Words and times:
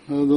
أشهد 0.07 0.31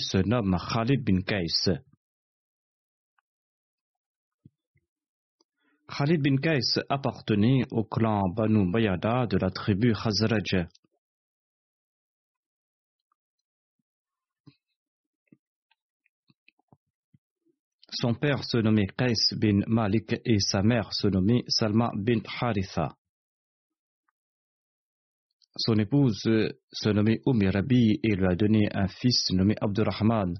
Il 0.00 0.04
se 0.04 0.16
nomme 0.26 0.56
Khalid 0.56 1.04
bin 1.04 1.20
Qais. 1.20 1.68
Khalid 5.86 6.22
bin 6.22 6.36
Qais 6.38 6.80
appartenait 6.88 7.64
au 7.70 7.84
clan 7.84 8.30
Banu 8.30 8.72
Bayada 8.72 9.26
de 9.26 9.36
la 9.36 9.50
tribu 9.50 9.92
Khazraj. 9.92 10.68
Son 17.90 18.14
père 18.14 18.42
se 18.44 18.56
nommait 18.56 18.86
Qais 18.96 19.36
bin 19.36 19.60
Malik 19.66 20.14
et 20.24 20.38
sa 20.38 20.62
mère 20.62 20.94
se 20.94 21.08
nommait 21.08 21.44
Salma 21.48 21.90
bin 21.94 22.20
Haritha. 22.40 22.96
Son 25.62 25.74
épouse 25.74 26.22
se 26.22 26.88
nommait 26.88 27.20
Umm 27.26 27.46
Rabi 27.52 28.00
et 28.02 28.14
lui 28.14 28.26
a 28.26 28.34
donné 28.34 28.70
un 28.72 28.88
fils 28.88 29.30
nommé 29.30 29.54
Abdurrahman. 29.60 30.38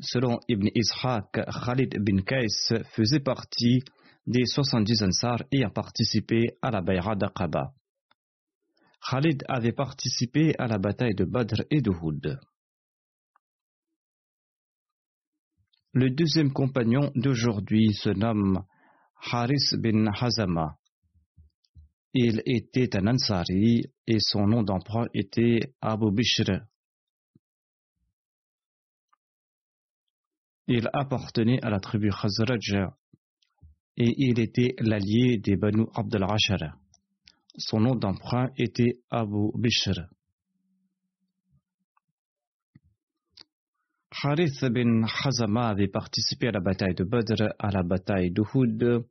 Selon 0.00 0.38
Ibn 0.48 0.68
Ishaq, 0.72 1.32
Khalid 1.32 1.98
bin 2.00 2.22
Qais 2.22 2.84
faisait 2.92 3.18
partie 3.18 3.82
des 4.28 4.46
70 4.46 5.02
Ansar 5.02 5.42
ayant 5.52 5.70
participé 5.70 6.56
à 6.62 6.70
la 6.70 6.82
Bayra 6.82 7.16
d'Aqaba. 7.16 7.72
Khalid 9.10 9.42
avait 9.48 9.72
participé 9.72 10.54
à 10.56 10.68
la 10.68 10.78
bataille 10.78 11.16
de 11.16 11.24
Badr 11.24 11.62
et 11.72 11.80
de 11.80 11.90
Houd. 11.90 12.38
Le 15.94 16.10
deuxième 16.10 16.52
compagnon 16.52 17.10
d'aujourd'hui 17.16 17.92
se 17.92 18.10
nomme 18.10 18.64
Haris 19.32 19.76
bin 19.78 20.06
Hazama. 20.06 20.76
Il 22.16 22.42
était 22.46 22.96
un 22.96 23.08
Ansari 23.08 23.82
et 24.06 24.18
son 24.20 24.46
nom 24.46 24.62
d'emprunt 24.62 25.06
était 25.14 25.74
Abu 25.80 26.12
Bishr. 26.12 26.48
Il 30.68 30.88
appartenait 30.92 31.60
à 31.64 31.70
la 31.70 31.80
tribu 31.80 32.10
Khazraj 32.10 32.72
et 33.96 34.14
il 34.16 34.38
était 34.38 34.76
l'allié 34.78 35.38
des 35.38 35.56
Banu 35.56 35.86
Abd 35.92 36.14
al 36.14 36.74
Son 37.58 37.80
nom 37.80 37.96
d'emprunt 37.96 38.50
était 38.58 39.00
Abu 39.10 39.50
Bishr. 39.56 40.06
Harith 44.22 44.64
bin 44.66 45.02
Hazama 45.02 45.70
avait 45.70 45.88
participé 45.88 46.46
à 46.46 46.52
la 46.52 46.60
bataille 46.60 46.94
de 46.94 47.02
Badr, 47.02 47.54
à 47.58 47.70
la 47.72 47.82
bataille 47.82 48.30
d'Uhud, 48.30 49.04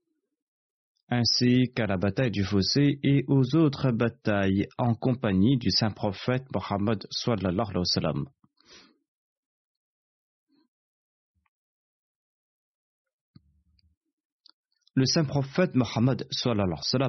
ainsi 1.10 1.72
qu'à 1.76 1.86
la 1.86 1.98
bataille 1.98 2.32
du 2.32 2.44
Fossé 2.44 3.00
et 3.04 3.24
aux 3.28 3.56
autres 3.56 3.92
batailles 3.92 4.68
en 4.78 4.96
compagnie 4.96 5.58
du 5.58 5.70
saint 5.70 5.92
prophète 5.92 6.46
Mohammed. 6.54 7.04
Le 14.96 15.06
saint 15.06 15.26
prophète 15.26 15.74
Mohammed 15.74 16.28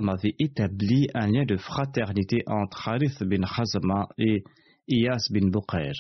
avait 0.09 0.35
établi 0.39 1.09
un 1.15 1.27
lien 1.27 1.45
de 1.45 1.57
fraternité 1.57 2.43
entre 2.47 2.89
Harith 2.89 3.23
bin 3.23 3.43
Hazama 3.45 4.09
et 4.17 4.43
Iyas 4.89 5.29
bin 5.31 5.51
Buqair. 5.51 5.93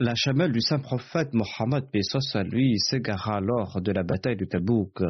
La 0.00 0.16
chamelle 0.16 0.50
du 0.50 0.60
saint 0.60 0.80
prophète 0.80 1.32
Mohammed 1.34 1.84
à 2.34 2.42
lui 2.42 2.80
s'égara 2.80 3.40
lors 3.40 3.80
de 3.80 3.92
la 3.92 4.02
bataille 4.02 4.36
de 4.36 4.44
Tabouk. 4.44 5.04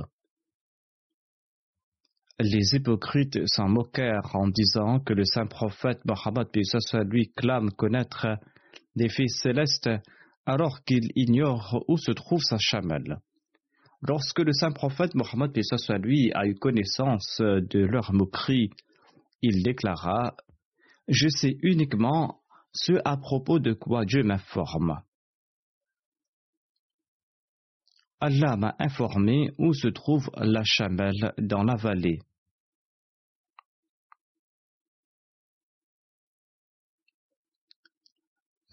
Les 2.38 2.74
hypocrites 2.74 3.38
s'en 3.46 3.66
moquèrent 3.66 4.36
en 4.36 4.46
disant 4.46 5.00
que 5.00 5.14
le 5.14 5.24
saint 5.24 5.46
prophète 5.46 6.00
Mohammed 6.04 6.48
à 6.92 7.02
lui 7.02 7.32
clame 7.34 7.70
connaître 7.70 8.26
des 8.94 9.08
fils 9.08 9.40
célestes 9.40 9.88
alors 10.44 10.84
qu'il 10.84 11.08
ignore 11.14 11.82
où 11.88 11.96
se 11.96 12.12
trouve 12.12 12.42
sa 12.42 12.58
chamelle. 12.58 13.20
Lorsque 14.02 14.40
le 14.40 14.52
saint 14.52 14.72
prophète 14.72 15.14
Mohammed 15.14 15.58
à 15.88 15.96
lui 15.96 16.30
a 16.34 16.46
eu 16.46 16.56
connaissance 16.56 17.40
de 17.40 17.86
leur 17.86 18.12
moquerie, 18.12 18.68
il 19.40 19.62
déclara 19.62 20.36
Je 21.08 21.28
sais 21.28 21.56
uniquement 21.62 22.43
ce 22.74 23.00
à 23.04 23.16
propos 23.16 23.58
de 23.58 23.72
quoi 23.72 24.04
Dieu 24.04 24.22
m'informe. 24.22 25.00
Allah 28.20 28.56
m'a 28.56 28.74
informé 28.78 29.50
où 29.58 29.74
se 29.74 29.88
trouve 29.88 30.30
la 30.36 30.62
chamelle 30.64 31.34
dans 31.38 31.62
la 31.62 31.76
vallée. 31.76 32.20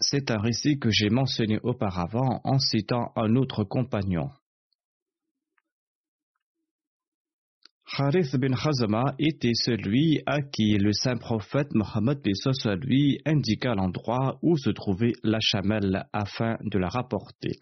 C'est 0.00 0.30
un 0.30 0.40
récit 0.40 0.78
que 0.78 0.90
j'ai 0.90 1.10
mentionné 1.10 1.60
auparavant 1.62 2.40
en 2.44 2.58
citant 2.58 3.12
un 3.14 3.36
autre 3.36 3.62
compagnon. 3.62 4.30
Harith 7.94 8.34
bin 8.36 8.54
Khazama 8.54 9.14
était 9.18 9.52
celui 9.52 10.22
à 10.24 10.40
qui 10.40 10.78
le 10.78 10.94
saint 10.94 11.18
prophète 11.18 11.74
Mohammed 11.74 12.22
lui 12.80 13.20
indiqua 13.26 13.74
l'endroit 13.74 14.38
où 14.40 14.56
se 14.56 14.70
trouvait 14.70 15.12
la 15.22 15.40
chamelle 15.42 16.06
afin 16.10 16.56
de 16.62 16.78
la 16.78 16.88
rapporter. 16.88 17.58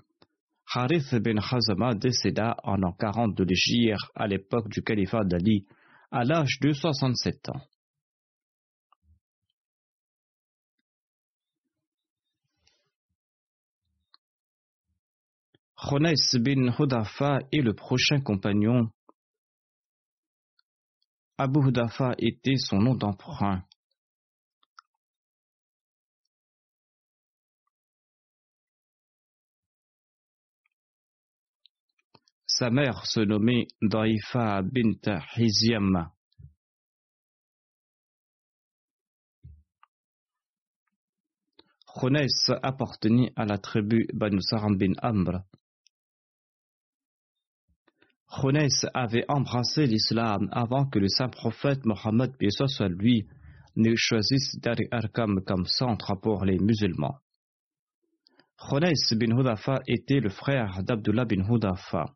Harith 0.73 1.17
bin 1.17 1.41
Khazama 1.41 1.97
décéda 1.97 2.55
en 2.63 2.77
l'an 2.77 2.93
40 2.93 3.37
de 3.37 3.43
l'Égypte 3.43 3.99
à 4.15 4.29
l'époque 4.29 4.69
du 4.69 4.83
califat 4.83 5.25
d'Ali, 5.25 5.67
à 6.13 6.23
l'âge 6.23 6.61
de 6.61 6.73
67 6.75 7.49
ans. 7.49 7.63
Khonais 15.75 16.15
bin 16.35 16.73
Hudafa 16.79 17.41
est 17.51 17.63
le 17.63 17.75
prochain 17.75 18.21
compagnon 18.21 18.91
Abu 21.43 21.61
Hudafa 21.67 22.13
était 22.19 22.59
son 22.59 22.81
nom 22.81 22.95
d'emprunt. 22.95 23.65
Sa 32.47 32.69
mère 32.69 33.07
se 33.07 33.21
nommait 33.21 33.69
Daifa 33.81 34.61
bint 34.61 35.23
Hiziam. 35.35 36.11
Khonais 41.87 42.27
appartenait 42.63 43.33
à 43.35 43.47
la 43.47 43.57
tribu 43.57 44.07
Banu 44.13 44.43
Saram 44.43 44.77
bin 44.77 44.93
Amr. 45.01 45.41
Khonès 48.31 48.87
avait 48.95 49.25
embrassé 49.29 49.87
l'islam 49.87 50.49
avant 50.53 50.87
que 50.87 51.01
le 51.01 51.09
saint 51.09 51.29
prophète 51.29 51.85
Mohammed 51.85 52.33
soit 52.49 52.89
lui 52.89 53.27
ne 53.77 53.95
choisisse 53.97 54.57
Arkam 54.93 55.41
comme 55.45 55.67
centre 55.67 56.15
pour 56.23 56.45
les 56.45 56.59
musulmans. 56.59 57.19
Khonès 58.57 59.15
bin 59.15 59.37
Hudafa 59.37 59.81
était 59.89 60.21
le 60.21 60.29
frère 60.29 60.83
d'Abdullah 60.85 61.25
bin 61.25 61.43
Hudafa. 61.49 62.15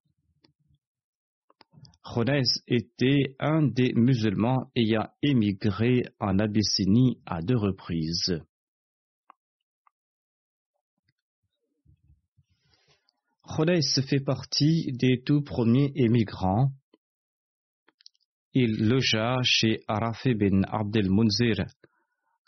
Khonès 2.05 2.63
était 2.69 3.35
un 3.41 3.63
des 3.63 3.93
musulmans 3.95 4.71
ayant 4.77 5.09
émigré 5.23 6.05
en 6.21 6.39
Abyssinie 6.39 7.19
à 7.27 7.41
deux 7.41 7.57
reprises. 7.57 8.41
Khodais 13.47 13.81
fait 14.09 14.21
partie 14.21 14.91
des 14.93 15.23
tout 15.23 15.43
premiers 15.43 15.93
émigrants. 15.95 16.71
Il 18.53 18.89
logea 18.89 19.39
chez 19.43 19.83
Arafi 19.89 20.35
bin 20.35 20.63
Abdel 20.65 21.11
Munzir 21.11 21.65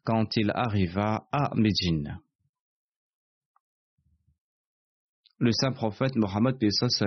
quand 0.05 0.37
il 0.37 0.50
arriva 0.50 1.26
à 1.33 1.55
Médine. 1.55 2.19
Le 5.38 5.53
saint 5.53 5.73
prophète 5.73 6.17
Mohammed 6.17 6.57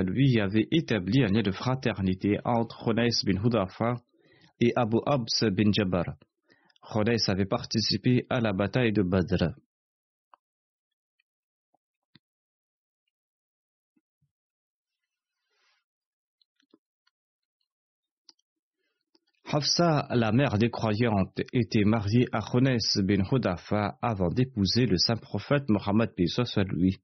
lui 0.06 0.40
avait 0.40 0.68
établi 0.72 1.24
un 1.24 1.28
lien 1.28 1.42
de 1.42 1.52
fraternité 1.52 2.38
entre 2.46 2.84
Khonais 2.84 3.10
bin 3.26 3.44
Hudafa 3.44 3.96
et 4.60 4.74
Abu 4.76 4.98
Abs 5.06 5.44
bin 5.52 5.72
Jabbar, 5.72 6.06
Khunays 6.82 7.30
avait 7.30 7.46
participé 7.46 8.26
à 8.30 8.42
la 8.42 8.54
bataille 8.54 8.94
de 8.94 9.04
Badr. 9.04 9.54
Hafsa, 19.52 20.06
la 20.12 20.32
mère 20.32 20.60
des 20.60 20.70
croyantes, 20.70 21.42
était 21.54 21.84
mariée 21.84 22.28
à 22.32 22.40
Khunays 22.40 23.02
bin 23.02 23.24
Hudafa 23.32 23.98
avant 24.00 24.30
d'épouser 24.30 24.86
le 24.86 24.98
saint 24.98 25.16
prophète 25.16 25.68
Mohammed 25.70 26.12
soit 26.28 26.64
lui. 26.66 26.98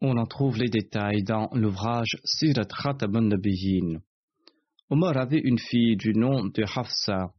On 0.00 0.16
en 0.16 0.24
trouve 0.24 0.56
les 0.56 0.70
détails 0.70 1.22
dans 1.24 1.50
l'ouvrage 1.52 2.16
Sirat 2.24 2.64
Khataman 2.64 3.28
Nabiyin. 3.28 4.00
Omar 4.88 5.18
avait 5.18 5.42
une 5.44 5.58
fille 5.58 5.96
du 5.96 6.14
nom 6.14 6.46
de 6.46 6.62
Hafsa, 6.74 7.34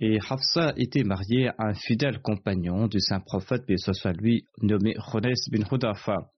et 0.00 0.16
Hafsa 0.30 0.72
était 0.78 1.04
mariée 1.04 1.48
à 1.58 1.66
un 1.66 1.74
fidèle 1.74 2.22
compagnon 2.22 2.86
du 2.86 3.00
saint 3.00 3.20
prophète 3.20 3.64
soit 3.76 4.14
nommé 4.62 4.94
Khunays 4.94 5.50
bin 5.52 5.64
Hudafa. 5.70 6.30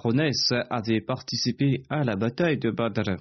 Khonès 0.00 0.52
avait 0.70 1.00
participé 1.00 1.82
à 1.90 2.04
la 2.04 2.14
bataille 2.14 2.58
de 2.58 2.70
Badr. 2.70 3.16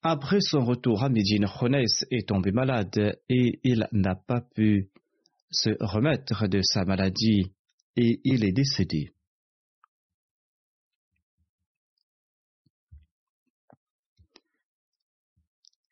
Après 0.00 0.40
son 0.40 0.64
retour 0.64 1.02
à 1.02 1.08
Médine, 1.08 1.46
Khonès 1.46 2.04
est 2.12 2.28
tombé 2.28 2.52
malade 2.52 3.18
et 3.28 3.58
il 3.64 3.88
n'a 3.90 4.14
pas 4.14 4.42
pu 4.42 4.90
se 5.50 5.70
remettre 5.80 6.46
de 6.46 6.60
sa 6.62 6.84
maladie 6.84 7.52
et 7.96 8.20
il 8.22 8.44
est 8.44 8.52
décédé. 8.52 9.10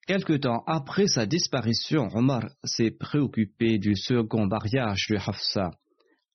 Quelque 0.06 0.34
temps 0.34 0.62
après 0.66 1.06
sa 1.08 1.26
disparition, 1.26 2.08
Omar 2.14 2.44
s'est 2.62 2.90
préoccupé 2.90 3.78
du 3.78 3.96
second 3.96 4.46
mariage 4.46 5.06
de 5.08 5.16
Hafsa. 5.16 5.70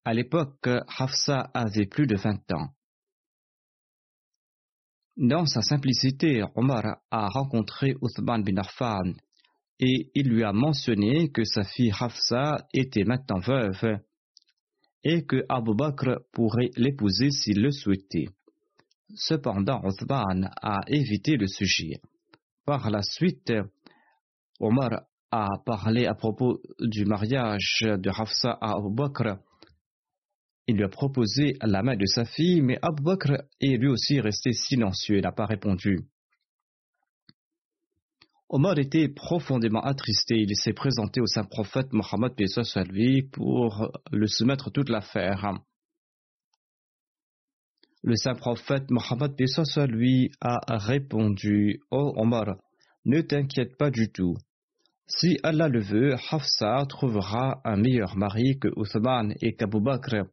À 0.07 0.13
l'époque, 0.13 0.69
Hafsa 0.99 1.51
avait 1.53 1.85
plus 1.85 2.07
de 2.07 2.15
vingt 2.15 2.49
ans. 2.53 2.69
Dans 5.17 5.45
sa 5.45 5.61
simplicité, 5.61 6.45
Omar 6.55 7.01
a 7.11 7.27
rencontré 7.27 7.93
Uthman 8.01 8.41
bin 8.41 8.55
Affan 8.55 9.15
et 9.81 10.09
il 10.15 10.29
lui 10.29 10.45
a 10.45 10.53
mentionné 10.53 11.29
que 11.29 11.43
sa 11.43 11.65
fille 11.65 11.91
Hafsa 11.91 12.69
était 12.73 13.03
maintenant 13.03 13.39
veuve 13.39 13.99
et 15.03 15.25
que 15.25 15.43
Abu 15.49 15.75
Bakr 15.75 16.21
pourrait 16.31 16.71
l'épouser 16.77 17.29
s'il 17.29 17.61
le 17.61 17.71
souhaitait. 17.71 18.29
Cependant, 19.13 19.81
Uthman 19.83 20.49
a 20.61 20.79
évité 20.87 21.35
le 21.35 21.47
sujet. 21.47 21.99
Par 22.63 22.89
la 22.91 23.01
suite, 23.01 23.51
Omar 24.61 25.01
a 25.31 25.49
parlé 25.65 26.05
à 26.05 26.13
propos 26.13 26.61
du 26.79 27.03
mariage 27.03 27.81
de 27.81 28.09
Hafsa 28.09 28.57
à 28.61 28.77
Abu 28.77 28.95
Bakr 28.95 29.37
il 30.67 30.75
lui 30.75 30.83
a 30.83 30.89
proposé 30.89 31.57
la 31.62 31.81
main 31.81 31.95
de 31.95 32.05
sa 32.05 32.25
fille, 32.25 32.62
mais 32.62 32.77
Abu 32.81 33.01
Bakr 33.01 33.31
est 33.62 33.77
lui 33.77 33.88
aussi 33.88 34.19
resté 34.19 34.51
silencieux 34.51 35.17
et 35.17 35.21
n'a 35.21 35.31
pas 35.31 35.45
répondu. 35.45 36.01
Omar 38.50 38.77
était 38.77 39.09
profondément 39.09 39.81
attristé. 39.81 40.36
Il 40.36 40.55
s'est 40.55 40.74
présenté 40.74 41.19
au 41.21 41.25
saint 41.25 41.43
prophète 41.43 41.91
Mohammed 41.91 42.33
pour 43.31 43.91
le 44.12 44.27
soumettre 44.27 44.71
toute 44.71 44.89
l'affaire. 44.89 45.53
Le 48.03 48.15
saint 48.15 48.36
prophète 48.36 48.89
Mohammed 48.89 49.36
lui 49.89 50.31
a 50.39 50.59
répondu 50.77 51.81
Oh 51.91 52.13
Omar, 52.17 52.57
ne 53.05 53.21
t'inquiète 53.21 53.77
pas 53.77 53.89
du 53.89 54.12
tout. 54.12 54.36
Si 55.07 55.39
Allah 55.43 55.69
le 55.69 55.81
veut, 55.81 56.15
Hafsa 56.31 56.86
trouvera 56.88 57.62
un 57.63 57.77
meilleur 57.77 58.17
mari 58.17 58.59
que 58.59 58.67
Uthman 58.77 59.33
et 59.41 59.55
qu'Abu 59.55 59.81
Bakr 59.81 60.25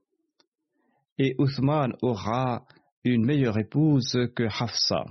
et 1.19 1.35
Othman 1.39 1.95
aura 2.03 2.67
une 3.05 3.25
meilleure 3.25 3.59
épouse 3.59 4.19
que 4.35 4.45
Hafsa. 4.45 5.05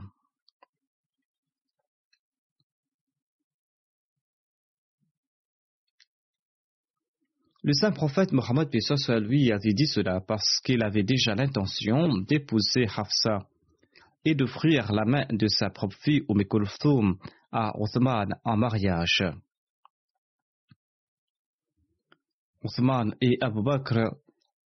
Le 7.66 7.72
saint 7.72 7.94
prophète 7.94 8.34
Mohammed 8.34 8.70
lui 9.22 9.52
avait 9.52 9.74
dit 9.74 9.88
cela 9.88 10.20
parce 10.20 10.60
qu'il 10.66 10.84
avait 10.84 11.04
déjà 11.04 11.34
l'intention 11.34 12.18
d'épouser 12.18 12.88
Hafsa 12.94 13.48
et 14.26 14.36
d'offrir 14.36 14.92
la 14.92 15.06
main 15.06 15.26
de 15.30 15.48
sa 15.48 15.70
propre 15.70 15.96
fille 15.96 16.26
Umm 16.28 17.18
à 17.54 17.72
Othman 17.80 18.36
en 18.44 18.58
mariage. 18.58 19.24
Othman 22.64 23.16
et 23.22 23.38
Abu 23.40 23.64
Bakr 23.64 24.16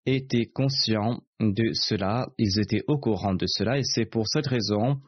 étaient 0.05 0.45
conscients 0.45 1.21
de 1.39 1.71
cela, 1.73 2.27
ils 2.37 2.59
étaient 2.59 2.83
au 2.87 2.97
courant 2.97 3.33
de 3.33 3.45
cela, 3.47 3.77
et 3.77 3.83
c'est 3.83 4.05
pour 4.05 4.27
cette 4.27 4.47
raison 4.47 5.01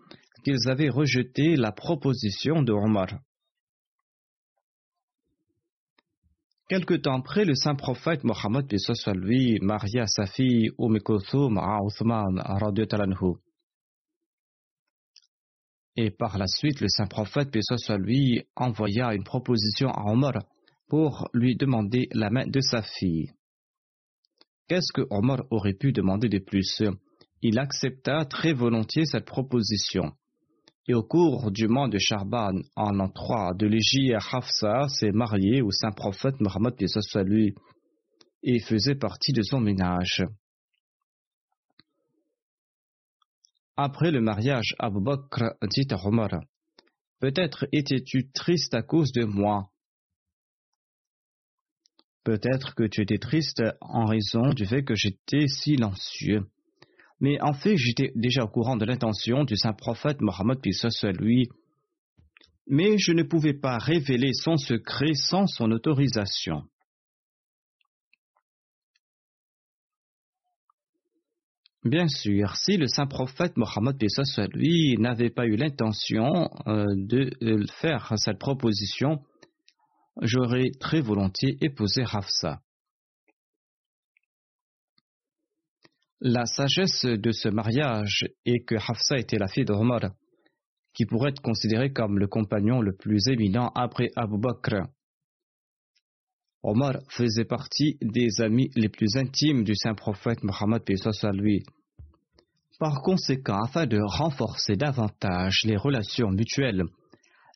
qu'ils 0.43 0.69
avaient 0.69 0.89
rejeté 0.89 1.55
la 1.55 1.71
proposition 1.71 2.63
de 2.63 2.73
Omar. 2.73 3.07
Quelque 6.69 6.95
temps 6.95 7.17
après, 7.17 7.45
le 7.45 7.55
saint 7.55 7.75
prophète 7.75 8.25
Mohammed 8.25 8.65
lui 9.15 9.57
maria 9.61 10.05
sa 10.05 10.25
fille 10.25 10.69
Umm 10.77 10.99
Kulthum 10.99 11.57
à 11.57 11.79
Uthman 11.81 12.41
Et 15.95 16.11
par 16.11 16.37
la 16.37 16.47
suite, 16.47 16.81
le 16.81 16.89
saint 16.89 17.07
prophète 17.07 17.55
lui 17.99 18.43
envoya 18.57 19.13
une 19.13 19.23
proposition 19.23 19.89
à 19.89 20.11
Omar 20.11 20.33
pour 20.89 21.29
lui 21.33 21.55
demander 21.55 22.09
la 22.13 22.29
main 22.29 22.45
de 22.45 22.59
sa 22.59 22.81
fille. 22.81 23.31
Qu'est-ce 24.67 24.91
que 24.93 25.07
Omar 25.09 25.43
aurait 25.49 25.73
pu 25.73 25.93
demander 25.93 26.27
de 26.27 26.39
plus? 26.39 26.83
Il 27.41 27.57
accepta 27.57 28.25
très 28.25 28.51
volontiers 28.53 29.05
cette 29.05 29.25
proposition. 29.25 30.11
Et 30.89 30.93
au 30.93 31.03
cours 31.03 31.51
du 31.51 31.67
mois 31.67 31.87
de 31.87 31.97
Charban, 31.97 32.61
en 32.75 32.91
l'an 32.91 33.09
3 33.09 33.53
de 33.53 33.65
l'Égypte, 33.65 34.17
Hafsa 34.31 34.87
s'est 34.89 35.11
mariée 35.11 35.61
au 35.61 35.71
saint 35.71 35.91
prophète 35.91 36.39
Mohammed 36.41 36.75
lui 37.25 37.55
et 38.43 38.59
faisait 38.59 38.95
partie 38.95 39.33
de 39.33 39.41
son 39.41 39.59
ménage. 39.59 40.23
Après 43.75 44.11
le 44.11 44.21
mariage, 44.21 44.75
Abu 44.79 45.01
Bakr 45.01 45.53
dit 45.69 45.87
à 45.91 46.05
Omar 46.05 46.29
Peut-être 47.19 47.67
étais-tu 47.71 48.31
triste 48.31 48.73
à 48.73 48.81
cause 48.81 49.11
de 49.11 49.23
moi, 49.23 49.69
Peut-être 52.27 52.75
que 52.75 52.83
tu 52.83 52.99
étais 53.03 53.19
triste 53.19 53.63
en 53.79 54.03
raison 54.03 54.49
du 54.49 54.65
fait 54.65 54.83
que 54.83 54.95
j'étais 54.95 55.47
silencieux. 55.47 56.45
Mais 57.21 57.39
en 57.41 57.53
fait, 57.53 57.77
j'étais 57.77 58.11
déjà 58.15 58.43
au 58.43 58.49
courant 58.49 58.75
de 58.75 58.83
l'intention 58.83 59.45
du 59.45 59.55
saint 59.55 59.71
prophète 59.71 60.19
Mohammed 60.19 60.59
lui. 61.21 61.47
Mais 62.67 62.97
je 62.97 63.13
ne 63.13 63.23
pouvais 63.23 63.53
pas 63.53 63.77
révéler 63.77 64.33
son 64.33 64.57
secret 64.57 65.13
sans 65.13 65.47
son 65.47 65.71
autorisation. 65.71 66.63
Bien 71.85 72.09
sûr, 72.09 72.57
si 72.57 72.75
le 72.75 72.87
saint 72.87 73.07
prophète 73.07 73.55
Mohammed 73.55 73.95
lui 74.53 74.97
n'avait 74.99 75.29
pas 75.29 75.45
eu 75.45 75.55
l'intention 75.55 76.49
euh, 76.67 76.87
de 76.93 77.31
euh, 77.41 77.65
faire 77.79 78.11
cette 78.17 78.37
proposition, 78.37 79.21
j'aurais 80.21 80.71
très 80.79 81.01
volontiers 81.01 81.57
épousé 81.61 82.03
Hafsa. 82.03 82.61
La 86.19 86.45
sagesse 86.45 87.05
de 87.05 87.31
ce 87.31 87.49
mariage 87.49 88.25
est 88.45 88.65
que 88.65 88.75
Hafsa 88.75 89.17
était 89.17 89.37
la 89.37 89.47
fille 89.47 89.65
d'Omar, 89.65 90.01
qui 90.93 91.05
pourrait 91.05 91.29
être 91.29 91.41
considéré 91.41 91.93
comme 91.93 92.17
le 92.17 92.27
compagnon 92.27 92.81
le 92.81 92.95
plus 92.95 93.27
éminent 93.27 93.71
après 93.75 94.09
Abu 94.15 94.39
Bakr. 94.39 94.87
Omar 96.63 96.95
faisait 97.09 97.45
partie 97.45 97.97
des 98.01 98.41
amis 98.41 98.71
les 98.75 98.89
plus 98.89 99.15
intimes 99.15 99.63
du 99.63 99.75
saint 99.75 99.93
prophète 99.93 100.43
Mohammed 100.43 100.81
lui. 101.33 101.63
Par 102.79 103.01
conséquent, 103.03 103.61
afin 103.63 103.85
de 103.85 103.99
renforcer 103.99 104.75
davantage 104.75 105.61
les 105.65 105.77
relations 105.77 106.31
mutuelles 106.31 106.83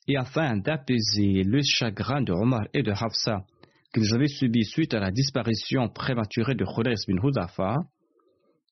et 0.07 0.17
afin 0.17 0.57
d'apaiser 0.57 1.43
le 1.43 1.61
chagrin 1.63 2.21
de 2.21 2.33
Omar 2.33 2.67
et 2.73 2.83
de 2.83 2.91
Hafsa 2.91 3.45
qu'ils 3.93 4.13
avaient 4.13 4.27
subi 4.27 4.63
suite 4.63 4.93
à 4.93 4.99
la 4.99 5.11
disparition 5.11 5.89
prématurée 5.89 6.55
de 6.55 6.65
Khudais 6.65 6.95
bin 7.07 7.17
Hudafa, 7.21 7.75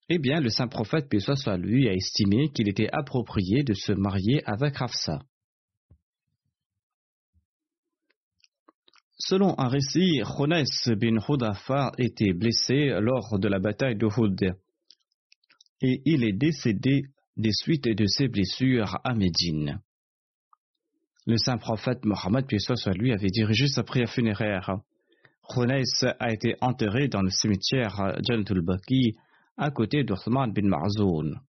eh 0.07 0.17
bien, 0.17 0.39
le 0.39 0.49
saint 0.49 0.67
prophète, 0.67 1.07
puis 1.09 1.21
soit 1.21 1.57
lui, 1.57 1.87
a 1.87 1.93
estimé 1.93 2.49
qu'il 2.49 2.69
était 2.69 2.89
approprié 2.91 3.63
de 3.63 3.73
se 3.73 3.91
marier 3.91 4.41
avec 4.45 4.81
Hafsa. 4.81 5.19
Selon 9.17 9.59
un 9.59 9.67
récit, 9.67 10.21
Khonais 10.23 10.63
bin 10.95 11.17
Hudafa 11.27 11.91
était 11.97 12.33
blessé 12.33 12.97
lors 13.01 13.37
de 13.37 13.47
la 13.49 13.59
bataille 13.59 13.97
de 13.97 14.07
Hud 14.07 14.55
et 15.81 16.01
il 16.05 16.23
est 16.23 16.33
décédé 16.33 17.03
des 17.37 17.51
suites 17.51 17.87
de 17.87 18.05
ses 18.05 18.27
blessures 18.27 18.97
à 19.03 19.13
Médine. 19.13 19.79
Le 21.29 21.37
saint 21.37 21.59
prophète 21.59 22.05
Mohammed 22.05 22.47
soit 22.59 22.97
lui 22.97 23.13
avait 23.13 23.29
dirigé 23.29 23.67
sa 23.67 23.83
prière 23.83 24.09
funéraire. 24.09 24.79
Khunais 25.47 25.83
a 26.19 26.33
été 26.33 26.55
enterré 26.59 27.07
dans 27.07 27.21
le 27.21 27.29
cimetière 27.29 28.19
Janatul 28.27 28.65
Baki 28.65 29.15
à 29.55 29.69
côté 29.69 30.03
d'Othman 30.03 30.51
bin 30.51 30.67
Marzoun. 30.67 31.39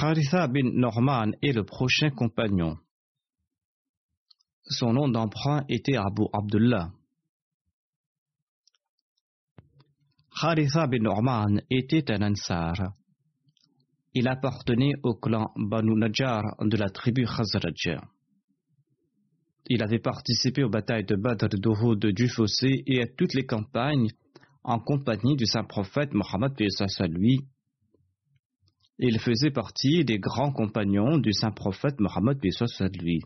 Haritha 0.00 0.46
bin 0.46 0.70
Norman 0.72 1.32
est 1.42 1.52
le 1.52 1.64
prochain 1.64 2.08
compagnon. 2.08 2.78
Son 4.62 4.94
nom 4.94 5.08
d'emprunt 5.08 5.66
était 5.68 5.98
Abu 5.98 6.22
Abdullah. 6.32 6.92
Haritha 10.40 10.86
bin 10.86 11.02
Norman 11.02 11.60
était 11.68 12.10
un 12.10 12.22
Ansar. 12.22 12.94
Il 14.14 14.28
appartenait 14.28 14.94
au 15.02 15.14
clan 15.14 15.52
Banu 15.56 15.94
Najjar 15.94 16.42
de 16.60 16.76
la 16.76 16.88
tribu 16.88 17.24
Khazraj. 17.24 17.98
Il 19.66 19.82
avait 19.82 19.98
participé 19.98 20.64
aux 20.64 20.70
batailles 20.70 21.04
de 21.04 21.14
Badr, 21.14 21.48
d'Uhud, 21.48 22.06
du 22.14 22.28
Fossé 22.28 22.82
et 22.86 23.02
à 23.02 23.06
toutes 23.06 23.34
les 23.34 23.44
campagnes 23.44 24.08
en 24.64 24.78
compagnie 24.80 25.36
du 25.36 25.44
saint 25.46 25.64
prophète 25.64 26.14
Mohammed 26.14 26.52
lui. 27.10 27.40
Il 28.98 29.20
faisait 29.20 29.50
partie 29.50 30.04
des 30.04 30.18
grands 30.18 30.52
compagnons 30.52 31.18
du 31.18 31.32
saint 31.32 31.52
prophète 31.52 32.00
Mohammed 32.00 32.38
lui. 33.00 33.20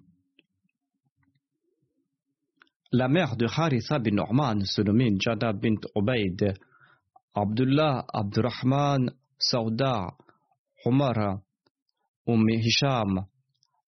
La 2.91 3.09
mère 3.09 3.37
de 3.37 3.47
Haritha 3.47 3.99
bin 3.99 4.17
Norman 4.17 4.65
se 4.65 4.83
nommait 4.83 5.15
Jada 5.19 5.53
bint 5.53 5.81
Ubaid. 5.97 6.55
Abdullah, 7.35 8.05
Abdurrahman, 8.13 9.13
Sauda, 9.39 10.09
Omar, 10.85 11.41
Umm 12.27 12.49
Hisham 12.49 13.27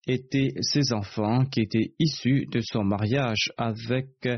étaient 0.07 0.55
ses 0.61 0.93
enfants 0.93 1.45
qui 1.47 1.63
étaient 1.63 1.95
issus 1.99 2.47
de 2.47 2.61
son 2.61 2.85
mariage 2.85 3.51
avec 3.57 4.29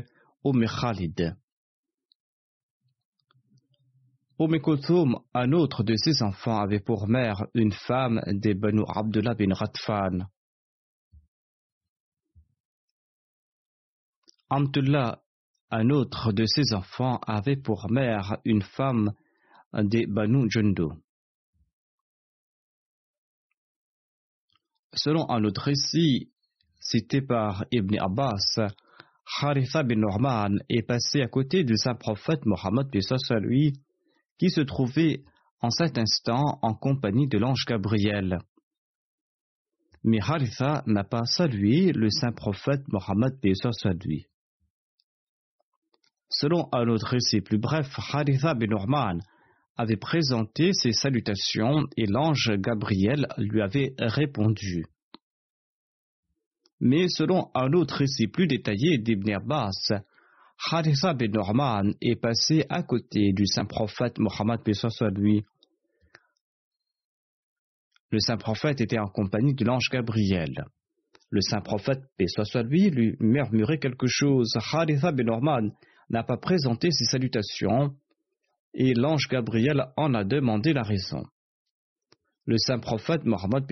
Umm 0.43 0.65
Khalid. 0.65 1.35
Umm 4.39 5.19
un 5.33 5.51
autre 5.51 5.83
de 5.83 5.95
ses 5.95 6.23
enfants, 6.23 6.59
avait 6.59 6.79
pour 6.79 7.07
mère 7.07 7.45
une 7.53 7.71
femme 7.71 8.21
des 8.27 8.55
Banu 8.55 8.83
Abdullah 8.87 9.35
bin 9.35 9.53
Ratfan. 9.53 10.27
Abdullah, 14.49 15.21
un 15.69 15.89
autre 15.89 16.31
de 16.31 16.45
ses 16.45 16.73
enfants, 16.73 17.19
avait 17.27 17.57
pour 17.57 17.91
mère 17.91 18.37
une 18.45 18.61
femme 18.61 19.13
des 19.73 20.07
Banu 20.07 20.49
Jundu. 20.49 20.87
Selon 24.97 25.29
un 25.29 25.43
autre 25.43 25.61
récit 25.61 26.31
cité 26.79 27.21
par 27.21 27.65
Ibn 27.71 27.99
Abbas, 27.99 28.59
Haritha 29.39 29.83
bin 29.83 29.97
Norman 29.97 30.55
est 30.69 30.81
passé 30.81 31.21
à 31.21 31.27
côté 31.27 31.63
du 31.63 31.77
saint 31.77 31.93
prophète 31.93 32.45
Mohammed 32.45 32.87
lui, 33.41 33.73
qui 34.39 34.49
se 34.49 34.61
trouvait 34.61 35.23
en 35.61 35.69
cet 35.69 35.99
instant 35.99 36.57
en 36.63 36.73
compagnie 36.73 37.27
de 37.27 37.37
l'ange 37.37 37.65
Gabriel. 37.67 38.39
Mais 40.03 40.19
Haritha 40.19 40.83
n'a 40.87 41.03
pas 41.03 41.25
salué 41.25 41.91
le 41.91 42.09
saint 42.09 42.31
prophète 42.31 42.81
Mohammed 42.87 43.37
lui. 44.03 44.25
Selon 46.29 46.69
un 46.71 46.87
autre 46.87 47.07
récit 47.07 47.41
plus 47.41 47.59
bref, 47.59 47.87
Haritha 48.11 48.55
bin 48.55 48.67
Norman 48.67 49.19
avait 49.77 49.97
présenté 49.97 50.73
ses 50.73 50.91
salutations 50.91 51.85
et 51.95 52.07
l'ange 52.07 52.51
Gabriel 52.57 53.27
lui 53.37 53.61
avait 53.61 53.93
répondu. 53.99 54.85
Mais 56.79 57.07
selon 57.07 57.49
un 57.55 57.71
autre 57.73 57.97
récit 57.97 58.27
plus 58.27 58.47
détaillé 58.47 58.97
d'Ibn 58.97 59.31
Abbas, 59.31 60.01
Haritha 60.71 61.13
bin 61.13 61.27
Norman 61.27 61.91
est 62.01 62.19
passé 62.19 62.65
à 62.69 62.83
côté 62.83 63.31
du 63.31 63.45
saint 63.45 63.65
prophète 63.65 64.17
Mohammed 64.19 64.59
lui. 65.15 65.43
Le 68.09 68.19
saint 68.19 68.37
prophète 68.37 68.81
était 68.81 68.99
en 68.99 69.07
compagnie 69.07 69.53
de 69.53 69.65
l'ange 69.65 69.89
Gabriel. 69.91 70.65
Le 71.29 71.41
saint 71.41 71.61
prophète, 71.61 72.01
paix 72.17 72.25
lui, 72.63 72.89
lui 72.89 73.17
murmurait 73.19 73.79
quelque 73.79 74.07
chose. 74.07 74.53
Haritha 74.55 75.11
bin 75.11 75.25
Norman 75.25 75.69
n'a 76.09 76.23
pas 76.23 76.37
présenté 76.37 76.89
ses 76.89 77.05
salutations 77.05 77.93
et 78.73 78.93
l'ange 78.93 79.27
Gabriel 79.29 79.85
en 79.95 80.13
a 80.13 80.23
demandé 80.23 80.73
la 80.73 80.83
raison. 80.83 81.23
Le 82.45 82.57
saint 82.57 82.79
prophète 82.79 83.25
Mohammed 83.25 83.65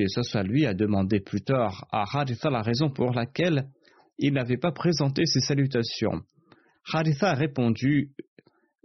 lui 0.44 0.66
a 0.66 0.74
demandé 0.74 1.22
plus 1.22 1.42
tard 1.42 1.88
à 1.92 2.04
Haritha 2.14 2.50
la 2.50 2.62
raison 2.62 2.90
pour 2.90 3.14
laquelle 3.14 3.70
il 4.18 4.34
n'avait 4.34 4.58
pas 4.58 4.72
présenté 4.72 5.26
ses 5.26 5.40
salutations. 5.40 6.22
Haritha 6.92 7.32
a 7.32 7.36
répondu 7.36 8.12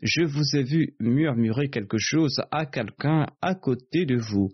Je 0.00 0.22
vous 0.22 0.56
ai 0.56 0.62
vu 0.62 0.94
murmurer 1.00 1.70
quelque 1.70 1.98
chose 1.98 2.40
à 2.52 2.66
quelqu'un 2.66 3.26
à 3.42 3.54
côté 3.54 4.06
de 4.06 4.16
vous. 4.16 4.50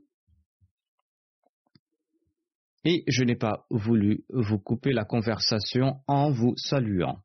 Et 2.84 3.04
je 3.08 3.24
n'ai 3.24 3.36
pas 3.36 3.66
voulu 3.70 4.24
vous 4.30 4.58
couper 4.58 4.92
la 4.92 5.04
conversation 5.04 5.96
en 6.06 6.30
vous 6.30 6.54
saluant 6.56 7.20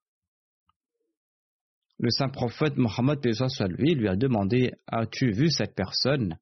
le 2.01 2.09
saint 2.09 2.29
prophète 2.29 2.77
Mohammed 2.77 3.19
lui 3.77 3.93
lui 3.93 4.07
a 4.07 4.15
demandé 4.15 4.71
As-tu 4.87 5.31
vu 5.31 5.51
cette 5.51 5.75
personne? 5.75 6.39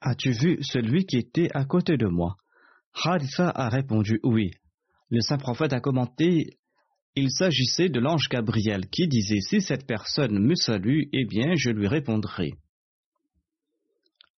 As-tu 0.00 0.30
vu 0.30 0.58
celui 0.62 1.04
qui 1.04 1.18
était 1.18 1.50
à 1.52 1.66
côté 1.66 1.98
de 1.98 2.06
moi? 2.06 2.36
Haritha 3.04 3.50
a 3.50 3.68
répondu 3.68 4.18
Oui. 4.24 4.50
Le 5.10 5.20
saint 5.20 5.36
prophète 5.36 5.74
a 5.74 5.80
commenté 5.80 6.56
Il 7.16 7.30
s'agissait 7.30 7.90
de 7.90 8.00
l'ange 8.00 8.30
Gabriel 8.30 8.88
qui 8.88 9.08
disait 9.08 9.42
Si 9.42 9.60
cette 9.60 9.86
personne 9.86 10.38
me 10.38 10.54
salue, 10.54 11.02
eh 11.12 11.26
bien 11.26 11.52
je 11.54 11.68
lui 11.68 11.86
répondrai. 11.86 12.54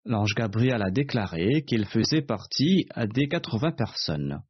L'ange 0.04 0.34
Gabriel 0.34 0.82
a 0.82 0.90
déclaré 0.90 1.62
qu'il 1.62 1.86
faisait 1.86 2.22
partie 2.22 2.88
des 3.14 3.28
80 3.28 3.70
personnes. 3.70 4.42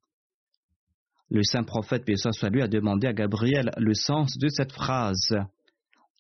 Le 1.35 1.42
saint 1.45 1.62
prophète, 1.62 2.05
soit 2.14 2.51
lui, 2.51 2.61
a 2.61 2.68
demandé 2.68 3.07
à 3.07 3.14
Gabriel 3.14 3.71
le 3.79 3.95
sens 3.95 4.37
de 4.37 4.49
cette 4.49 4.71
phrase. 4.71 5.35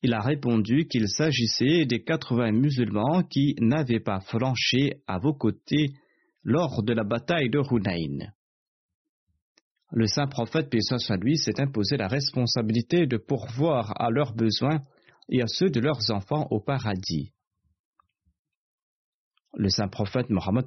Il 0.02 0.14
a 0.14 0.22
répondu 0.22 0.86
qu'il 0.88 1.06
s'agissait 1.06 1.84
des 1.84 2.02
80 2.02 2.52
musulmans 2.52 3.22
qui 3.22 3.54
n'avaient 3.60 4.00
pas 4.00 4.20
flanché 4.20 5.02
à 5.06 5.18
vos 5.18 5.34
côtés 5.34 5.92
lors 6.44 6.82
de 6.82 6.94
la 6.94 7.04
bataille 7.04 7.50
de 7.50 7.58
Hunayn. 7.58 8.32
Le 9.90 10.06
saint 10.06 10.28
prophète, 10.28 10.74
soit 10.80 11.16
lui, 11.18 11.36
s'est 11.36 11.60
imposé 11.60 11.98
la 11.98 12.08
responsabilité 12.08 13.06
de 13.06 13.18
pourvoir 13.18 13.92
à 14.00 14.08
leurs 14.08 14.32
besoins 14.32 14.80
et 15.28 15.42
à 15.42 15.46
ceux 15.46 15.68
de 15.68 15.80
leurs 15.80 16.10
enfants 16.10 16.46
au 16.50 16.58
paradis. 16.58 17.34
Le 19.58 19.68
saint 19.68 19.88
prophète 19.88 20.30
Mohammed 20.30 20.64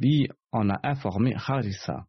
lui 0.00 0.28
en 0.52 0.70
a 0.70 0.78
informé 0.84 1.34
Haritha. 1.34 2.06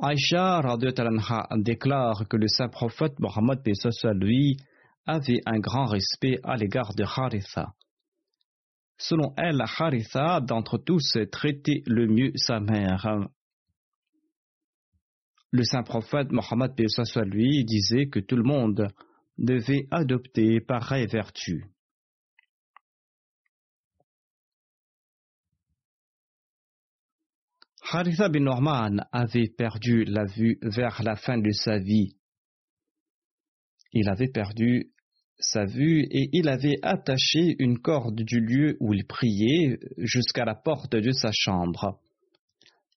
Aïcha 0.00 0.62
déclare 1.56 2.28
que 2.28 2.36
le 2.36 2.46
saint 2.46 2.68
prophète 2.68 3.18
Mohammed 3.18 3.60
lui 4.14 4.56
avait 5.06 5.40
un 5.44 5.58
grand 5.58 5.86
respect 5.86 6.38
à 6.44 6.56
l'égard 6.56 6.94
de 6.94 7.02
Haritha. 7.02 7.74
Selon 8.96 9.34
elle, 9.36 9.60
Haritha, 9.60 10.40
d'entre 10.40 10.78
tous, 10.78 11.18
traitait 11.32 11.82
le 11.86 12.06
mieux 12.06 12.30
sa 12.36 12.60
mère. 12.60 13.28
Le 15.50 15.64
saint 15.64 15.82
prophète 15.82 16.30
Mohammed 16.30 16.72
lui 17.24 17.64
disait 17.64 18.06
que 18.06 18.20
tout 18.20 18.36
le 18.36 18.44
monde 18.44 18.88
devait 19.36 19.88
adopter 19.90 20.60
pareille 20.60 21.06
vertu. 21.06 21.64
Haritha 27.90 28.28
bin 28.28 28.40
Norman 28.40 28.98
avait 29.12 29.48
perdu 29.48 30.04
la 30.04 30.26
vue 30.26 30.58
vers 30.60 31.02
la 31.02 31.16
fin 31.16 31.38
de 31.38 31.50
sa 31.52 31.78
vie. 31.78 32.16
Il 33.94 34.10
avait 34.10 34.28
perdu 34.28 34.90
sa 35.38 35.64
vue 35.64 36.02
et 36.10 36.28
il 36.34 36.50
avait 36.50 36.76
attaché 36.82 37.56
une 37.58 37.78
corde 37.78 38.20
du 38.20 38.40
lieu 38.40 38.76
où 38.80 38.92
il 38.92 39.06
priait 39.06 39.78
jusqu'à 39.96 40.44
la 40.44 40.54
porte 40.54 40.96
de 40.96 41.12
sa 41.12 41.30
chambre. 41.32 41.98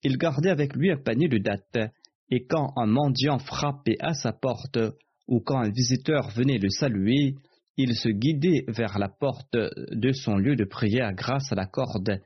Il 0.03 0.17
gardait 0.17 0.49
avec 0.49 0.75
lui 0.75 0.91
un 0.91 0.97
panier 0.97 1.29
de 1.29 1.37
dattes, 1.37 1.93
et 2.29 2.45
quand 2.45 2.73
un 2.75 2.87
mendiant 2.87 3.39
frappait 3.39 3.97
à 4.01 4.13
sa 4.13 4.33
porte 4.33 4.77
ou 5.25 5.39
quand 5.39 5.59
un 5.59 5.69
visiteur 5.69 6.31
venait 6.31 6.57
le 6.57 6.69
saluer, 6.69 7.35
il 7.77 7.95
se 7.95 8.09
guidait 8.09 8.65
vers 8.67 8.99
la 8.99 9.07
porte 9.07 9.55
de 9.55 10.11
son 10.11 10.35
lieu 10.35 10.57
de 10.57 10.65
prière 10.65 11.13
grâce 11.13 11.49
à 11.53 11.55
la 11.55 11.65
corde 11.65 12.19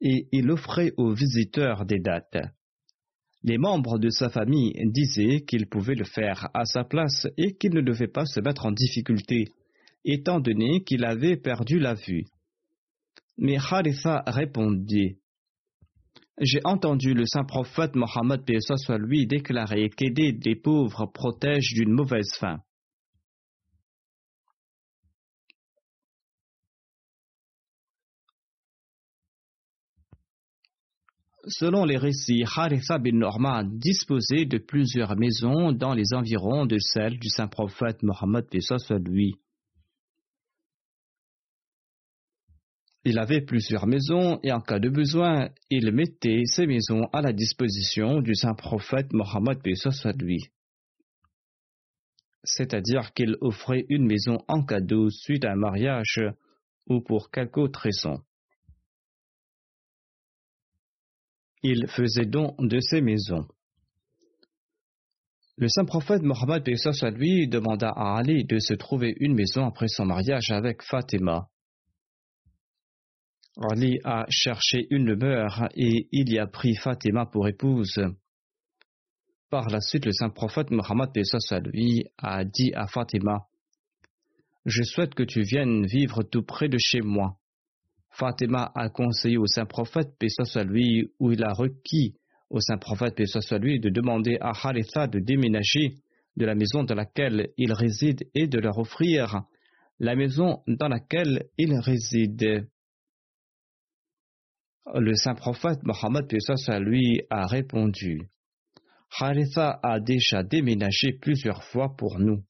et 0.00 0.28
il 0.32 0.50
offrait 0.50 0.92
aux 0.96 1.12
visiteurs 1.12 1.84
des 1.84 1.98
dates. 1.98 2.38
Les 3.42 3.58
membres 3.58 3.98
de 3.98 4.08
sa 4.08 4.30
famille 4.30 4.72
disaient 4.86 5.42
qu'il 5.42 5.66
pouvait 5.66 5.94
le 5.94 6.04
faire 6.04 6.48
à 6.54 6.64
sa 6.64 6.82
place 6.82 7.26
et 7.36 7.54
qu'il 7.56 7.74
ne 7.74 7.82
devait 7.82 8.08
pas 8.08 8.24
se 8.24 8.40
mettre 8.40 8.64
en 8.64 8.72
difficulté, 8.72 9.48
étant 10.04 10.40
donné 10.40 10.82
qu'il 10.82 11.04
avait 11.04 11.36
perdu 11.36 11.78
la 11.78 11.94
vue. 11.94 12.24
Mais 13.36 13.56
Haritha 13.58 14.22
répondit 14.26 15.18
J'ai 16.40 16.60
entendu 16.64 17.12
le 17.12 17.26
saint 17.26 17.44
prophète 17.44 17.94
Mohammed 17.96 18.42
soit 18.60 18.98
lui 18.98 19.26
déclarer 19.26 19.90
qu'aider 19.90 20.38
les 20.44 20.56
pauvres 20.56 21.06
protège 21.12 21.74
d'une 21.74 21.92
mauvaise 21.92 22.32
fin. 22.38 22.60
Selon 31.46 31.84
les 31.84 31.98
récits, 31.98 32.42
Haritha 32.56 32.98
bin 32.98 33.18
Norman 33.18 33.64
disposait 33.64 34.46
de 34.46 34.56
plusieurs 34.56 35.14
maisons 35.16 35.72
dans 35.72 35.92
les 35.92 36.14
environs 36.14 36.64
de 36.64 36.78
celles 36.78 37.18
du 37.18 37.28
saint 37.28 37.48
prophète 37.48 38.02
Mohammed 38.02 38.46
lui. 39.06 39.34
Il 43.04 43.18
avait 43.18 43.42
plusieurs 43.42 43.86
maisons 43.86 44.40
et 44.42 44.52
en 44.52 44.60
cas 44.60 44.78
de 44.78 44.88
besoin, 44.88 45.50
il 45.68 45.92
mettait 45.92 46.44
ces 46.46 46.66
maisons 46.66 47.04
à 47.12 47.20
la 47.20 47.34
disposition 47.34 48.22
du 48.22 48.34
saint 48.34 48.54
prophète 48.54 49.12
Mohammed 49.12 49.58
lui. 50.18 50.46
C'est-à-dire 52.42 53.12
qu'il 53.12 53.36
offrait 53.42 53.84
une 53.90 54.06
maison 54.06 54.38
en 54.48 54.64
cadeau 54.64 55.10
suite 55.10 55.44
à 55.44 55.52
un 55.52 55.56
mariage 55.56 56.20
ou 56.86 57.02
pour 57.02 57.30
quelque 57.30 57.60
autre 57.60 57.80
raison. 57.80 58.22
Il 61.64 61.86
faisait 61.88 62.26
don 62.26 62.54
de 62.58 62.78
ses 62.78 63.00
maisons. 63.00 63.48
Le 65.56 65.66
saint 65.68 65.86
prophète 65.86 66.22
Mohammed 66.22 66.62
demanda 66.62 67.88
à 67.88 68.18
Ali 68.18 68.44
de 68.44 68.58
se 68.58 68.74
trouver 68.74 69.14
une 69.18 69.34
maison 69.34 69.64
après 69.66 69.88
son 69.88 70.04
mariage 70.04 70.50
avec 70.50 70.82
Fatima. 70.82 71.48
Ali 73.70 73.98
a 74.04 74.26
cherché 74.28 74.86
une 74.90 75.06
demeure 75.06 75.68
et 75.74 76.08
il 76.12 76.32
y 76.32 76.38
a 76.38 76.46
pris 76.46 76.74
Fatima 76.74 77.24
pour 77.24 77.48
épouse. 77.48 77.98
Par 79.48 79.68
la 79.68 79.80
suite, 79.80 80.04
le 80.04 80.12
saint 80.12 80.30
prophète 80.30 80.70
Mohammed 80.70 81.10
lui 81.72 82.04
a 82.18 82.44
dit 82.44 82.72
à 82.74 82.86
Fatima 82.88 83.46
Je 84.66 84.82
souhaite 84.82 85.14
que 85.14 85.22
tu 85.22 85.42
viennes 85.42 85.86
vivre 85.86 86.24
tout 86.24 86.42
près 86.42 86.68
de 86.68 86.78
chez 86.78 87.00
moi. 87.00 87.38
Fatima 88.14 88.70
a 88.74 88.88
conseillé 88.90 89.38
au 89.38 89.46
saint 89.46 89.66
prophète, 89.66 90.16
paix 90.18 90.28
soit 90.28 90.64
où 91.18 91.32
il 91.32 91.42
a 91.42 91.52
requis 91.52 92.14
au 92.48 92.60
saint 92.60 92.78
prophète, 92.78 93.16
paix 93.16 93.26
soit 93.26 93.58
de 93.58 93.88
demander 93.88 94.38
à 94.40 94.50
Haritha 94.50 95.08
de 95.08 95.18
déménager 95.18 95.96
de 96.36 96.46
la 96.46 96.54
maison 96.54 96.84
dans 96.84 96.94
laquelle 96.94 97.50
il 97.56 97.72
réside 97.72 98.28
et 98.34 98.46
de 98.46 98.58
leur 98.58 98.78
offrir 98.78 99.42
la 99.98 100.14
maison 100.14 100.62
dans 100.66 100.88
laquelle 100.88 101.48
il 101.58 101.74
réside. 101.74 102.68
Le 104.94 105.14
saint 105.14 105.34
prophète 105.34 105.82
Mohammed 105.82 106.30
lui 106.80 107.22
a 107.30 107.46
répondu 107.46 108.28
Haritha 109.18 109.80
a 109.82 109.98
déjà 109.98 110.42
déménagé 110.42 111.12
plusieurs 111.12 111.64
fois 111.64 111.96
pour 111.96 112.18
nous. 112.18 112.44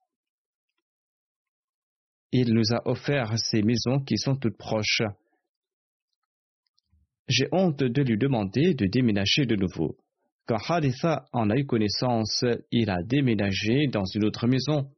Il 2.33 2.53
nous 2.53 2.75
a 2.75 2.87
offert 2.89 3.39
ces 3.39 3.63
maisons 3.63 4.01
qui 4.01 4.19
sont 4.19 4.37
toutes 4.37 4.57
proches. 4.59 5.03
J'ai 7.29 7.49
honte 7.53 7.83
de 7.83 8.03
lui 8.03 8.19
demander 8.19 8.75
de 8.75 8.87
déménager 8.87 9.47
de 9.47 9.57
nouveau. 9.57 9.97
Quand 10.47 10.59
Haritha 10.69 11.25
en 11.33 11.49
a 11.49 11.57
eu 11.57 11.65
connaissance, 11.65 12.45
il 12.71 12.91
a 12.91 13.03
déménagé 13.03 13.87
dans 13.87 14.05
une 14.05 14.27
autre 14.27 14.47
maison 14.47 14.91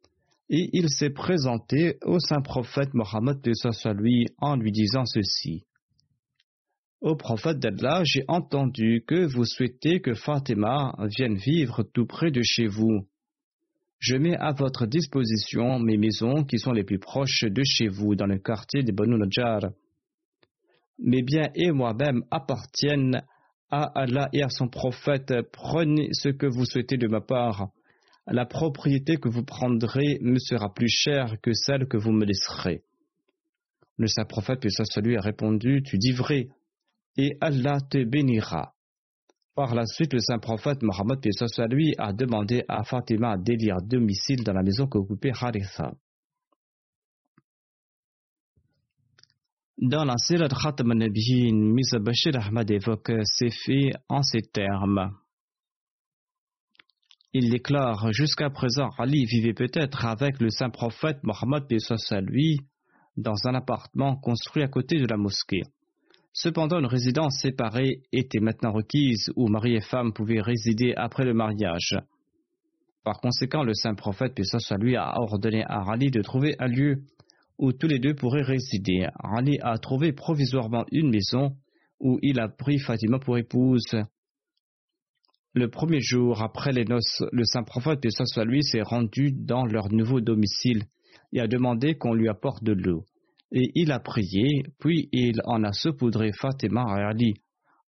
et 0.48 0.70
il 0.72 0.88
s'est 0.88 1.10
présenté 1.10 1.98
au 2.02 2.18
saint 2.18 2.40
prophète 2.40 2.94
Mohammed 2.94 3.40
de 3.40 3.92
lui 3.92 4.26
en 4.38 4.56
lui 4.56 4.72
disant 4.72 5.04
ceci. 5.04 5.64
Au 7.00 7.14
prophète 7.14 7.58
d'Allah, 7.58 8.02
j'ai 8.04 8.24
entendu 8.26 9.04
que 9.06 9.26
vous 9.26 9.44
souhaitez 9.44 10.00
que 10.00 10.14
Fatima 10.14 10.92
vienne 11.16 11.36
vivre 11.36 11.84
tout 11.84 12.06
près 12.06 12.30
de 12.30 12.42
chez 12.42 12.66
vous. 12.66 13.06
Je 13.98 14.16
mets 14.16 14.36
à 14.36 14.52
votre 14.52 14.86
disposition 14.86 15.78
mes 15.78 15.96
maisons 15.96 16.44
qui 16.44 16.58
sont 16.58 16.72
les 16.72 16.84
plus 16.84 16.98
proches 16.98 17.44
de 17.44 17.62
chez 17.64 17.88
vous 17.88 18.14
dans 18.14 18.26
le 18.26 18.38
quartier 18.38 18.82
de 18.82 18.92
Banu 18.92 19.16
mes 20.98 21.22
biens 21.22 21.50
et 21.54 21.72
moi-même 21.72 22.24
appartiennent 22.30 23.22
à 23.70 23.82
Allah 24.00 24.28
et 24.32 24.42
à 24.42 24.48
son 24.48 24.68
prophète. 24.68 25.32
Prenez 25.52 26.08
ce 26.12 26.28
que 26.28 26.46
vous 26.46 26.64
souhaitez 26.64 26.96
de 26.96 27.08
ma 27.08 27.20
part. 27.20 27.68
La 28.26 28.46
propriété 28.46 29.16
que 29.16 29.28
vous 29.28 29.44
prendrez 29.44 30.18
me 30.20 30.38
sera 30.38 30.72
plus 30.72 30.88
chère 30.88 31.40
que 31.40 31.52
celle 31.52 31.86
que 31.86 31.96
vous 31.96 32.12
me 32.12 32.24
laisserez. 32.24 32.82
Le 33.98 34.08
saint 34.08 34.24
prophète, 34.24 34.60
puis 34.60 34.70
ça 34.70 34.82
a 34.82 35.20
répondu, 35.20 35.82
tu 35.82 35.96
dis 35.96 36.12
vrai, 36.12 36.48
et 37.16 37.36
Allah 37.40 37.78
te 37.90 38.02
bénira. 38.04 38.74
Par 39.54 39.74
la 39.74 39.86
suite, 39.86 40.12
le 40.12 40.18
saint 40.18 40.38
prophète 40.38 40.82
Mohammed, 40.82 41.20
puis 41.20 41.30
lui, 41.70 41.94
a 41.96 42.12
demandé 42.12 42.64
à 42.68 42.84
Fatima 42.84 43.38
d'élire 43.38 43.78
domicile 43.82 44.44
dans 44.44 44.52
la 44.52 44.62
maison 44.62 44.86
qu'occupait 44.86 45.32
Haritha. 45.32 45.92
Dans 49.78 50.06
la 50.06 50.16
Sirat 50.16 50.48
Khatam 50.48 50.92
al-Nabiyin, 50.92 51.54
Misa 51.54 51.98
Ahmad 52.32 52.70
évoque 52.70 53.12
ces 53.24 53.50
faits 53.50 53.92
en 54.08 54.22
ces 54.22 54.40
termes. 54.40 55.10
Il 57.34 57.50
déclare 57.50 58.10
Jusqu'à 58.10 58.48
présent, 58.48 58.88
Ali 58.96 59.26
vivait 59.26 59.52
peut-être 59.52 60.06
avec 60.06 60.40
le 60.40 60.48
saint 60.48 60.70
prophète 60.70 61.18
Mohammed 61.24 61.64
lui 62.22 62.58
dans 63.18 63.36
un 63.44 63.54
appartement 63.54 64.16
construit 64.16 64.62
à 64.62 64.68
côté 64.68 64.98
de 64.98 65.06
la 65.10 65.18
mosquée. 65.18 65.64
Cependant, 66.32 66.78
une 66.78 66.86
résidence 66.86 67.38
séparée 67.42 68.00
était 68.12 68.40
maintenant 68.40 68.72
requise 68.72 69.30
où 69.36 69.46
mari 69.48 69.74
et 69.74 69.82
femme 69.82 70.14
pouvaient 70.14 70.40
résider 70.40 70.94
après 70.96 71.26
le 71.26 71.34
mariage. 71.34 71.98
Par 73.04 73.20
conséquent, 73.20 73.62
le 73.62 73.74
saint 73.74 73.94
prophète 73.94 74.40
lui 74.80 74.96
a 74.96 75.20
ordonné 75.20 75.64
à 75.64 75.82
Ali 75.90 76.10
de 76.10 76.22
trouver 76.22 76.56
un 76.60 76.66
lieu 76.66 77.02
où 77.58 77.72
tous 77.72 77.86
les 77.86 77.98
deux 77.98 78.14
pourraient 78.14 78.42
résider. 78.42 79.06
Ali 79.18 79.58
a 79.62 79.78
trouvé 79.78 80.12
provisoirement 80.12 80.84
une 80.92 81.10
maison 81.10 81.56
où 82.00 82.18
il 82.22 82.38
a 82.40 82.48
pris 82.48 82.78
Fatima 82.78 83.18
pour 83.18 83.38
épouse. 83.38 83.96
Le 85.54 85.70
premier 85.70 86.00
jour 86.00 86.42
après 86.42 86.72
les 86.72 86.84
noces, 86.84 87.22
le 87.32 87.44
saint 87.44 87.62
prophète 87.62 88.02
de 88.02 88.10
soit 88.10 88.44
lui 88.44 88.62
s'est 88.62 88.82
rendu 88.82 89.32
dans 89.32 89.64
leur 89.64 89.90
nouveau 89.90 90.20
domicile 90.20 90.84
et 91.32 91.40
a 91.40 91.46
demandé 91.46 91.96
qu'on 91.96 92.12
lui 92.12 92.28
apporte 92.28 92.62
de 92.62 92.72
l'eau. 92.72 93.04
Et 93.52 93.70
il 93.74 93.90
a 93.92 94.00
prié, 94.00 94.64
puis 94.78 95.08
il 95.12 95.40
en 95.44 95.64
a 95.64 95.72
saupoudré 95.72 96.32
Fatima 96.32 96.84
et 96.98 97.02
Ali 97.02 97.34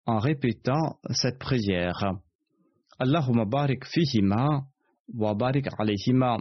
en 0.07 0.19
répétant 0.19 0.99
cette 1.11 1.39
prière. 1.39 2.15
Allahumma 2.99 3.45
barik 3.45 3.85
fihima 3.85 4.65
wa 5.15 5.35
barik 5.35 5.69
alayhima 5.79 6.39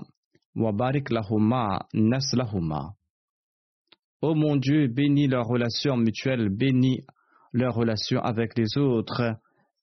wa 0.55 0.71
barik 0.71 1.09
lahuma 1.09 1.85
naslahuma. 1.93 2.96
Ô 4.21 4.33
mon 4.33 4.55
Dieu, 4.55 4.87
bénis 4.87 5.27
leur 5.27 5.45
relation 5.45 5.95
mutuelle, 5.95 6.49
bénis 6.49 7.01
leur 7.53 7.75
relation 7.75 8.19
avec 8.19 8.57
les 8.57 8.77
autres 8.77 9.35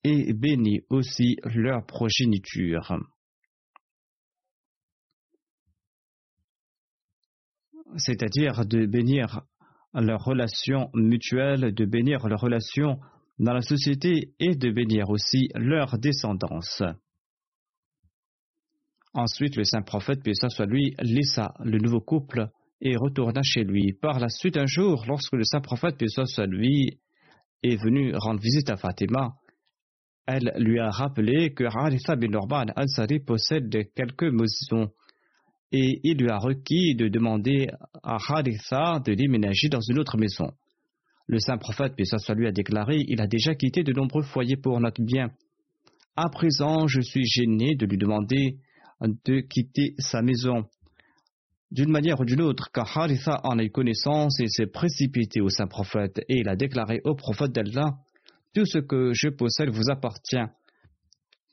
et 0.03 0.33
bénis 0.33 0.81
aussi 0.91 1.37
leur 1.45 1.87
progéniture. 1.87 2.99
C'est-à-dire 7.97 8.67
de 8.67 8.87
bénir 8.87 9.43
leur 9.95 10.25
relation 10.25 10.91
mutuelle, 10.95 11.73
de 11.73 11.85
bénir 11.85 12.27
leur 12.27 12.41
relation 12.41 12.99
dans 13.39 13.53
la 13.53 13.63
société 13.63 14.35
et 14.41 14.57
de 14.57 14.71
bénir 14.71 15.11
aussi 15.11 15.49
leur 15.55 15.97
descendance. 15.99 16.83
Ensuite, 19.13 19.55
le 19.55 19.63
saint 19.63 19.83
prophète, 19.83 20.25
paix 20.25 20.33
soit 20.35 20.67
lui, 20.67 20.97
laissa 21.01 21.55
le 21.61 21.79
nouveau 21.79 22.01
couple 22.01 22.49
et 22.85 22.97
retourna 22.97 23.41
chez 23.43 23.65
lui. 23.65 23.95
Par 23.95 24.21
la 24.21 24.29
suite, 24.29 24.57
un 24.57 24.67
jour, 24.67 25.05
lorsque 25.09 25.33
le 25.33 25.43
saint 25.45 25.61
prophète, 25.61 25.97
paix 25.99 26.07
est 27.63 27.83
venu 27.83 28.15
rendre 28.15 28.41
visite 28.41 28.71
à 28.71 28.77
Fatima, 28.77 29.35
elle 30.27 30.53
lui 30.59 30.79
a 30.79 30.91
rappelé 30.91 31.53
que 31.55 31.65
Haritha 31.65 32.17
bin 32.17 32.29
Norban 32.29 32.67
al-Sari 32.77 33.21
possède 33.21 33.71
quelques 33.95 34.25
maisons 34.25 34.91
et 35.73 36.01
il 36.03 36.19
lui 36.19 36.31
a 36.31 36.39
requis 36.39 36.95
de 36.95 37.09
demander 37.09 37.69
à 38.03 38.17
Haritha 38.29 39.01
de 39.01 39.15
déménager 39.15 39.69
dans 39.69 39.81
une 39.81 39.99
autre 39.99 40.17
maison. 40.17 40.53
Le 41.27 41.39
saint 41.39 41.59
prophète, 41.59 41.95
paix 41.97 42.05
a 42.13 42.53
déclaré 42.53 42.99
Il 43.09 43.21
a 43.21 43.27
déjà 43.27 43.55
quitté 43.55 43.83
de 43.83 43.93
nombreux 43.93 44.23
foyers 44.23 44.57
pour 44.57 44.79
notre 44.79 45.03
bien. 45.03 45.31
À 46.17 46.29
présent, 46.29 46.87
je 46.87 47.01
suis 47.01 47.25
gêné 47.25 47.75
de 47.77 47.87
lui 47.87 47.97
demander 47.97 48.59
de 49.01 49.41
quitter 49.41 49.95
sa 49.99 50.23
maison. 50.23 50.65
D'une 51.71 51.91
manière 51.91 52.21
ou 52.21 52.25
d'une 52.25 52.43
autre, 52.43 52.71
Haritha 52.75 53.41
en 53.45 53.59
a 53.59 53.65
eu 53.65 53.71
connaissance, 53.71 54.37
il 54.39 54.51
s'est 54.51 54.67
précipité 54.67 55.41
au 55.41 55.49
saint 55.49 55.67
prophète 55.67 56.21
et 56.29 56.39
il 56.39 56.49
a 56.49 56.57
déclaré 56.57 57.01
au 57.05 57.15
prophète 57.15 57.53
d'Allah 57.53 57.97
Tout 58.55 58.67
ce 58.67 58.79
que 58.79 59.13
je 59.13 59.29
possède 59.29 59.71
vous 59.71 59.91
appartient. 59.91 60.47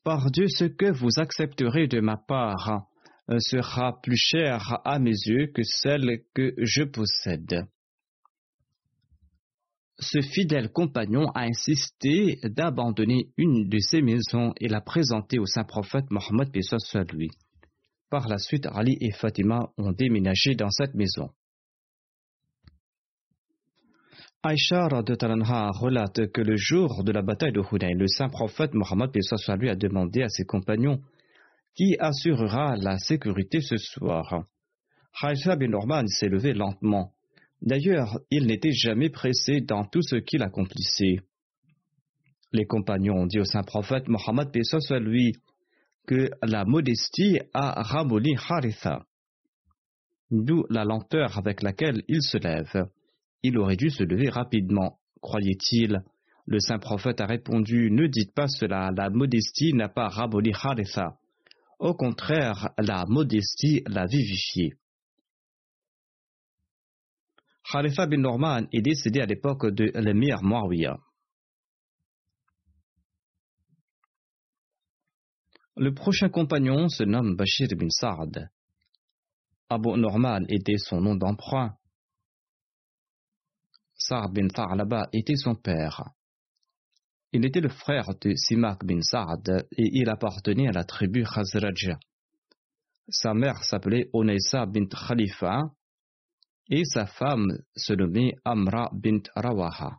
Par 0.03 0.31
Dieu, 0.31 0.47
ce 0.47 0.65
que 0.65 0.91
vous 0.91 1.09
accepterez 1.17 1.87
de 1.87 1.99
ma 1.99 2.17
part 2.17 2.87
euh, 3.29 3.37
sera 3.39 4.01
plus 4.01 4.17
cher 4.17 4.79
à 4.83 4.99
mes 4.99 5.11
yeux 5.11 5.47
que 5.47 5.63
celle 5.63 6.23
que 6.33 6.53
je 6.57 6.83
possède. 6.83 7.65
Ce 9.99 10.19
fidèle 10.21 10.71
compagnon 10.71 11.29
a 11.35 11.43
insisté 11.43 12.39
d'abandonner 12.43 13.29
une 13.37 13.69
de 13.69 13.77
ses 13.77 14.01
maisons 14.01 14.53
et 14.59 14.67
l'a 14.67 14.81
présentée 14.81 15.37
au 15.37 15.45
saint 15.45 15.63
prophète 15.63 16.09
Mohammed 16.09 16.49
lui. 17.13 17.29
Par 18.11 18.27
la 18.27 18.39
suite, 18.39 18.67
Ali 18.67 18.97
et 18.99 19.11
Fatima 19.11 19.71
ont 19.77 19.93
déménagé 19.93 20.53
dans 20.53 20.69
cette 20.69 20.95
maison. 20.95 21.29
Aïcha 24.43 24.89
relate 24.89 26.29
que 26.33 26.41
le 26.41 26.57
jour 26.57 27.05
de 27.05 27.11
la 27.13 27.21
bataille 27.21 27.53
de 27.53 27.61
Hunayn, 27.61 27.97
le 27.97 28.07
saint 28.07 28.27
prophète 28.27 28.73
Mohammed 28.73 29.11
lui 29.57 29.69
a 29.69 29.75
demandé 29.75 30.23
à 30.23 30.27
ses 30.27 30.43
compagnons 30.43 30.99
qui 31.73 31.95
assurera 31.99 32.75
la 32.75 32.97
sécurité 32.97 33.61
ce 33.61 33.77
soir. 33.77 34.43
Aïcha 35.21 35.55
bin 35.55 35.69
Norman 35.69 36.05
s'est 36.07 36.27
levé 36.27 36.53
lentement. 36.53 37.13
D'ailleurs, 37.61 38.19
il 38.29 38.45
n'était 38.45 38.73
jamais 38.73 39.09
pressé 39.09 39.61
dans 39.61 39.85
tout 39.85 40.01
ce 40.01 40.17
qu'il 40.17 40.43
accomplissait. 40.43 41.21
Les 42.51 42.65
compagnons 42.65 43.21
ont 43.21 43.27
dit 43.27 43.39
au 43.39 43.45
saint 43.45 43.63
prophète 43.63 44.09
Mohammed 44.09 44.49
lui 44.99 45.31
que 46.11 46.29
la 46.43 46.65
modestie 46.65 47.39
a 47.53 47.83
ramolli 47.83 48.35
Haritha, 48.35 49.05
d'où 50.29 50.65
la 50.69 50.83
lenteur 50.83 51.37
avec 51.37 51.61
laquelle 51.61 52.03
il 52.09 52.21
se 52.21 52.37
lève. 52.37 52.89
Il 53.43 53.57
aurait 53.57 53.77
dû 53.77 53.89
se 53.89 54.03
lever 54.03 54.27
rapidement, 54.27 54.99
croyait-il. 55.21 56.03
Le 56.45 56.59
saint 56.59 56.79
prophète 56.79 57.21
a 57.21 57.27
répondu 57.27 57.91
Ne 57.91 58.07
dites 58.07 58.33
pas 58.33 58.49
cela, 58.49 58.91
la 58.93 59.09
modestie 59.09 59.73
n'a 59.73 59.87
pas 59.87 60.09
ramolli 60.09 60.51
Haritha. 60.53 61.15
Au 61.79 61.93
contraire, 61.93 62.71
la 62.77 63.05
modestie 63.07 63.81
l'a 63.87 64.05
vivifié. 64.05 64.73
Khalifa 67.71 68.05
bin 68.05 68.17
Norman 68.17 68.63
est 68.73 68.81
décédé 68.81 69.21
à 69.21 69.25
l'époque 69.25 69.67
de 69.67 69.89
l'émir 69.95 70.43
Muawiyah. 70.43 70.97
Le 75.81 75.95
prochain 75.95 76.29
compagnon 76.29 76.89
se 76.89 77.03
nomme 77.03 77.35
Bashir 77.35 77.69
bin 77.75 77.89
Sa'd. 77.89 78.51
Abu 79.67 79.97
Norman 79.97 80.41
était 80.47 80.77
son 80.77 81.01
nom 81.01 81.15
d'emprunt. 81.15 81.75
Sa'd 83.95 84.31
bin 84.31 84.47
Tha'laba 84.47 85.09
était 85.11 85.37
son 85.37 85.55
père. 85.55 86.03
Il 87.31 87.43
était 87.47 87.61
le 87.61 87.69
frère 87.69 88.09
de 88.21 88.35
Simak 88.35 88.85
bin 88.85 89.01
Sa'd 89.01 89.65
et 89.75 89.89
il 89.93 90.07
appartenait 90.07 90.67
à 90.67 90.71
la 90.71 90.83
tribu 90.83 91.23
Khazraj. 91.23 91.97
Sa 93.09 93.33
mère 93.33 93.63
s'appelait 93.63 94.07
Onesa 94.13 94.67
bint 94.67 94.85
Khalifa 94.85 95.63
et 96.69 96.85
sa 96.85 97.07
femme 97.07 97.57
se 97.75 97.93
nommait 97.93 98.35
Amra 98.45 98.91
bint 98.93 99.23
Rawaha. 99.35 99.97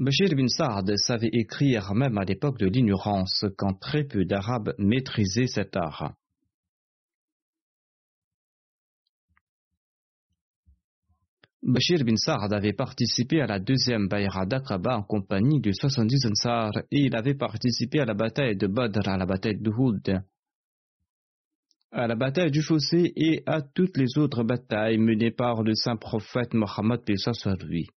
Bashir 0.00 0.34
bin 0.34 0.48
Saad 0.48 0.96
savait 0.96 1.28
écrire 1.30 1.92
même 1.92 2.16
à 2.16 2.24
l'époque 2.24 2.58
de 2.58 2.64
l'ignorance, 2.64 3.44
quand 3.58 3.74
très 3.78 4.04
peu 4.04 4.24
d'Arabes 4.24 4.72
maîtrisaient 4.78 5.46
cet 5.46 5.76
art. 5.76 6.14
Bashir 11.62 12.02
bin 12.02 12.16
Saad 12.16 12.50
avait 12.54 12.72
participé 12.72 13.42
à 13.42 13.46
la 13.46 13.58
deuxième 13.58 14.08
Bayra 14.08 14.46
d'Aqaba 14.46 14.96
en 14.96 15.02
compagnie 15.02 15.60
de 15.60 15.70
70 15.70 16.28
Ansar 16.28 16.72
et 16.90 17.00
il 17.00 17.14
avait 17.14 17.34
participé 17.34 18.00
à 18.00 18.06
la 18.06 18.14
bataille 18.14 18.56
de 18.56 18.68
Badr, 18.68 19.06
à 19.06 19.18
la 19.18 19.26
bataille 19.26 19.60
de 19.60 19.70
Houd, 19.70 20.22
à 21.92 22.06
la 22.06 22.16
bataille 22.16 22.50
du 22.50 22.62
fossé 22.62 23.12
et 23.16 23.42
à 23.44 23.60
toutes 23.60 23.98
les 23.98 24.16
autres 24.16 24.44
batailles 24.44 24.96
menées 24.96 25.30
par 25.30 25.62
le 25.62 25.74
saint 25.74 25.96
prophète 25.96 26.54
Mohammed 26.54 27.02
lui. 27.64 27.90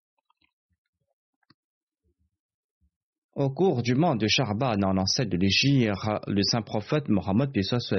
Au 3.42 3.50
cours 3.50 3.82
du 3.82 3.96
mois 3.96 4.16
de 4.16 4.28
Charban 4.28 4.84
en 4.84 4.94
l'ancêtre 4.94 5.32
de 5.32 5.38
l'Égypte, 5.38 5.90
le 6.28 6.44
saint 6.44 6.62
prophète 6.62 7.10
Mohammed 7.10 7.50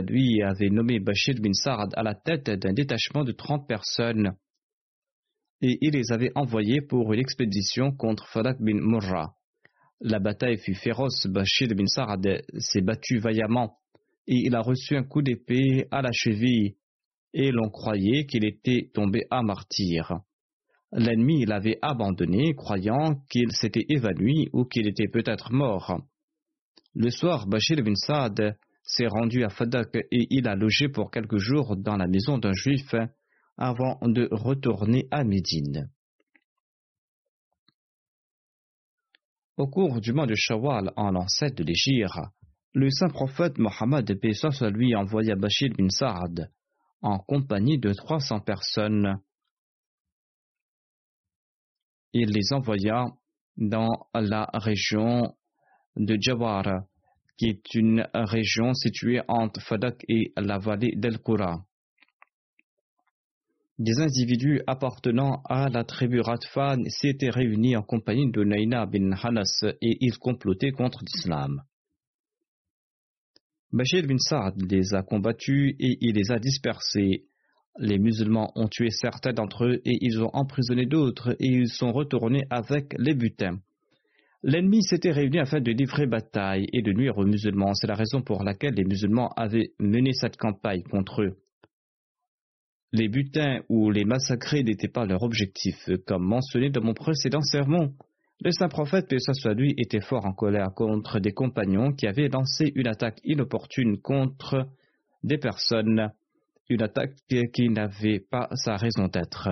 lui 0.08 0.40
avait 0.40 0.70
nommé 0.70 1.00
Bashir 1.00 1.34
bin 1.40 1.52
Sa'ad 1.52 1.90
à 1.96 2.04
la 2.04 2.14
tête 2.14 2.48
d'un 2.48 2.72
détachement 2.72 3.24
de 3.24 3.32
30 3.32 3.66
personnes 3.66 4.36
et 5.60 5.78
il 5.80 5.94
les 5.94 6.12
avait 6.12 6.30
envoyés 6.36 6.80
pour 6.80 7.12
une 7.12 7.18
expédition 7.18 7.90
contre 7.90 8.28
Fadak 8.28 8.60
bin 8.60 8.78
Murra. 8.80 9.34
La 10.00 10.20
bataille 10.20 10.58
fut 10.58 10.76
féroce, 10.76 11.26
Bashir 11.26 11.74
bin 11.74 11.86
Sa'ad 11.86 12.44
s'est 12.58 12.80
battu 12.80 13.18
vaillamment 13.18 13.80
et 14.28 14.36
il 14.36 14.54
a 14.54 14.60
reçu 14.60 14.94
un 14.96 15.02
coup 15.02 15.22
d'épée 15.22 15.88
à 15.90 16.02
la 16.02 16.12
cheville 16.12 16.76
et 17.34 17.50
l'on 17.50 17.68
croyait 17.68 18.26
qu'il 18.26 18.44
était 18.44 18.92
tombé 18.94 19.24
à 19.28 19.42
martyr. 19.42 20.20
L'ennemi 20.92 21.46
l'avait 21.46 21.78
abandonné, 21.80 22.54
croyant 22.54 23.14
qu'il 23.30 23.50
s'était 23.52 23.86
évanoui 23.88 24.50
ou 24.52 24.64
qu'il 24.64 24.86
était 24.86 25.08
peut-être 25.08 25.52
mort. 25.52 26.02
Le 26.94 27.10
soir, 27.10 27.46
Bashir 27.46 27.82
bin 27.82 27.94
Saad 27.94 28.58
s'est 28.82 29.06
rendu 29.06 29.42
à 29.44 29.48
Fadak 29.48 29.94
et 29.94 30.26
il 30.30 30.46
a 30.46 30.54
logé 30.54 30.88
pour 30.88 31.10
quelques 31.10 31.38
jours 31.38 31.76
dans 31.76 31.96
la 31.96 32.06
maison 32.06 32.36
d'un 32.36 32.52
juif 32.52 32.94
avant 33.56 33.98
de 34.02 34.28
retourner 34.30 35.08
à 35.10 35.24
Médine. 35.24 35.90
Au 39.56 39.66
cours 39.66 40.00
du 40.00 40.12
mois 40.12 40.26
de 40.26 40.34
Shawwal, 40.34 40.92
en 40.96 41.10
l'ancêtre 41.10 41.56
de 41.56 41.64
l'Égypte, 41.64 42.18
le 42.74 42.90
saint 42.90 43.08
prophète 43.08 43.58
Mohammed 43.58 44.18
lui 44.74 44.94
envoya 44.94 45.36
Bashir 45.36 45.70
bin 45.76 45.88
Saad 45.88 46.50
en 47.02 47.18
compagnie 47.18 47.78
de 47.78 47.92
300 47.92 48.40
personnes. 48.40 49.20
Il 52.12 52.30
les 52.30 52.52
envoya 52.52 53.06
dans 53.56 54.08
la 54.14 54.48
région 54.54 55.34
de 55.96 56.16
Jawar, 56.20 56.84
qui 57.36 57.46
est 57.46 57.74
une 57.74 58.06
région 58.14 58.74
située 58.74 59.20
entre 59.28 59.60
Fadak 59.60 60.04
et 60.08 60.32
la 60.36 60.58
vallée 60.58 60.94
d'El-Qura 60.96 61.64
des 63.82 64.00
individus 64.00 64.60
appartenant 64.66 65.42
à 65.48 65.68
la 65.68 65.84
tribu 65.84 66.20
Radfan 66.20 66.84
s'étaient 66.86 67.30
réunis 67.30 67.76
en 67.76 67.82
compagnie 67.82 68.30
de 68.30 68.44
Naina 68.44 68.86
bin 68.86 69.10
Hanas 69.12 69.64
et 69.80 69.96
ils 70.00 70.18
complotaient 70.18 70.70
contre 70.70 71.00
l'islam. 71.02 71.62
Bashir 73.72 74.06
bin 74.06 74.18
Saad 74.18 74.54
les 74.70 74.94
a 74.94 75.02
combattus 75.02 75.74
et 75.80 75.98
il 76.00 76.14
les 76.14 76.30
a 76.30 76.38
dispersés. 76.38 77.24
Les 77.78 77.98
musulmans 77.98 78.52
ont 78.54 78.68
tué 78.68 78.90
certains 78.90 79.32
d'entre 79.32 79.64
eux 79.64 79.80
et 79.84 79.96
ils 80.00 80.22
ont 80.22 80.30
emprisonné 80.34 80.86
d'autres 80.86 81.34
et 81.40 81.46
ils 81.46 81.68
sont 81.68 81.92
retournés 81.92 82.44
avec 82.50 82.94
les 82.98 83.14
butins. 83.14 83.58
L'ennemi 84.42 84.82
s'était 84.82 85.12
réuni 85.12 85.38
afin 85.38 85.60
de 85.60 85.70
livrer 85.70 86.06
bataille 86.06 86.66
et 86.72 86.82
de 86.82 86.92
nuire 86.92 87.16
aux 87.16 87.24
musulmans. 87.24 87.74
C'est 87.74 87.86
la 87.86 87.94
raison 87.94 88.22
pour 88.22 88.42
laquelle 88.42 88.74
les 88.74 88.84
musulmans 88.84 89.32
avaient 89.36 89.72
mené 89.78 90.12
cette 90.12 90.36
campagne 90.36 90.82
contre 90.82 91.22
eux. 91.22 91.36
Les 92.92 93.08
butins 93.08 93.60
ou 93.70 93.90
les 93.90 94.04
massacrer 94.04 94.62
n'étaient 94.62 94.88
pas 94.88 95.06
leur 95.06 95.22
objectif, 95.22 95.88
comme 96.06 96.26
mentionné 96.26 96.68
dans 96.68 96.82
mon 96.82 96.92
précédent 96.92 97.40
sermon. 97.40 97.94
Le 98.44 98.50
saint 98.50 98.68
prophète, 98.68 99.14
ce 99.16 99.32
soit 99.32 99.54
lui, 99.54 99.72
était 99.78 100.00
fort 100.00 100.26
en 100.26 100.34
colère 100.34 100.74
contre 100.74 101.20
des 101.20 101.32
compagnons 101.32 101.92
qui 101.92 102.06
avaient 102.06 102.28
lancé 102.28 102.70
une 102.74 102.88
attaque 102.88 103.20
inopportune 103.24 103.98
contre 103.98 104.68
des 105.22 105.38
personnes, 105.38 106.10
une 106.68 106.82
attaque 106.82 107.16
qui 107.52 107.68
n'avait 107.68 108.20
pas 108.20 108.48
sa 108.54 108.76
raison 108.76 109.08
d'être. 109.08 109.48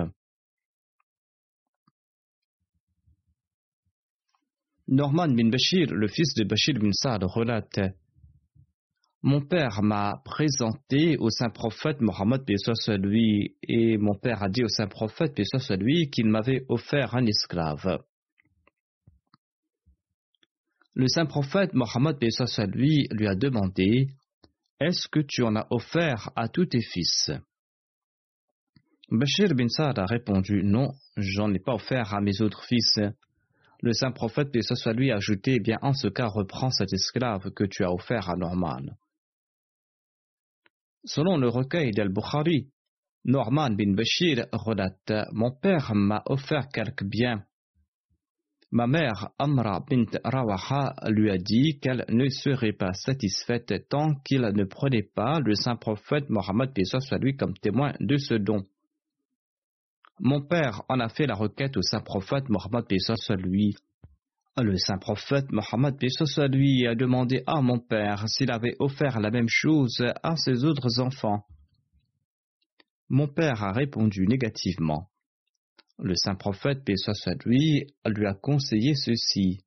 Norman 4.87 5.29
bin 5.29 5.49
Bashir, 5.49 5.87
le 5.91 6.07
fils 6.07 6.33
de 6.33 6.43
Bashir 6.43 6.75
bin 6.79 6.91
Saad, 6.91 7.23
relate 7.23 7.79
mon 9.23 9.39
père 9.39 9.83
m'a 9.83 10.19
présenté 10.25 11.15
au 11.17 11.29
saint 11.29 11.51
prophète 11.51 12.01
Mohammed 12.01 12.41
lui, 13.03 13.55
et 13.61 13.97
mon 13.97 14.15
père 14.15 14.41
a 14.41 14.49
dit 14.49 14.63
au 14.63 14.67
saint 14.67 14.87
prophète 14.87 15.39
lui 15.79 16.09
qu'il 16.09 16.25
m'avait 16.25 16.65
offert 16.69 17.15
un 17.15 17.27
esclave. 17.27 17.99
Le 20.95 21.07
saint 21.07 21.27
prophète 21.27 21.73
Mohammed 21.75 22.17
lui 22.73 23.07
lui 23.11 23.27
a 23.27 23.35
demandé 23.35 24.07
Est-ce 24.81 25.07
que 25.07 25.19
tu 25.19 25.43
en 25.43 25.55
as 25.55 25.67
offert 25.69 26.31
à 26.35 26.47
tous 26.47 26.65
tes 26.65 26.81
fils? 26.81 27.29
Bashir 29.11 29.53
bin 29.53 29.67
Saad 29.67 29.99
a 29.99 30.07
répondu 30.07 30.63
Non, 30.63 30.93
j'en 31.17 31.53
ai 31.53 31.59
pas 31.59 31.75
offert 31.75 32.15
à 32.15 32.19
mes 32.19 32.41
autres 32.41 32.63
fils. 32.63 32.99
Le 33.83 33.93
saint 33.93 34.11
prophète, 34.11 34.49
soit 34.63 34.93
lui, 34.93 35.11
a 35.11 35.17
ajouté 35.17 35.57
eh 35.57 35.59
Bien, 35.59 35.77
en 35.83 35.93
ce 35.93 36.07
cas, 36.07 36.25
reprends 36.25 36.71
cet 36.71 36.93
esclave 36.93 37.51
que 37.51 37.63
tu 37.63 37.83
as 37.83 37.91
offert 37.91 38.27
à 38.27 38.35
Norman. 38.35 38.97
Selon 41.05 41.37
le 41.37 41.47
recueil 41.47 41.91
d'Al-Bukhari, 41.91 42.71
Norman 43.23 43.69
bin 43.69 43.93
Bashir 43.93 44.47
relate 44.51 45.13
Mon 45.31 45.51
père 45.51 45.93
m'a 45.93 46.23
offert 46.25 46.69
quelques 46.69 47.03
biens. 47.03 47.45
Ma 48.73 48.87
mère, 48.87 49.31
Amra 49.37 49.81
bint 49.81 50.05
Rawaha, 50.23 50.93
lui 51.09 51.29
a 51.29 51.37
dit 51.37 51.77
qu'elle 51.81 52.05
ne 52.07 52.29
serait 52.29 52.71
pas 52.71 52.93
satisfaite 52.93 53.73
tant 53.89 54.15
qu'il 54.23 54.39
ne 54.39 54.63
prenait 54.63 55.03
pas 55.03 55.41
le 55.41 55.55
saint 55.55 55.75
prophète 55.75 56.29
Mohammed 56.29 56.71
soit 56.85 57.17
lui 57.17 57.35
comme 57.35 57.53
témoin 57.57 57.91
de 57.99 58.15
ce 58.15 58.35
don. 58.35 58.63
Mon 60.21 60.41
père 60.41 60.83
en 60.87 61.01
a 61.01 61.09
fait 61.09 61.27
la 61.27 61.35
requête 61.35 61.75
au 61.75 61.81
saint 61.81 61.99
prophète 61.99 62.47
Mohammed 62.47 62.85
soit 62.97 63.35
lui. 63.35 63.75
Le 64.57 64.77
saint 64.77 64.99
prophète 64.99 65.51
Mohammed 65.51 65.97
soit 66.07 66.47
lui 66.47 66.87
a 66.87 66.95
demandé 66.95 67.43
à 67.47 67.61
mon 67.61 67.79
père 67.79 68.29
s'il 68.29 68.51
avait 68.51 68.77
offert 68.79 69.19
la 69.19 69.31
même 69.31 69.49
chose 69.49 70.01
à 70.23 70.37
ses 70.37 70.63
autres 70.63 71.01
enfants. 71.01 71.43
Mon 73.09 73.27
père 73.27 73.61
a 73.65 73.73
répondu 73.73 74.25
négativement. 74.27 75.10
Le 76.01 76.15
saint 76.15 76.35
prophète, 76.35 76.83
paix 76.83 76.95
lui 77.45 78.25
a 78.25 78.33
conseillé 78.33 78.95
ceci. 78.95 79.63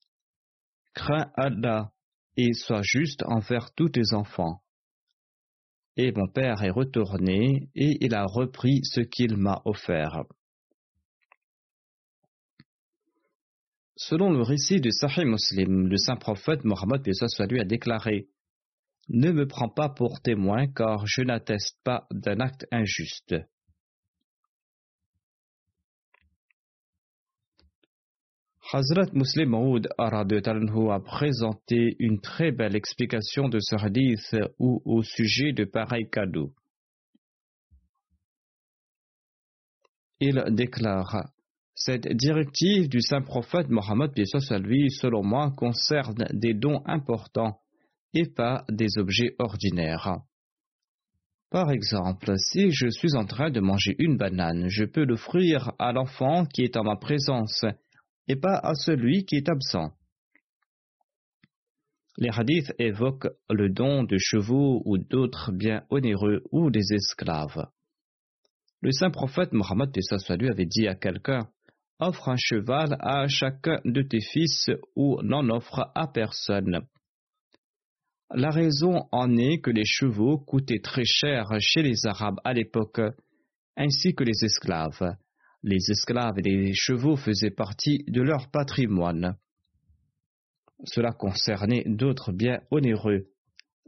Crains 0.92 1.30
Allah 1.36 1.92
et 2.36 2.52
sois 2.52 2.82
juste 2.82 3.22
envers 3.26 3.72
tous 3.74 3.88
tes 3.88 4.12
enfants. 4.12 4.60
Et 5.96 6.12
mon 6.12 6.26
père 6.26 6.62
est 6.62 6.70
retourné 6.70 7.70
et 7.74 7.96
il 8.00 8.14
a 8.14 8.24
repris 8.24 8.80
ce 8.84 9.00
qu'il 9.00 9.36
m'a 9.36 9.62
offert. 9.64 10.24
Selon 13.96 14.32
le 14.32 14.42
récit 14.42 14.80
du 14.80 14.90
Sahih 14.90 15.24
Muslim, 15.24 15.86
le 15.86 15.96
saint 15.96 16.16
prophète 16.16 16.64
Mohammed 16.64 17.02
soit 17.28 17.46
lui 17.46 17.60
a 17.60 17.64
déclaré 17.64 18.28
ne 19.08 19.32
me 19.32 19.46
prends 19.46 19.68
pas 19.68 19.88
pour 19.88 20.20
témoin 20.20 20.66
car 20.66 21.06
je 21.06 21.22
n'atteste 21.22 21.78
pas 21.84 22.06
d'un 22.10 22.40
acte 22.40 22.66
injuste. 22.70 23.34
Hazrat 28.72 29.12
Muslim 29.12 29.50
Maud 29.50 29.88
a 29.98 31.00
présenté 31.00 31.96
une 31.98 32.20
très 32.20 32.50
belle 32.50 32.74
explication 32.74 33.48
de 33.48 33.58
ce 33.60 33.76
hadith 33.76 34.36
ou 34.58 34.80
au 34.86 35.02
sujet 35.02 35.52
de 35.52 35.64
pareils 35.64 36.08
cadeaux. 36.10 36.50
Il 40.18 40.42
déclare 40.50 41.28
Cette 41.74 42.08
directive 42.08 42.88
du 42.88 43.02
saint 43.02 43.20
prophète 43.20 43.68
Mohammed, 43.68 44.12
lui, 44.62 44.90
selon 44.90 45.22
moi, 45.22 45.52
concerne 45.54 46.24
des 46.32 46.54
dons 46.54 46.82
importants 46.86 47.60
et 48.14 48.26
pas 48.26 48.64
des 48.70 48.96
objets 48.96 49.34
ordinaires. 49.38 50.20
Par 51.50 51.70
exemple, 51.70 52.34
si 52.38 52.70
je 52.70 52.88
suis 52.88 53.14
en 53.14 53.26
train 53.26 53.50
de 53.50 53.60
manger 53.60 53.94
une 53.98 54.16
banane, 54.16 54.68
je 54.68 54.84
peux 54.84 55.04
l'offrir 55.04 55.72
à 55.78 55.92
l'enfant 55.92 56.46
qui 56.46 56.62
est 56.62 56.76
en 56.78 56.84
ma 56.84 56.96
présence 56.96 57.64
et 58.28 58.36
pas 58.36 58.56
à 58.56 58.74
celui 58.74 59.24
qui 59.24 59.36
est 59.36 59.48
absent. 59.48 59.92
Les 62.16 62.30
hadiths 62.30 62.72
évoquent 62.78 63.28
le 63.50 63.70
don 63.70 64.04
de 64.04 64.16
chevaux 64.18 64.82
ou 64.84 64.98
d'autres 64.98 65.50
biens 65.52 65.82
onéreux 65.90 66.44
ou 66.52 66.70
des 66.70 66.92
esclaves. 66.92 67.66
Le 68.80 68.92
saint 68.92 69.10
prophète 69.10 69.52
Mohammed 69.52 69.90
avait 70.50 70.66
dit 70.66 70.86
à 70.86 70.94
quelqu'un 70.94 71.48
Offre 72.00 72.28
un 72.28 72.36
cheval 72.36 72.96
à 73.00 73.28
chacun 73.28 73.80
de 73.84 74.02
tes 74.02 74.20
fils 74.20 74.68
ou 74.96 75.22
n'en 75.22 75.48
offre 75.48 75.90
à 75.94 76.08
personne. 76.08 76.86
La 78.30 78.50
raison 78.50 79.06
en 79.12 79.36
est 79.36 79.60
que 79.60 79.70
les 79.70 79.84
chevaux 79.84 80.38
coûtaient 80.38 80.80
très 80.82 81.04
cher 81.04 81.46
chez 81.60 81.82
les 81.82 82.04
Arabes 82.04 82.40
à 82.44 82.52
l'époque, 82.52 83.00
ainsi 83.76 84.14
que 84.14 84.24
les 84.24 84.44
esclaves. 84.44 85.16
Les 85.66 85.90
esclaves 85.90 86.38
et 86.38 86.42
les 86.42 86.74
chevaux 86.74 87.16
faisaient 87.16 87.50
partie 87.50 88.04
de 88.06 88.20
leur 88.20 88.50
patrimoine. 88.50 89.38
Cela 90.84 91.12
concernait 91.12 91.84
d'autres 91.86 92.32
biens 92.32 92.60
onéreux. 92.70 93.28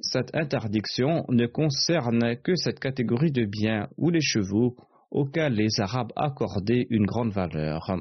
Cette 0.01 0.35
interdiction 0.35 1.27
ne 1.29 1.47
concerne 1.47 2.37
que 2.43 2.55
cette 2.55 2.81
catégorie 2.81 3.31
de 3.31 3.45
biens 3.45 3.91
ou 3.99 4.09
les 4.09 4.23
chevaux 4.23 4.75
auxquels 5.11 5.53
les 5.53 5.79
Arabes 5.79 6.13
accordaient 6.17 6.87
une 6.89 7.05
grande 7.05 7.33
valeur. 7.33 7.95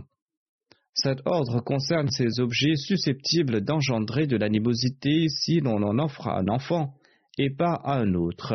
Cet 0.94 1.20
ordre 1.26 1.60
concerne 1.60 2.10
ces 2.10 2.40
objets 2.40 2.78
susceptibles 2.78 3.60
d'engendrer 3.60 4.26
de 4.26 4.38
l'animosité 4.38 5.28
si 5.28 5.60
l'on 5.60 5.84
en 5.84 6.00
offre 6.00 6.30
à 6.30 6.40
un 6.40 6.48
enfant 6.48 6.94
et 7.38 7.50
pas 7.50 7.74
à 7.84 8.00
un 8.00 8.14
autre. 8.14 8.54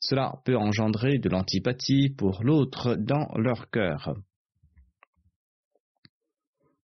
Cela 0.00 0.34
peut 0.44 0.56
engendrer 0.56 1.18
de 1.18 1.28
l'antipathie 1.28 2.10
pour 2.10 2.42
l'autre 2.42 2.94
dans 2.96 3.28
leur 3.36 3.70
cœur. 3.70 4.16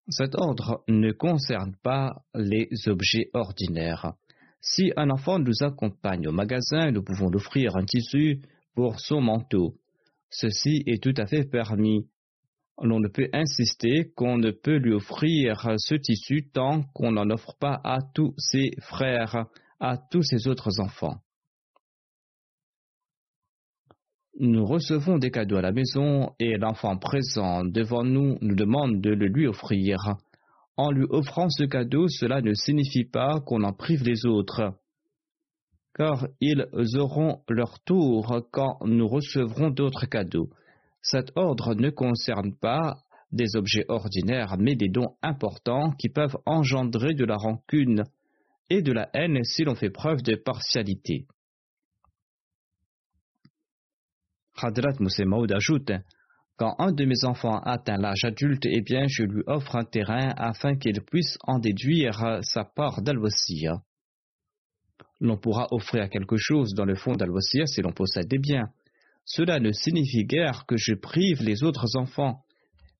Cet 0.09 0.35
ordre 0.35 0.83
ne 0.89 1.13
concerne 1.13 1.77
pas 1.83 2.25
les 2.35 2.69
objets 2.87 3.31
ordinaires. 3.33 4.15
Si 4.61 4.93
un 4.97 5.11
enfant 5.11 5.39
nous 5.39 5.63
accompagne 5.63 6.29
au 6.29 6.33
magasin, 6.33 6.91
nous 6.91 7.03
pouvons 7.03 7.31
l'offrir 7.31 7.77
un 7.77 7.85
tissu 7.85 8.43
pour 8.75 9.01
son 9.01 9.21
manteau. 9.21 9.77
Ceci 10.31 10.83
est 10.87 11.03
tout 11.03 11.15
à 11.17 11.27
fait 11.27 11.45
permis 11.45 12.07
l'on 12.81 13.01
ne 13.01 13.09
peut 13.09 13.29
insister 13.33 14.13
qu'on 14.15 14.39
ne 14.39 14.51
peut 14.51 14.77
lui 14.77 14.93
offrir 14.93 15.75
ce 15.77 15.95
tissu 15.95 16.49
tant 16.53 16.83
qu'on 16.95 17.13
n'en 17.13 17.31
offre 17.31 17.55
pas 17.59 17.81
à 17.85 17.99
tous 18.15 18.35
ses 18.39 18.71
frères, 18.81 19.47
à 19.81 19.97
tous 20.11 20.23
ses 20.23 20.49
autres 20.49 20.81
enfants. 20.81 21.21
Nous 24.41 24.65
recevons 24.65 25.19
des 25.19 25.31
cadeaux 25.31 25.57
à 25.57 25.63
la 25.63 25.73
maison 25.73 26.33
et 26.39 26.57
l'enfant 26.57 26.97
présent 26.97 27.65
devant 27.65 28.03
nous 28.03 28.39
nous 28.41 28.55
demande 28.55 29.01
de 29.03 29.11
le 29.11 29.27
lui 29.27 29.47
offrir. 29.47 29.99
En 30.79 30.91
lui 30.91 31.05
offrant 31.11 31.51
ce 31.51 31.65
cadeau, 31.65 32.09
cela 32.09 32.41
ne 32.41 32.55
signifie 32.55 33.05
pas 33.05 33.41
qu'on 33.41 33.63
en 33.63 33.75
prive 33.75 34.05
les 34.05 34.25
autres, 34.25 34.73
car 35.95 36.27
ils 36.41 36.67
auront 36.97 37.43
leur 37.51 37.79
tour 37.81 38.49
quand 38.51 38.79
nous 38.87 39.07
recevrons 39.07 39.69
d'autres 39.69 40.07
cadeaux. 40.07 40.49
Cet 41.03 41.33
ordre 41.37 41.75
ne 41.75 41.91
concerne 41.91 42.55
pas 42.57 42.97
des 43.33 43.55
objets 43.55 43.85
ordinaires, 43.89 44.57
mais 44.59 44.77
des 44.77 44.89
dons 44.89 45.15
importants 45.23 45.91
qui 45.93 46.09
peuvent 46.09 46.39
engendrer 46.47 47.13
de 47.13 47.27
la 47.27 47.37
rancune 47.37 48.05
et 48.71 48.81
de 48.81 48.93
la 48.93 49.11
haine 49.13 49.45
si 49.45 49.65
l'on 49.65 49.75
fait 49.75 49.91
preuve 49.91 50.23
de 50.23 50.37
partialité. 50.37 51.27
Hadrat 54.57 55.01
Moussemaoud 55.01 55.51
ajoute 55.53 55.93
Quand 56.57 56.75
un 56.79 56.93
de 56.93 57.05
mes 57.05 57.25
enfants 57.25 57.59
atteint 57.61 57.97
l'âge 57.97 58.25
adulte, 58.25 58.67
eh 58.67 58.81
bien, 58.81 59.07
je 59.09 59.25
lui 59.25 59.43
offre 59.47 59.77
un 59.77 59.85
terrain 59.85 60.33
afin 60.37 60.77
qu'il 60.77 61.01
puisse 61.03 61.39
en 61.43 61.59
déduire 61.59 62.41
sa 62.43 62.65
part 62.65 63.03
dal 63.03 63.19
L'on 65.21 65.37
pourra 65.37 65.69
offrir 65.71 66.09
quelque 66.11 66.37
chose 66.37 66.75
dans 66.75 66.85
le 66.85 66.95
fond 66.95 67.15
dal 67.15 67.31
si 67.67 67.81
l'on 67.81 67.93
possède 67.93 68.29
des 68.29 68.39
biens. 68.39 68.71
Cela 69.25 69.61
ne 69.61 69.73
signifie 69.73 70.25
guère 70.25 70.67
que 70.67 70.77
je 70.77 70.95
prive 70.95 71.43
les 71.43 71.63
autres 71.63 71.97
enfants, 71.97 72.45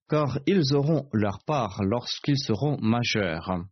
car 0.09 0.39
ils 0.47 0.75
auront 0.75 1.09
leur 1.13 1.43
part 1.45 1.83
lorsqu'ils 1.83 2.39
seront 2.39 2.79
majeurs. 2.81 3.65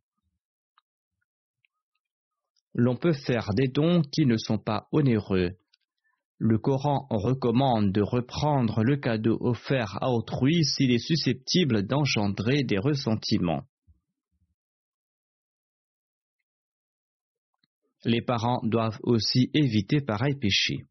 L'on 2.74 2.96
peut 2.96 3.12
faire 3.12 3.50
des 3.54 3.68
dons 3.68 4.02
qui 4.02 4.26
ne 4.26 4.36
sont 4.36 4.58
pas 4.58 4.88
onéreux. 4.92 5.50
Le 6.42 6.57
Coran 6.57 7.07
recommande 7.11 7.92
de 7.92 8.00
reprendre 8.00 8.83
le 8.83 8.96
cadeau 8.96 9.37
offert 9.42 9.98
à 10.00 10.11
autrui 10.11 10.64
s'il 10.64 10.90
est 10.90 10.98
susceptible 10.98 11.83
d'engendrer 11.83 12.64
des 12.64 12.79
ressentiments. 12.79 13.64
Les 18.06 18.23
parents 18.23 18.62
doivent 18.62 18.98
aussi 19.02 19.50
éviter 19.52 20.00
pareil 20.00 20.35
péché. 20.35 20.87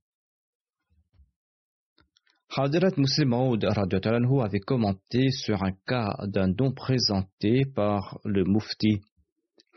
Hadrat 2.55 2.93
Muslim 2.97 3.33
avait 3.33 4.59
commenté 4.59 5.31
sur 5.31 5.63
un 5.63 5.71
cas 5.87 6.15
d'un 6.27 6.49
don 6.49 6.73
présenté 6.73 7.63
par 7.65 8.19
le 8.23 8.43
Mufti. 8.43 9.01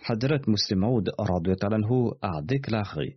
Hadrat 0.05 0.42
Muslim 0.46 0.84
a 2.20 2.42
déclaré 2.42 3.16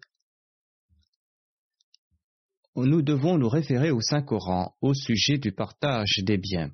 Nous 2.77 3.01
devons 3.01 3.37
nous 3.37 3.47
référer 3.47 3.91
au 3.91 4.01
Saint-Coran 4.01 4.75
au 4.81 4.93
sujet 4.93 5.37
du 5.37 5.53
partage 5.53 6.19
des 6.23 6.37
biens. 6.37 6.71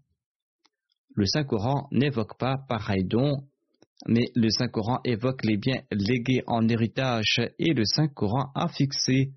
Le 1.15 1.27
Saint-Coran 1.27 1.87
n'évoque 1.91 2.39
pas 2.39 2.57
pareil 2.67 3.03
don, 3.05 3.47
mais 4.07 4.31
le 4.33 4.49
Saint-Coran 4.49 4.99
évoque 5.05 5.45
les 5.45 5.57
biens 5.57 5.81
légués 5.91 6.41
en 6.47 6.67
héritage 6.67 7.39
et 7.59 7.73
le 7.73 7.85
Saint-Coran 7.85 8.51
a 8.55 8.67
fixé 8.67 9.33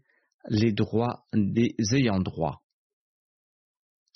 les 0.48 0.72
droits 0.72 1.26
des 1.34 1.74
ayants 1.92 2.20
droit. 2.20 2.62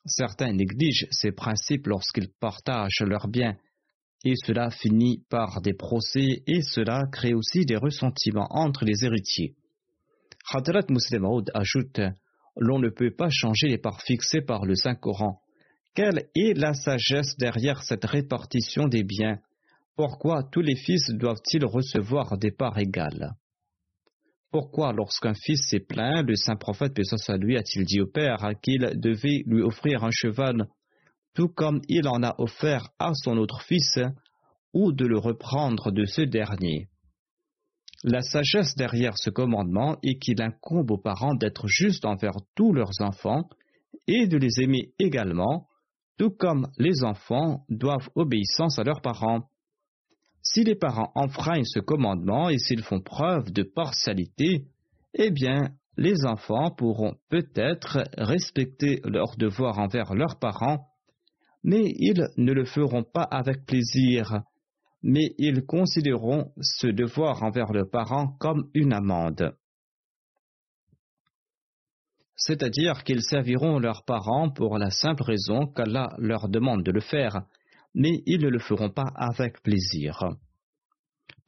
Certains 0.06 0.52
négligent 0.52 1.06
ces 1.10 1.32
principes 1.32 1.86
lorsqu'ils 1.86 2.32
partagent 2.40 3.02
leurs 3.02 3.28
biens, 3.28 3.58
et 4.24 4.34
cela 4.46 4.70
finit 4.70 5.22
par 5.28 5.60
des 5.60 5.74
procès 5.74 6.42
et 6.46 6.62
cela 6.62 7.04
crée 7.12 7.34
aussi 7.34 7.66
des 7.66 7.76
ressentiments 7.76 8.48
entre 8.50 8.86
les 8.86 9.04
héritiers. 9.04 9.54
Hadrat 10.50 10.86
Muslim 10.88 11.26
ajoute 11.52 12.00
L'on 12.58 12.78
ne 12.78 12.88
peut 12.88 13.12
pas 13.12 13.30
changer 13.30 13.68
les 13.68 13.78
parts 13.78 14.02
fixées 14.02 14.42
par 14.42 14.66
le 14.66 14.74
Saint-Coran. 14.74 15.40
Quelle 15.94 16.28
est 16.34 16.58
la 16.58 16.74
sagesse 16.74 17.36
derrière 17.38 17.82
cette 17.82 18.04
répartition 18.04 18.88
des 18.88 19.04
biens? 19.04 19.38
Pourquoi 19.96 20.42
tous 20.42 20.60
les 20.60 20.76
fils 20.76 21.10
doivent-ils 21.10 21.64
recevoir 21.64 22.36
des 22.36 22.50
parts 22.50 22.78
égales? 22.78 23.32
Pourquoi, 24.50 24.92
lorsqu'un 24.92 25.34
fils 25.34 25.68
s'est 25.68 25.80
plaint, 25.80 26.26
le 26.26 26.34
saint 26.34 26.56
prophète, 26.56 26.98
soit 27.02 27.36
lui, 27.36 27.56
a-t-il 27.56 27.84
dit 27.84 28.00
au 28.00 28.06
père 28.06 28.38
qu'il 28.62 28.92
devait 28.96 29.42
lui 29.46 29.62
offrir 29.62 30.04
un 30.04 30.10
cheval, 30.10 30.68
tout 31.34 31.48
comme 31.48 31.80
il 31.88 32.08
en 32.08 32.22
a 32.22 32.34
offert 32.38 32.88
à 32.98 33.12
son 33.14 33.36
autre 33.36 33.62
fils, 33.62 33.98
ou 34.72 34.92
de 34.92 35.06
le 35.06 35.18
reprendre 35.18 35.92
de 35.92 36.04
ce 36.06 36.22
dernier? 36.22 36.88
La 38.04 38.22
sagesse 38.22 38.76
derrière 38.76 39.18
ce 39.18 39.30
commandement 39.30 39.96
est 40.04 40.18
qu'il 40.18 40.40
incombe 40.40 40.90
aux 40.90 40.98
parents 40.98 41.34
d'être 41.34 41.66
justes 41.66 42.04
envers 42.04 42.36
tous 42.54 42.72
leurs 42.72 43.00
enfants 43.00 43.48
et 44.06 44.28
de 44.28 44.36
les 44.36 44.60
aimer 44.60 44.92
également, 45.00 45.66
tout 46.16 46.30
comme 46.30 46.68
les 46.78 47.02
enfants 47.02 47.64
doivent 47.68 48.08
obéissance 48.14 48.78
à 48.78 48.84
leurs 48.84 49.00
parents. 49.00 49.48
Si 50.42 50.62
les 50.62 50.76
parents 50.76 51.10
enfreignent 51.16 51.64
ce 51.64 51.80
commandement 51.80 52.48
et 52.48 52.58
s'ils 52.58 52.84
font 52.84 53.00
preuve 53.00 53.52
de 53.52 53.64
partialité, 53.64 54.66
eh 55.14 55.30
bien, 55.30 55.72
les 55.96 56.24
enfants 56.24 56.70
pourront 56.70 57.16
peut-être 57.28 58.04
respecter 58.16 59.00
leurs 59.04 59.36
devoirs 59.36 59.80
envers 59.80 60.14
leurs 60.14 60.38
parents, 60.38 60.86
mais 61.64 61.82
ils 61.96 62.28
ne 62.36 62.52
le 62.52 62.64
feront 62.64 63.02
pas 63.02 63.24
avec 63.24 63.66
plaisir, 63.66 64.42
mais 65.02 65.34
ils 65.38 65.64
considéreront 65.64 66.52
ce 66.60 66.88
devoir 66.88 67.42
envers 67.42 67.72
leurs 67.72 67.90
parents 67.90 68.36
comme 68.38 68.68
une 68.74 68.92
amende. 68.92 69.54
C'est-à-dire 72.36 73.02
qu'ils 73.02 73.22
serviront 73.22 73.78
leurs 73.78 74.04
parents 74.04 74.48
pour 74.48 74.78
la 74.78 74.90
simple 74.90 75.24
raison 75.24 75.66
qu'Allah 75.66 76.10
leur 76.18 76.48
demande 76.48 76.84
de 76.84 76.92
le 76.92 77.00
faire, 77.00 77.42
mais 77.94 78.22
ils 78.26 78.40
ne 78.40 78.48
le 78.48 78.60
feront 78.60 78.90
pas 78.90 79.10
avec 79.16 79.60
plaisir. 79.62 80.22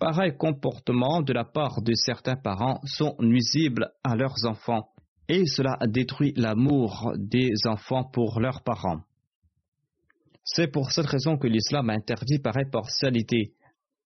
Pareils 0.00 0.36
comportements 0.36 1.22
de 1.22 1.32
la 1.32 1.44
part 1.44 1.82
de 1.82 1.94
certains 1.94 2.36
parents 2.36 2.80
sont 2.84 3.14
nuisibles 3.20 3.92
à 4.02 4.16
leurs 4.16 4.46
enfants, 4.46 4.88
et 5.28 5.46
cela 5.46 5.78
détruit 5.86 6.32
l'amour 6.36 7.12
des 7.16 7.52
enfants 7.66 8.04
pour 8.04 8.40
leurs 8.40 8.62
parents. 8.62 9.02
C'est 10.44 10.68
pour 10.68 10.90
cette 10.90 11.06
raison 11.06 11.36
que 11.36 11.46
l'islam 11.46 11.90
interdit 11.90 12.38
pareille 12.38 12.70
partialité, 12.70 13.54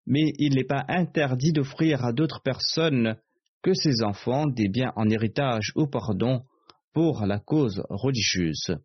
mais 0.07 0.33
il 0.39 0.55
n'est 0.55 0.65
pas 0.65 0.85
interdit 0.89 1.53
d'offrir 1.53 2.05
à 2.05 2.13
d'autres 2.13 2.43
personnes 2.43 3.17
que 3.63 3.73
ses 3.75 4.03
enfants 4.03 4.47
des 4.47 4.69
biens 4.69 4.93
en 4.97 5.09
héritage 5.09 5.73
ou 5.75 5.87
pardon 5.87 6.43
pour 6.93 7.25
la 7.27 7.39
cause 7.41 7.83
religieuse. 7.89 8.77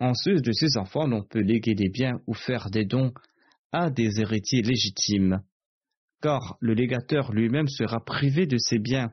En 0.00 0.14
sus 0.14 0.40
de 0.40 0.52
ces 0.52 0.76
enfants, 0.76 1.06
l'on 1.06 1.22
peut 1.22 1.42
léguer 1.42 1.74
des 1.74 1.88
biens 1.88 2.20
ou 2.26 2.34
faire 2.34 2.70
des 2.70 2.84
dons 2.84 3.12
à 3.72 3.90
des 3.90 4.20
héritiers 4.20 4.62
légitimes, 4.62 5.42
car 6.20 6.56
le 6.60 6.74
légateur 6.74 7.32
lui-même 7.32 7.68
sera 7.68 8.04
privé 8.04 8.46
de 8.46 8.58
ses 8.58 8.78
biens. 8.78 9.10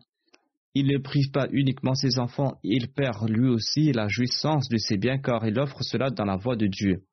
Il 0.73 0.87
ne 0.87 0.97
prive 0.97 1.31
pas 1.31 1.47
uniquement 1.51 1.95
ses 1.95 2.19
enfants, 2.19 2.59
il 2.63 2.91
perd 2.91 3.29
lui 3.29 3.49
aussi 3.49 3.91
la 3.91 4.07
jouissance 4.07 4.69
de 4.69 4.77
ses 4.77 4.97
biens, 4.97 5.17
car 5.17 5.45
il 5.47 5.59
offre 5.59 5.81
cela 5.83 6.09
dans 6.11 6.25
la 6.25 6.37
voie 6.37 6.55
de 6.55 6.67
Dieu. 6.67 7.03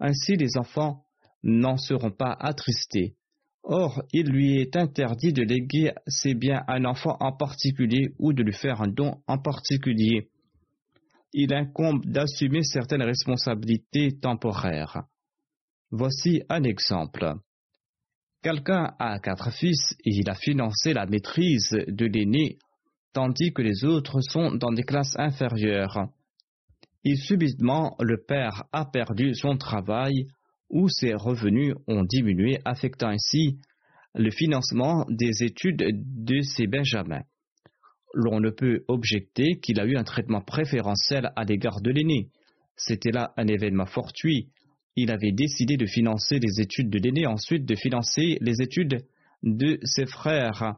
Ainsi 0.00 0.36
les 0.36 0.56
enfants 0.58 1.04
n'en 1.42 1.76
seront 1.76 2.10
pas 2.10 2.36
attristés. 2.38 3.14
Or, 3.62 4.02
il 4.12 4.26
lui 4.26 4.60
est 4.60 4.74
interdit 4.74 5.32
de 5.32 5.42
léguer 5.42 5.92
ses 6.06 6.34
biens 6.34 6.64
à 6.66 6.74
un 6.74 6.84
enfant 6.84 7.16
en 7.20 7.32
particulier 7.32 8.14
ou 8.18 8.32
de 8.32 8.42
lui 8.42 8.54
faire 8.54 8.80
un 8.80 8.88
don 8.88 9.22
en 9.26 9.38
particulier 9.38 10.30
il 11.32 11.54
incombe 11.54 12.04
d'assumer 12.04 12.62
certaines 12.62 13.02
responsabilités 13.02 14.18
temporaires. 14.18 15.04
Voici 15.90 16.42
un 16.48 16.62
exemple. 16.62 17.34
Quelqu'un 18.42 18.94
a 18.98 19.18
quatre 19.18 19.52
fils 19.52 19.94
et 20.04 20.10
il 20.10 20.30
a 20.30 20.34
financé 20.34 20.92
la 20.94 21.06
maîtrise 21.06 21.70
de 21.86 22.06
l'aîné, 22.06 22.58
tandis 23.12 23.52
que 23.52 23.62
les 23.62 23.84
autres 23.84 24.20
sont 24.20 24.52
dans 24.52 24.72
des 24.72 24.82
classes 24.82 25.16
inférieures. 25.18 26.08
Et 27.04 27.16
subitement, 27.16 27.96
le 28.00 28.18
père 28.18 28.64
a 28.72 28.84
perdu 28.84 29.34
son 29.34 29.56
travail 29.56 30.26
ou 30.68 30.88
ses 30.88 31.14
revenus 31.14 31.74
ont 31.88 32.04
diminué, 32.04 32.58
affectant 32.64 33.08
ainsi 33.08 33.58
le 34.14 34.30
financement 34.30 35.06
des 35.08 35.44
études 35.44 35.82
de 35.82 36.40
ses 36.42 36.66
benjamins 36.66 37.22
l'on 38.14 38.40
ne 38.40 38.50
peut 38.50 38.84
objecter 38.88 39.58
qu'il 39.60 39.80
a 39.80 39.84
eu 39.84 39.96
un 39.96 40.04
traitement 40.04 40.40
préférentiel 40.40 41.30
à 41.36 41.44
l'égard 41.44 41.80
de 41.80 41.90
l'aîné. 41.90 42.28
C'était 42.76 43.12
là 43.12 43.32
un 43.36 43.46
événement 43.46 43.86
fortuit. 43.86 44.48
Il 44.96 45.10
avait 45.10 45.32
décidé 45.32 45.76
de 45.76 45.86
financer 45.86 46.38
les 46.38 46.60
études 46.60 46.90
de 46.90 46.98
l'aîné, 46.98 47.26
ensuite 47.26 47.64
de 47.64 47.74
financer 47.76 48.38
les 48.40 48.60
études 48.60 49.04
de 49.42 49.78
ses 49.84 50.06
frères 50.06 50.76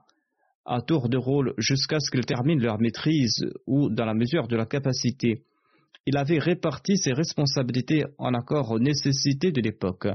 à 0.65 0.81
tour 0.81 1.09
de 1.09 1.17
rôle 1.17 1.55
jusqu'à 1.59 1.99
ce 1.99 2.11
qu'ils 2.11 2.27
terminent 2.27 2.63
leur 2.63 2.79
maîtrise 2.79 3.45
ou 3.67 3.89
dans 3.91 4.05
la 4.05 4.15
mesure 4.15 4.47
de 4.47 4.57
leur 4.57 4.69
capacité. 4.69 5.43
Il 6.07 6.17
avait 6.17 6.39
réparti 6.39 6.97
ses 6.97 7.13
responsabilités 7.13 8.05
en 8.19 8.35
accord 8.35 8.71
aux 8.71 8.81
nécessités 8.81 9.53
de 9.53 9.61
l'époque. 9.61 10.09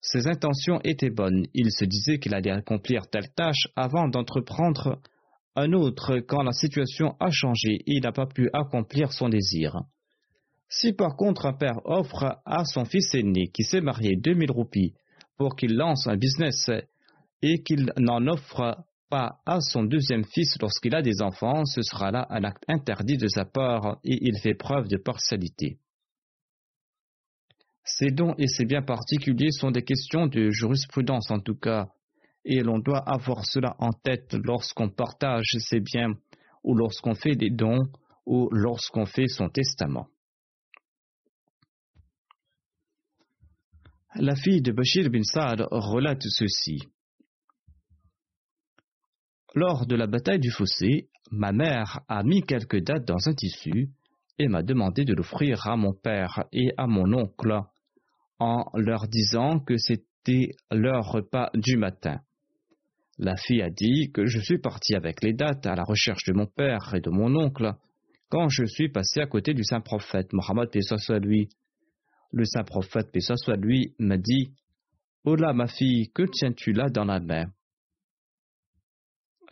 Ses 0.00 0.28
intentions 0.28 0.80
étaient 0.82 1.10
bonnes. 1.10 1.46
Il 1.52 1.70
se 1.72 1.84
disait 1.84 2.18
qu'il 2.18 2.34
allait 2.34 2.50
accomplir 2.50 3.08
telle 3.08 3.30
tâche 3.34 3.68
avant 3.76 4.08
d'entreprendre 4.08 5.00
un 5.56 5.72
autre 5.72 6.20
quand 6.20 6.42
la 6.42 6.52
situation 6.52 7.16
a 7.18 7.30
changé 7.30 7.74
et 7.86 7.94
il 7.96 8.02
n'a 8.02 8.12
pas 8.12 8.26
pu 8.26 8.48
accomplir 8.52 9.12
son 9.12 9.28
désir. 9.28 9.80
Si 10.68 10.92
par 10.92 11.16
contre 11.16 11.46
un 11.46 11.52
père 11.52 11.80
offre 11.84 12.40
à 12.46 12.64
son 12.64 12.84
fils 12.84 13.12
aîné 13.14 13.48
qui 13.48 13.64
s'est 13.64 13.80
marié 13.80 14.16
2000 14.16 14.52
roupies 14.52 14.94
pour 15.36 15.56
qu'il 15.56 15.74
lance 15.74 16.06
un 16.06 16.16
business 16.16 16.70
et 17.42 17.62
qu'il 17.62 17.92
n'en 17.98 18.26
offre 18.28 18.76
à 19.10 19.60
son 19.60 19.84
deuxième 19.84 20.24
fils 20.24 20.56
lorsqu'il 20.60 20.94
a 20.94 21.02
des 21.02 21.22
enfants, 21.22 21.64
ce 21.64 21.82
sera 21.82 22.10
là 22.10 22.26
un 22.30 22.44
acte 22.44 22.64
interdit 22.68 23.16
de 23.16 23.28
sa 23.28 23.44
part 23.44 23.98
et 24.04 24.18
il 24.22 24.38
fait 24.38 24.54
preuve 24.54 24.88
de 24.88 24.96
partialité. 24.96 25.78
Ces 27.84 28.10
dons 28.10 28.34
et 28.38 28.46
ces 28.46 28.64
biens 28.64 28.82
particuliers 28.82 29.50
sont 29.50 29.70
des 29.70 29.82
questions 29.82 30.26
de 30.26 30.50
jurisprudence 30.50 31.30
en 31.30 31.40
tout 31.40 31.56
cas, 31.56 31.88
et 32.44 32.60
l'on 32.60 32.78
doit 32.78 33.02
avoir 33.08 33.44
cela 33.44 33.74
en 33.78 33.92
tête 33.92 34.34
lorsqu'on 34.34 34.88
partage 34.88 35.56
ses 35.58 35.80
biens 35.80 36.14
ou 36.62 36.74
lorsqu'on 36.74 37.14
fait 37.14 37.34
des 37.34 37.50
dons 37.50 37.88
ou 38.26 38.48
lorsqu'on 38.52 39.06
fait 39.06 39.28
son 39.28 39.48
testament. 39.48 40.08
La 44.14 44.34
fille 44.34 44.62
de 44.62 44.72
Bashir 44.72 45.08
bin 45.10 45.22
Saad 45.22 45.66
relate 45.70 46.22
ceci. 46.22 46.80
Lors 49.54 49.86
de 49.86 49.96
la 49.96 50.06
bataille 50.06 50.38
du 50.38 50.50
fossé, 50.50 51.08
ma 51.32 51.50
mère 51.50 52.00
a 52.08 52.22
mis 52.22 52.42
quelques 52.42 52.82
dates 52.82 53.04
dans 53.04 53.28
un 53.28 53.34
tissu 53.34 53.90
et 54.38 54.46
m'a 54.46 54.62
demandé 54.62 55.04
de 55.04 55.12
l'offrir 55.12 55.66
à 55.66 55.76
mon 55.76 55.92
père 55.92 56.44
et 56.52 56.70
à 56.76 56.86
mon 56.86 57.12
oncle 57.12 57.60
en 58.38 58.64
leur 58.74 59.08
disant 59.08 59.58
que 59.58 59.76
c'était 59.76 60.50
leur 60.70 61.10
repas 61.10 61.50
du 61.54 61.76
matin. 61.76 62.20
La 63.18 63.36
fille 63.36 63.60
a 63.60 63.70
dit 63.70 64.12
que 64.12 64.26
je 64.26 64.38
suis 64.38 64.58
parti 64.58 64.94
avec 64.94 65.22
les 65.22 65.34
dates 65.34 65.66
à 65.66 65.74
la 65.74 65.82
recherche 65.82 66.24
de 66.26 66.32
mon 66.32 66.46
père 66.46 66.94
et 66.94 67.00
de 67.00 67.10
mon 67.10 67.34
oncle 67.36 67.74
quand 68.28 68.48
je 68.48 68.64
suis 68.64 68.88
passé 68.88 69.20
à 69.20 69.26
côté 69.26 69.52
du 69.52 69.64
saint 69.64 69.80
prophète 69.80 70.32
Mohammed 70.32 70.70
soit 70.80 71.18
lui. 71.18 71.48
Le 72.32 72.44
saint 72.44 72.62
prophète 72.62 73.10
soit 73.18 73.56
lui 73.56 73.94
m'a 73.98 74.16
dit 74.16 74.52
là, 75.24 75.52
ma 75.52 75.66
fille, 75.66 76.10
que 76.14 76.22
tiens-tu 76.22 76.72
là 76.72 76.88
dans 76.88 77.04
la 77.04 77.20
main? 77.20 77.46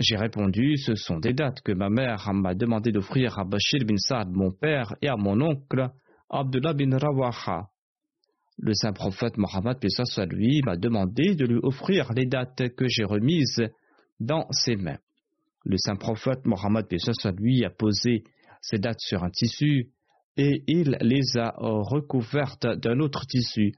J'ai 0.00 0.16
répondu 0.16 0.76
Ce 0.76 0.94
sont 0.94 1.18
des 1.18 1.32
dates 1.32 1.60
que 1.62 1.72
ma 1.72 1.90
mère 1.90 2.32
m'a 2.32 2.54
demandé 2.54 2.92
d'offrir 2.92 3.36
à 3.38 3.44
Bashir 3.44 3.80
bin 3.84 3.96
Saad, 3.96 4.30
mon 4.30 4.52
père, 4.52 4.94
et 5.02 5.08
à 5.08 5.16
mon 5.16 5.40
oncle 5.40 5.90
Abdullah 6.30 6.72
bin 6.72 6.96
Rawaha. 6.96 7.68
Le 8.58 8.74
saint 8.74 8.92
prophète 8.92 9.36
Mohammed 9.36 9.78
soit 9.88 10.26
lui 10.26 10.62
m'a 10.64 10.76
demandé 10.76 11.34
de 11.34 11.46
lui 11.46 11.58
offrir 11.62 12.12
les 12.12 12.26
dates 12.26 12.74
que 12.76 12.86
j'ai 12.86 13.02
remises 13.02 13.62
dans 14.20 14.46
ses 14.50 14.76
mains. 14.76 14.98
Le 15.64 15.76
saint 15.78 15.96
prophète 15.96 16.46
Mohammed 16.46 16.86
soit 16.98 17.32
lui 17.36 17.64
a 17.64 17.70
posé 17.70 18.22
ces 18.60 18.78
dates 18.78 19.00
sur 19.00 19.24
un 19.24 19.30
tissu 19.30 19.90
et 20.36 20.62
il 20.68 20.96
les 21.00 21.36
a 21.38 21.54
recouvertes 21.58 22.66
d'un 22.66 23.00
autre 23.00 23.26
tissu 23.26 23.72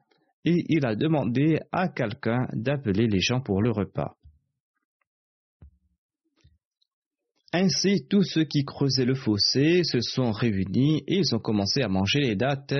et 0.45 0.65
il 0.69 0.85
a 0.85 0.95
demandé 0.95 1.61
à 1.73 1.89
quelqu'un 1.89 2.47
d'appeler 2.53 3.07
les 3.07 3.21
gens 3.21 3.41
pour 3.41 3.63
le 3.63 3.71
repas. 3.71 4.17
Ainsi, 7.53 8.07
tous 8.09 8.23
ceux 8.23 8.45
qui 8.45 8.65
creusaient 8.65 9.05
le 9.05 9.17
fossé 9.17 9.83
se 9.83 10.01
sont 10.01 10.31
réunis 10.31 11.03
et 11.09 11.19
ils 11.19 11.35
ont 11.35 11.41
commencé 11.41 11.83
à 11.83 11.89
manger 11.89 12.21
les 12.21 12.37
dates 12.37 12.75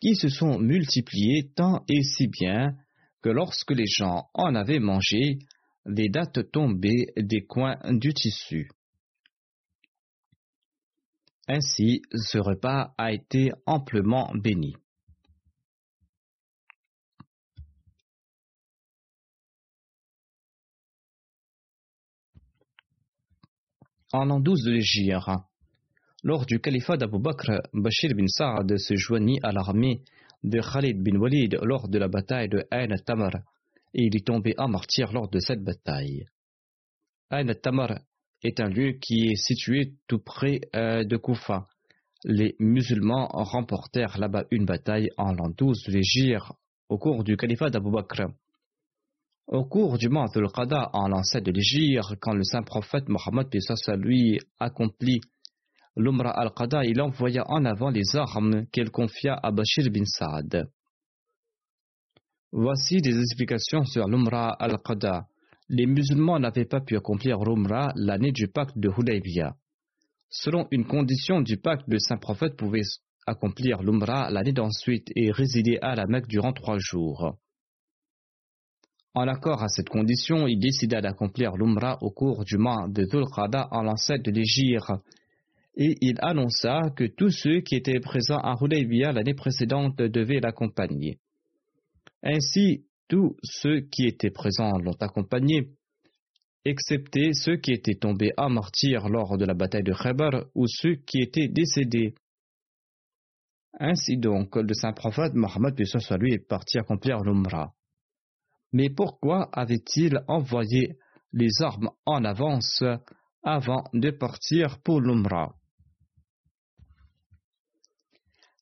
qui 0.00 0.16
se 0.16 0.28
sont 0.28 0.58
multipliés 0.58 1.50
tant 1.54 1.84
et 1.88 2.02
si 2.02 2.26
bien 2.26 2.74
que 3.22 3.28
lorsque 3.28 3.70
les 3.70 3.86
gens 3.86 4.28
en 4.34 4.54
avaient 4.54 4.80
mangé, 4.80 5.38
les 5.86 6.08
dates 6.08 6.50
tombaient 6.50 7.12
des 7.16 7.42
coins 7.42 7.78
du 7.90 8.12
tissu. 8.12 8.68
Ainsi, 11.46 12.02
ce 12.14 12.38
repas 12.38 12.94
a 12.96 13.12
été 13.12 13.52
amplement 13.66 14.32
béni. 14.34 14.74
En 24.12 24.24
l'an 24.24 24.40
12 24.40 24.64
de 24.64 24.72
l'Égypte, 24.72 25.30
lors 26.24 26.44
du 26.44 26.58
califat 26.58 26.96
d'Abu 26.96 27.20
Bakr, 27.20 27.60
Bashir 27.72 28.12
bin 28.16 28.26
Saad 28.26 28.76
se 28.76 28.96
joignit 28.96 29.38
à 29.44 29.52
l'armée 29.52 30.02
de 30.42 30.60
Khalid 30.60 31.00
bin 31.00 31.16
Walid 31.16 31.56
lors 31.62 31.88
de 31.88 31.96
la 31.96 32.08
bataille 32.08 32.48
de 32.48 32.66
Ain 32.72 32.88
Tamar 33.06 33.36
et 33.94 34.02
il 34.02 34.16
est 34.16 34.26
tombé 34.26 34.54
en 34.58 34.66
martyr 34.66 35.12
lors 35.12 35.30
de 35.30 35.38
cette 35.38 35.62
bataille. 35.62 36.24
Ain 37.30 37.54
Tamar 37.54 38.00
est 38.42 38.58
un 38.58 38.68
lieu 38.68 38.94
qui 39.00 39.28
est 39.28 39.36
situé 39.36 39.92
tout 40.08 40.18
près 40.18 40.60
euh, 40.74 41.04
de 41.04 41.16
Koufa. 41.16 41.68
Les 42.24 42.56
musulmans 42.58 43.28
remportèrent 43.28 44.18
là-bas 44.18 44.44
une 44.50 44.64
bataille 44.64 45.10
en 45.18 45.34
l'an 45.34 45.50
12 45.56 45.84
de 45.84 45.92
l'Égypte 45.92 46.50
au 46.88 46.98
cours 46.98 47.22
du 47.22 47.36
califat 47.36 47.70
d'Abu 47.70 47.92
Bakr. 47.92 48.22
Au 49.52 49.64
cours 49.64 49.98
du 49.98 50.08
mois 50.08 50.28
de 50.32 50.46
Qada 50.46 50.90
en 50.92 51.08
l'an 51.08 51.24
7 51.24 51.42
de 51.42 51.50
l'Égypte, 51.50 52.14
quand 52.20 52.34
le 52.34 52.44
saint 52.44 52.62
prophète 52.62 53.08
Mohammed 53.08 53.48
lui 53.98 54.38
accomplit 54.60 55.20
l'Umrah 55.96 56.30
al-Qada, 56.30 56.84
il 56.84 57.00
envoya 57.00 57.42
en 57.48 57.64
avant 57.64 57.90
les 57.90 58.14
armes 58.14 58.66
qu'elle 58.70 58.92
confia 58.92 59.34
à 59.42 59.50
Bashir 59.50 59.90
bin 59.90 60.04
Saad. 60.04 60.70
Voici 62.52 62.98
des 62.98 63.18
explications 63.18 63.84
sur 63.84 64.06
l'Umrah 64.06 64.52
al-Qada. 64.52 65.26
Les 65.68 65.86
musulmans 65.86 66.38
n'avaient 66.38 66.64
pas 66.64 66.80
pu 66.80 66.96
accomplir 66.96 67.40
l'Umrah 67.40 67.90
l'année 67.96 68.30
du 68.30 68.46
pacte 68.46 68.78
de 68.78 68.88
Hudaybiyah. 68.88 69.56
Selon 70.28 70.68
une 70.70 70.86
condition 70.86 71.40
du 71.40 71.56
pacte, 71.56 71.88
le 71.88 71.98
saint 71.98 72.18
prophète 72.18 72.56
pouvait 72.56 72.86
accomplir 73.26 73.82
l'Umrah 73.82 74.30
l'année 74.30 74.52
d'ensuite 74.52 75.08
et 75.16 75.32
résider 75.32 75.76
à 75.82 75.96
la 75.96 76.06
Mecque 76.06 76.28
durant 76.28 76.52
trois 76.52 76.78
jours. 76.78 77.36
En 79.14 79.26
accord 79.26 79.62
à 79.62 79.68
cette 79.68 79.88
condition, 79.88 80.46
il 80.46 80.60
décida 80.60 81.00
d'accomplir 81.00 81.56
l'Umrah 81.56 81.98
au 82.00 82.10
cours 82.10 82.44
du 82.44 82.58
mois 82.58 82.86
de 82.88 83.04
Dhul 83.04 83.24
en 83.70 83.82
l'ancêtre 83.82 84.22
de 84.22 84.30
l'Égypte 84.30 84.92
et 85.76 85.96
il 86.00 86.16
annonça 86.20 86.90
que 86.96 87.04
tous 87.04 87.30
ceux 87.30 87.60
qui 87.60 87.76
étaient 87.76 88.00
présents 88.00 88.38
à 88.38 88.56
Hudaybiyah 88.60 89.12
l'année 89.12 89.34
précédente 89.34 89.96
devaient 89.96 90.40
l'accompagner. 90.40 91.18
Ainsi, 92.22 92.84
tous 93.08 93.36
ceux 93.42 93.80
qui 93.80 94.06
étaient 94.06 94.30
présents 94.30 94.78
l'ont 94.78 94.96
accompagné, 95.00 95.70
excepté 96.64 97.32
ceux 97.32 97.56
qui 97.56 97.72
étaient 97.72 97.94
tombés 97.94 98.32
à 98.36 98.48
martyr 98.48 99.08
lors 99.08 99.36
de 99.38 99.44
la 99.44 99.54
bataille 99.54 99.82
de 99.82 99.92
Khaybar 99.92 100.44
ou 100.54 100.66
ceux 100.68 100.96
qui 100.96 101.20
étaient 101.20 101.48
décédés. 101.48 102.14
Ainsi 103.78 104.18
donc, 104.18 104.56
le 104.56 104.74
saint 104.74 104.92
prophète 104.92 105.34
Mohammed 105.34 105.74
lui 106.18 106.34
est 106.34 106.46
parti 106.46 106.78
accomplir 106.78 107.20
l'Umrah. 107.20 107.72
Mais 108.72 108.90
pourquoi 108.90 109.48
avait-il 109.52 110.20
envoyé 110.28 110.96
les 111.32 111.50
armes 111.60 111.90
en 112.06 112.24
avance 112.24 112.84
avant 113.42 113.84
de 113.92 114.10
partir 114.10 114.80
pour 114.82 115.00
l'Umrah? 115.00 115.54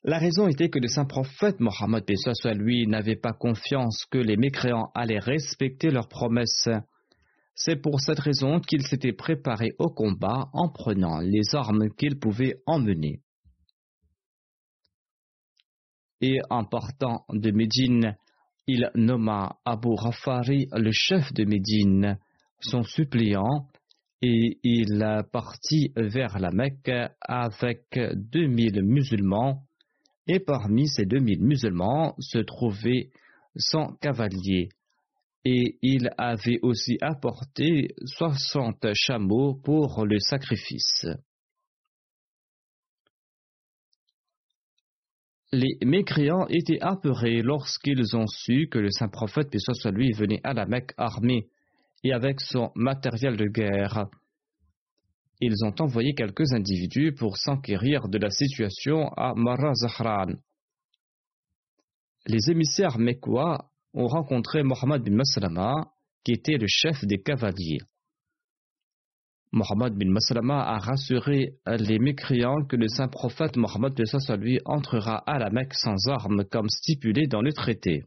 La 0.04 0.18
raison 0.18 0.48
était 0.48 0.70
que 0.70 0.78
le 0.78 0.88
saint 0.88 1.04
prophète 1.04 1.60
Mohammed 1.60 2.04
soit 2.32 2.54
lui 2.54 2.86
n'avait 2.86 3.16
pas 3.16 3.32
confiance 3.32 4.06
que 4.10 4.18
les 4.18 4.36
mécréants 4.36 4.90
allaient 4.94 5.18
respecter 5.18 5.90
leurs 5.90 6.08
promesses. 6.08 6.68
C'est 7.54 7.76
pour 7.76 8.00
cette 8.00 8.20
raison 8.20 8.60
qu'il 8.60 8.86
s'était 8.86 9.12
préparé 9.12 9.72
au 9.78 9.88
combat 9.88 10.48
en 10.52 10.68
prenant 10.68 11.18
les 11.18 11.54
armes 11.54 11.90
qu'il 11.90 12.18
pouvait 12.18 12.62
emmener. 12.66 13.20
Et 16.20 16.38
en 16.48 16.64
partant 16.64 17.24
de 17.30 17.50
Médine, 17.50 18.16
il 18.68 18.90
nomma 18.94 19.56
Abu 19.64 19.94
Rafari 19.96 20.68
le 20.72 20.92
chef 20.92 21.32
de 21.32 21.44
Médine, 21.44 22.18
son 22.60 22.82
suppléant, 22.82 23.66
et 24.20 24.58
il 24.62 25.04
partit 25.32 25.92
vers 25.96 26.38
la 26.38 26.50
Mecque 26.50 26.90
avec 27.20 27.98
deux 28.14 28.46
mille 28.46 28.82
musulmans 28.82 29.62
et 30.26 30.38
parmi 30.38 30.86
ces 30.86 31.06
2000 31.06 31.42
musulmans 31.42 32.14
se 32.18 32.38
trouvaient 32.38 33.10
100 33.56 33.94
cavaliers, 34.02 34.68
et 35.46 35.78
il 35.80 36.10
avait 36.18 36.58
aussi 36.60 36.98
apporté 37.00 37.94
60 38.04 38.88
chameaux 38.92 39.54
pour 39.54 40.04
le 40.04 40.18
sacrifice. 40.18 41.06
Les 45.50 45.78
mécréants 45.82 46.46
étaient 46.48 46.80
apeurés 46.80 47.42
lorsqu'ils 47.42 48.16
ont 48.16 48.26
su 48.26 48.68
que 48.70 48.78
le 48.78 48.90
saint 48.90 49.08
prophète, 49.08 49.50
paix 49.50 49.58
soit 49.58 49.90
lui, 49.90 50.12
venait 50.12 50.40
à 50.44 50.52
la 50.52 50.66
Mecque 50.66 50.92
armé 50.96 51.48
et 52.04 52.12
avec 52.12 52.40
son 52.40 52.70
matériel 52.74 53.36
de 53.36 53.46
guerre 53.46 54.08
ils 55.40 55.64
ont 55.64 55.74
envoyé 55.80 56.14
quelques 56.14 56.52
individus 56.52 57.14
pour 57.14 57.36
s'enquérir 57.36 58.08
de 58.08 58.18
la 58.18 58.30
situation 58.30 59.08
à 59.16 59.34
Mara 59.34 59.72
Zahran. 59.74 60.34
Les 62.26 62.50
émissaires 62.50 62.98
mécois 62.98 63.70
ont 63.94 64.06
rencontré 64.06 64.62
Mohammed 64.62 65.02
bin 65.02 65.16
Maslama, 65.16 65.92
qui 66.24 66.32
était 66.32 66.58
le 66.58 66.66
chef 66.68 67.04
des 67.04 67.22
cavaliers. 67.22 67.78
Mohammed 69.52 69.94
bin 69.94 70.10
Maslama 70.10 70.62
a 70.62 70.78
rassuré 70.78 71.54
les 71.66 71.98
mécréants 71.98 72.64
que 72.66 72.76
le 72.76 72.86
saint 72.88 73.08
prophète 73.08 73.56
Mohammed 73.56 73.94
lui 74.38 74.60
entrera 74.66 75.22
à 75.26 75.38
la 75.38 75.48
Mecque 75.50 75.74
sans 75.74 76.06
armes 76.08 76.44
comme 76.44 76.68
stipulé 76.68 77.26
dans 77.26 77.40
le 77.40 77.52
traité. 77.52 78.04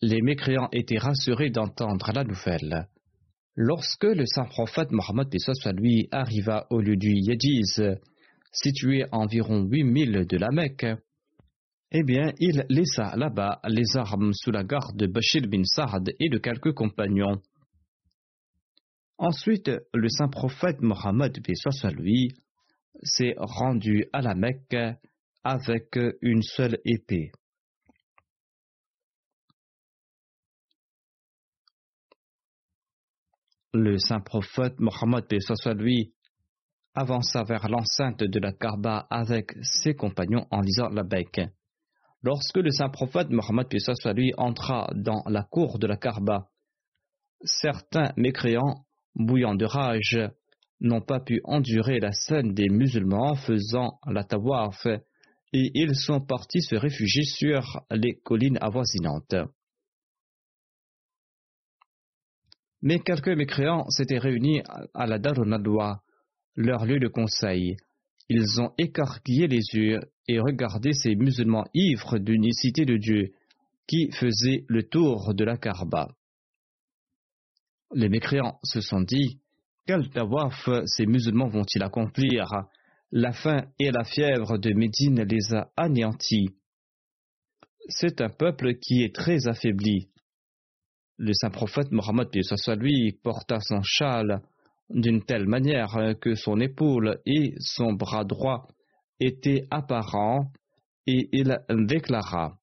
Les 0.00 0.22
mécréants 0.22 0.68
étaient 0.72 0.98
rassurés 0.98 1.50
d'entendre 1.50 2.12
la 2.14 2.24
nouvelle. 2.24 2.88
Lorsque 3.54 4.04
le 4.04 4.24
saint 4.24 4.44
prophète 4.44 4.92
Mohammed 4.92 5.28
lui 5.76 6.08
arriva 6.12 6.66
au 6.70 6.80
lieu 6.80 6.96
du 6.96 7.12
Yediz, 7.12 7.82
situé 8.52 9.02
à 9.02 9.16
environ 9.18 9.64
huit 9.64 9.84
milles 9.84 10.26
de 10.26 10.36
la 10.38 10.50
Mecque, 10.50 10.86
eh 11.90 12.02
bien, 12.02 12.32
il 12.38 12.66
laissa 12.68 13.16
là-bas 13.16 13.60
les 13.66 13.96
armes 13.96 14.32
sous 14.34 14.50
la 14.50 14.62
garde 14.62 14.96
de 14.96 15.06
Bashir 15.06 15.42
bin 15.48 15.64
Saad 15.64 16.12
et 16.20 16.28
de 16.28 16.38
quelques 16.38 16.74
compagnons. 16.74 17.40
Ensuite, 19.16 19.70
le 19.94 20.08
saint 20.08 20.28
prophète 20.28 20.80
Mohammed 20.80 21.36
lui 21.96 22.34
s'est 23.02 23.34
rendu 23.38 24.06
à 24.12 24.20
la 24.20 24.34
Mecque 24.34 24.76
avec 25.42 25.98
une 26.20 26.42
seule 26.42 26.78
épée. 26.84 27.32
Le 33.72 33.98
saint 33.98 34.20
prophète 34.20 34.78
Mohammed 34.78 35.24
lui 35.76 36.12
avança 36.94 37.44
vers 37.44 37.68
l'enceinte 37.68 38.20
de 38.20 38.40
la 38.40 38.52
Kaaba 38.52 39.06
avec 39.10 39.52
ses 39.62 39.94
compagnons 39.94 40.46
en 40.50 40.60
lisant 40.60 40.88
la 40.90 41.02
bec. 41.02 41.40
Lorsque 42.22 42.56
le 42.56 42.70
saint 42.70 42.88
prophète 42.88 43.30
Mohammed 43.30 43.68
lui 44.16 44.32
entra 44.36 44.90
dans 44.94 45.22
la 45.26 45.44
cour 45.44 45.78
de 45.78 45.86
la 45.86 45.96
Kaaba, 45.96 46.48
certains 47.42 48.12
mécréants, 48.16 48.84
bouillants 49.14 49.54
de 49.54 49.64
rage, 49.64 50.18
n'ont 50.80 51.00
pas 51.00 51.20
pu 51.20 51.40
endurer 51.44 52.00
la 52.00 52.12
scène 52.12 52.54
des 52.54 52.68
musulmans 52.68 53.34
faisant 53.34 53.98
la 54.06 54.24
tawaf 54.24 54.86
et 55.52 55.70
ils 55.74 55.94
sont 55.94 56.20
partis 56.20 56.62
se 56.62 56.76
réfugier 56.76 57.24
sur 57.24 57.80
les 57.90 58.18
collines 58.18 58.58
avoisinantes. 58.60 59.34
Mais 62.82 63.00
quelques 63.00 63.28
mécréants 63.28 63.88
s'étaient 63.88 64.18
réunis 64.18 64.62
à 64.94 65.06
la 65.06 65.18
Darunadwa, 65.18 66.02
leur 66.54 66.84
lieu 66.84 67.00
de 67.00 67.08
conseil. 67.08 67.76
Ils 68.28 68.60
ont 68.60 68.72
écarquillé 68.78 69.46
les 69.46 69.62
yeux 69.72 70.00
et 70.26 70.38
regardé 70.38 70.92
ces 70.92 71.14
musulmans 71.14 71.64
ivres 71.74 72.18
d'unicité 72.18 72.84
de 72.84 72.96
Dieu 72.96 73.32
qui 73.86 74.10
faisaient 74.12 74.64
le 74.68 74.82
tour 74.88 75.34
de 75.34 75.44
la 75.44 75.56
Karba. 75.56 76.08
Les 77.94 78.08
mécréants 78.08 78.58
se 78.62 78.80
sont 78.80 79.00
dit 79.00 79.40
Quel 79.86 80.10
tawaf 80.10 80.68
ces 80.84 81.06
musulmans 81.06 81.48
vont-ils 81.48 81.82
accomplir? 81.82 82.46
La 83.10 83.32
faim 83.32 83.64
et 83.78 83.90
la 83.90 84.04
fièvre 84.04 84.58
de 84.58 84.74
Médine 84.74 85.22
les 85.22 85.54
a 85.54 85.70
anéantis. 85.76 86.50
C'est 87.88 88.20
un 88.20 88.28
peuple 88.28 88.74
qui 88.74 89.02
est 89.02 89.14
très 89.14 89.48
affaibli 89.48 90.10
le 91.18 91.32
saint 91.34 91.50
prophète 91.50 91.90
Mohammed 91.90 92.28
lui 92.78 93.12
porta 93.22 93.58
son 93.60 93.82
châle 93.82 94.40
d'une 94.90 95.24
telle 95.24 95.46
manière 95.46 96.14
que 96.20 96.34
son 96.34 96.60
épaule 96.60 97.20
et 97.26 97.54
son 97.58 97.92
bras 97.92 98.24
droit 98.24 98.68
étaient 99.20 99.66
apparents 99.70 100.52
et 101.06 101.28
il 101.32 101.58
déclara 101.68 102.58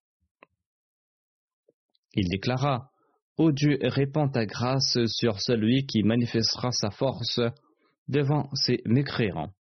Il 2.14 2.30
déclara 2.30 2.92
Ô 3.38 3.52
Dieu, 3.52 3.78
répands 3.82 4.30
ta 4.30 4.46
grâce 4.46 4.98
sur 5.08 5.42
celui 5.42 5.86
qui 5.86 6.04
manifestera 6.04 6.72
sa 6.72 6.90
force 6.90 7.42
devant 8.08 8.50
ces 8.54 8.82
mécréants. 8.86 9.52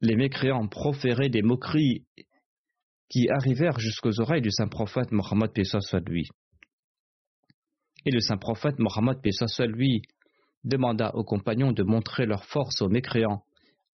Les 0.00 0.16
mécréants 0.16 0.68
proféraient 0.68 1.28
des 1.28 1.42
moqueries 1.42 2.06
qui 3.10 3.28
arrivèrent 3.28 3.78
jusqu'aux 3.78 4.20
oreilles 4.20 4.42
du 4.42 4.50
saint 4.50 4.68
prophète 4.68 5.12
Mohammed 5.12 5.50
lui. 6.06 6.28
Et 8.08 8.10
le 8.10 8.20
saint 8.20 8.38
prophète 8.38 8.78
Mohammed 8.78 9.18
lui 9.68 10.00
demanda 10.64 11.14
aux 11.14 11.24
compagnons 11.24 11.72
de 11.72 11.82
montrer 11.82 12.24
leur 12.24 12.42
force 12.46 12.80
aux 12.80 12.88
mécréants 12.88 13.42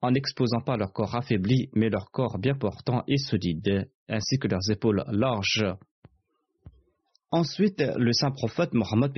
en 0.02 0.12
n'exposant 0.12 0.60
pas 0.60 0.76
leur 0.76 0.92
corps 0.92 1.16
affaibli, 1.16 1.68
mais 1.74 1.90
leur 1.90 2.12
corps 2.12 2.38
bien 2.38 2.54
portant 2.54 3.02
et 3.08 3.16
solide, 3.16 3.90
ainsi 4.08 4.38
que 4.38 4.46
leurs 4.46 4.70
épaules 4.70 5.02
larges. 5.08 5.66
Ensuite, 7.32 7.82
le 7.96 8.12
saint 8.12 8.30
prophète 8.30 8.72
Mohammed 8.72 9.10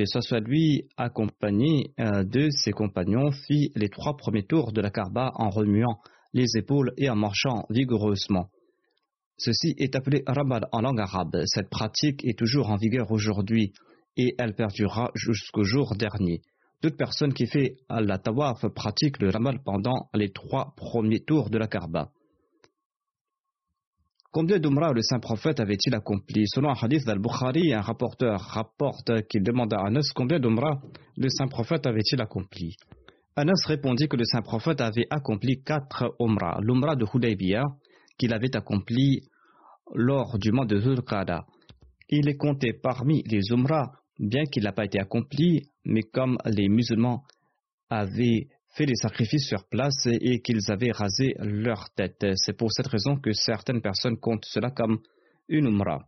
lui, 0.47 0.88
accompagné 0.97 1.92
euh, 2.01 2.24
de 2.24 2.49
ses 2.49 2.72
compagnons, 2.72 3.32
fit 3.32 3.72
les 3.76 3.90
trois 3.90 4.16
premiers 4.16 4.47
tours 4.47 4.72
de 4.72 4.80
la 4.80 4.88
Kaaba 4.88 5.32
en 5.34 5.51
remuant 5.51 6.01
les 6.32 6.57
épaules 6.57 6.94
et 6.97 7.11
en 7.11 7.16
marchant 7.16 7.66
vigoureusement. 7.68 8.49
Ceci 9.36 9.74
est 9.76 9.94
appelé 9.94 10.22
Ramal 10.26 10.68
en 10.72 10.80
langue 10.80 11.01
arabe. 11.01 11.42
Cette 11.44 11.68
pratique 11.68 12.24
est 12.24 12.38
toujours 12.38 12.70
en 12.70 12.76
vigueur 12.76 13.11
aujourd'hui 13.11 13.74
et 14.17 14.35
elle 14.39 14.55
perdurera 14.55 15.11
jusqu'au 15.14 15.62
jour 15.62 15.95
dernier. 15.97 16.43
Toute 16.83 16.97
personne 16.97 17.33
qui 17.33 17.47
fait 17.47 17.77
la 17.89 18.19
tawaf 18.19 18.67
pratique 18.75 19.21
le 19.21 19.31
Ramal 19.31 19.61
pendant 19.64 20.09
les 20.14 20.31
trois 20.31 20.75
premiers 20.77 21.21
tours 21.21 21.51
de 21.51 21.59
la 21.59 21.67
Kaaba. 21.67 22.11
Combien 24.31 24.59
d'Umrah 24.59 24.93
le 24.93 25.01
saint 25.01 25.19
prophète 25.19 25.61
avait-il 25.61 25.95
accompli? 25.95 26.47
Selon 26.47 26.69
un 26.69 26.75
hadith 26.79 27.07
d'Al-Bukhari, 27.07 27.73
un 27.73 27.81
rapporteur 27.81 28.39
rapporte 28.39 29.27
qu'il 29.29 29.43
demanda 29.43 29.79
à 29.79 29.87
Anas 29.87 30.11
combien 30.14 30.39
d'Umrah 30.39 30.79
le 31.17 31.29
saint 31.31 31.49
prophète 31.49 31.87
avait-il 31.87 32.21
accompli. 32.21 32.77
Anas 33.35 33.67
répondit 33.67 34.09
que 34.09 34.17
le 34.17 34.25
saint 34.25 34.43
prophète 34.43 34.83
avait 34.83 35.07
accompli 35.11 35.62
quatre 35.62 36.14
Umrah. 36.21 36.59
L'Umrah 36.61 36.97
de 36.97 37.05
Hudaybiyah, 37.05 37.64
qu'il 38.19 38.35
avait 38.35 38.55
accompli 38.55 39.23
lors 39.95 40.39
du 40.39 40.53
mois 40.53 40.67
de 40.67 40.81
Zulqada. 40.81 41.47
Il 42.09 42.29
est 42.29 42.37
compté 42.37 42.73
parmi 42.73 43.23
les 43.25 43.53
Umrah, 43.53 43.93
bien 44.19 44.45
qu'il 44.45 44.64
n'a 44.64 44.73
pas 44.73 44.85
été 44.85 44.99
accompli, 44.99 45.71
mais 45.85 46.03
comme 46.03 46.39
les 46.45 46.69
musulmans 46.69 47.23
avaient 47.91 48.49
fait 48.77 48.87
les 48.87 48.97
sacrifices 48.97 49.49
sur 49.49 49.67
place 49.69 50.07
et 50.07 50.41
qu'ils 50.41 50.71
avaient 50.71 50.93
rasé 50.93 51.35
leur 51.39 51.91
tête. 51.95 52.25
C'est 52.35 52.57
pour 52.57 52.73
cette 52.73 52.89
raison 52.89 53.17
que 53.17 53.33
certaines 53.33 53.81
personnes 53.81 54.19
comptent 54.19 54.45
cela 54.45 54.71
comme 54.71 54.99
une 55.49 55.67
umrah. 55.67 56.07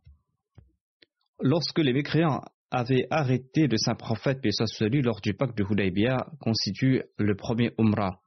Lorsque 1.40 1.78
les 1.78 1.92
mécréants 1.92 2.42
avaient 2.70 3.06
arrêté 3.10 3.66
le 3.66 3.78
saint 3.78 3.94
prophète, 3.94 4.40
puis 4.42 4.50
celui 4.52 5.00
lors 5.00 5.20
du 5.20 5.32
pacte 5.34 5.56
de 5.56 5.64
Hudaybiyah, 5.64 6.26
constitue 6.40 7.02
le 7.16 7.34
premier 7.34 7.72
umrah. 7.78 8.20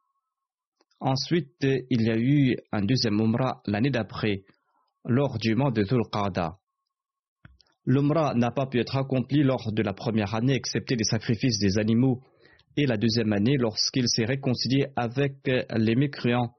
Ensuite, 1.00 1.56
il 1.62 2.02
y 2.02 2.10
a 2.10 2.18
eu 2.18 2.56
un 2.72 2.82
deuxième 2.82 3.20
umrah 3.20 3.62
l'année 3.66 3.90
d'après, 3.90 4.44
lors 5.06 5.38
du 5.38 5.56
mois 5.56 5.72
de 5.72 5.84
Dhul 5.84 6.02
L'umrah 7.86 8.34
n'a 8.36 8.52
pas 8.52 8.68
pu 8.68 8.80
être 8.80 8.96
accompli 8.96 9.44
lors 9.44 9.72
de 9.72 9.82
la 9.82 9.94
première 9.94 10.36
année, 10.36 10.54
excepté 10.54 10.96
les 10.96 11.04
sacrifices 11.04 11.60
des 11.60 11.80
animaux 11.80 12.22
et 12.78 12.86
la 12.86 12.98
deuxième 12.98 13.34
année, 13.34 13.58
lorsqu'il 13.58 14.08
s'est 14.08 14.26
réconcilié 14.26 14.88
avec 14.96 15.36
les 15.46 15.96
mécréants, 15.96 16.56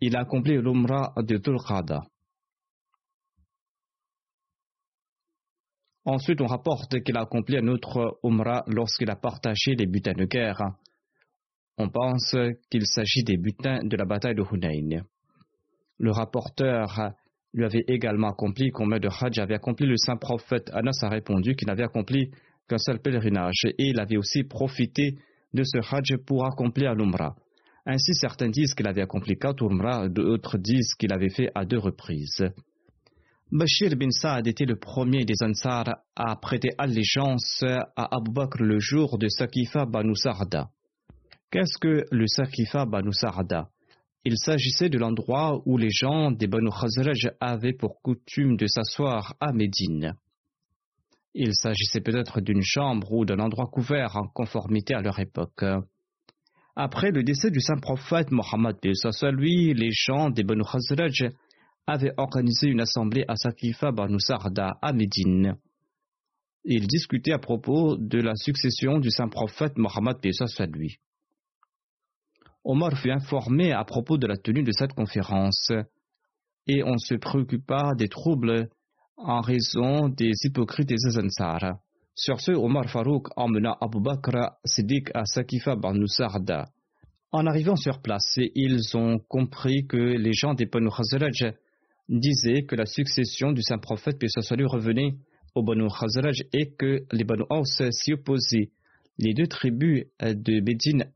il 0.00 0.16
a 0.16 0.20
accompli 0.20 0.54
l'Umrah 0.54 1.12
de 1.18 1.36
Tulqada. 1.36 2.00
Ensuite, 6.04 6.40
on 6.40 6.46
rapporte 6.46 7.00
qu'il 7.04 7.16
a 7.16 7.20
accompli 7.20 7.56
un 7.56 7.68
autre 7.68 8.18
Umrah 8.24 8.64
lorsqu'il 8.66 9.08
a 9.08 9.14
partagé 9.14 9.76
les 9.76 9.86
butins 9.86 10.14
de 10.14 10.24
guerre. 10.24 10.60
On 11.78 11.88
pense 11.88 12.34
qu'il 12.70 12.86
s'agit 12.86 13.22
des 13.22 13.36
butins 13.36 13.84
de 13.84 13.96
la 13.96 14.04
bataille 14.04 14.34
de 14.34 14.42
Hunayn. 14.42 15.04
Le 15.98 16.10
rapporteur 16.10 17.12
lui 17.54 17.64
avait 17.64 17.84
également 17.88 18.30
accompli 18.30 18.70
combien 18.70 18.98
de 18.98 19.08
Hajj 19.08 19.38
avait 19.38 19.54
accompli 19.54 19.86
le 19.86 19.96
saint 19.96 20.16
prophète. 20.16 20.70
Anas 20.72 20.98
a 21.02 21.08
répondu 21.08 21.54
qu'il 21.54 21.68
n'avait 21.68 21.84
accompli 21.84 22.30
qu'un 22.68 22.78
seul 22.78 23.00
pèlerinage 23.00 23.64
et 23.66 23.88
il 23.88 24.00
avait 24.00 24.16
aussi 24.16 24.44
profité 24.44 25.18
de 25.52 25.62
ce 25.62 25.78
Hajj 25.78 26.16
pour 26.26 26.46
accomplir 26.46 26.94
l'Umrah. 26.94 27.36
Ainsi, 27.84 28.14
certains 28.14 28.48
disent 28.48 28.74
qu'il 28.74 28.86
avait 28.86 29.02
accompli 29.02 29.36
quatre 29.36 29.62
Umrah, 29.64 30.08
d'autres 30.08 30.56
disent 30.56 30.94
qu'il 30.94 31.12
avait 31.12 31.30
fait 31.30 31.50
à 31.54 31.64
deux 31.64 31.78
reprises. 31.78 32.44
Bashir 33.50 33.96
bin 33.96 34.10
Saad 34.10 34.46
était 34.46 34.64
le 34.64 34.76
premier 34.76 35.26
des 35.26 35.34
Ansar 35.44 35.84
à 36.16 36.36
prêter 36.36 36.70
allégeance 36.78 37.62
à 37.96 38.16
Abu 38.16 38.32
Bakr 38.32 38.62
le 38.62 38.78
jour 38.78 39.18
de 39.18 39.28
Sakifa 39.28 39.84
Banu 39.84 40.14
Sarda. 40.16 40.70
Qu'est-ce 41.50 41.76
que 41.78 42.04
le 42.10 42.26
Sakifa 42.26 42.86
Banu 42.86 43.12
Sarda? 43.12 43.68
Il 44.24 44.38
s'agissait 44.38 44.88
de 44.88 44.98
l'endroit 44.98 45.60
où 45.66 45.76
les 45.76 45.90
gens 45.90 46.30
des 46.30 46.46
Banu 46.46 46.70
Khazraj 46.70 47.32
avaient 47.40 47.72
pour 47.72 48.00
coutume 48.00 48.56
de 48.56 48.66
s'asseoir 48.68 49.34
à 49.40 49.52
Médine. 49.52 50.14
Il 51.34 51.52
s'agissait 51.54 52.00
peut-être 52.00 52.40
d'une 52.40 52.62
chambre 52.62 53.10
ou 53.12 53.24
d'un 53.24 53.40
endroit 53.40 53.66
couvert 53.66 54.16
en 54.16 54.28
conformité 54.28 54.94
à 54.94 55.00
leur 55.00 55.18
époque. 55.18 55.64
Après 56.76 57.10
le 57.10 57.24
décès 57.24 57.50
du 57.50 57.60
saint 57.60 57.78
prophète 57.78 58.30
Mohammed, 58.30 58.76
lui, 59.32 59.74
les 59.74 59.90
gens 59.90 60.30
des 60.30 60.44
Banu 60.44 60.62
Khazraj 60.62 61.30
avaient 61.88 62.14
organisé 62.16 62.68
une 62.68 62.80
assemblée 62.80 63.24
à 63.26 63.34
Sakifa 63.34 63.90
Banu 63.90 64.20
Sarda 64.20 64.78
à 64.80 64.92
Médine. 64.92 65.56
Ils 66.64 66.86
discutaient 66.86 67.32
à 67.32 67.38
propos 67.38 67.96
de 67.96 68.20
la 68.20 68.36
succession 68.36 69.00
du 69.00 69.10
saint 69.10 69.28
prophète 69.28 69.76
Mohammed 69.76 70.18
lui. 70.72 70.98
Omar 72.64 72.96
fut 72.96 73.10
informé 73.10 73.72
à 73.72 73.84
propos 73.84 74.18
de 74.18 74.26
la 74.26 74.36
tenue 74.36 74.62
de 74.62 74.72
cette 74.72 74.92
conférence 74.92 75.72
et 76.66 76.84
on 76.84 76.96
se 76.96 77.14
préoccupa 77.14 77.92
des 77.96 78.08
troubles 78.08 78.68
en 79.16 79.40
raison 79.40 80.08
des 80.08 80.32
hypocrites 80.44 80.88
des 80.88 81.18
Ansar. 81.18 81.78
Sur 82.14 82.40
ce, 82.40 82.52
Omar 82.52 82.88
Farouk 82.88 83.28
emmena 83.36 83.76
Abu 83.80 84.00
Bakr 84.00 84.52
Siddiq 84.64 85.10
à 85.14 85.24
Sakifa 85.24 85.76
Banu 85.76 86.06
Sarda. 86.06 86.66
En 87.32 87.46
arrivant 87.46 87.76
sur 87.76 88.00
place, 88.00 88.36
ils 88.36 88.96
ont 88.96 89.18
compris 89.18 89.86
que 89.86 89.96
les 89.96 90.32
gens 90.32 90.54
des 90.54 90.66
Banu 90.66 90.88
Khazraj 90.90 91.54
disaient 92.08 92.64
que 92.64 92.76
la 92.76 92.86
succession 92.86 93.52
du 93.52 93.62
saint 93.62 93.78
prophète, 93.78 94.18
puis 94.18 94.28
lui, 94.56 94.66
revenait 94.66 95.16
aux 95.54 95.62
Banu 95.62 95.88
Khazraj 95.88 96.42
et 96.52 96.74
que 96.74 97.04
les 97.10 97.24
Banu 97.24 97.44
Aus 97.48 97.82
s'y 97.90 98.12
opposaient. 98.12 98.70
Les 99.18 99.34
deux 99.34 99.46
tribus 99.46 100.04
de 100.20 100.60
Médine 100.60 101.10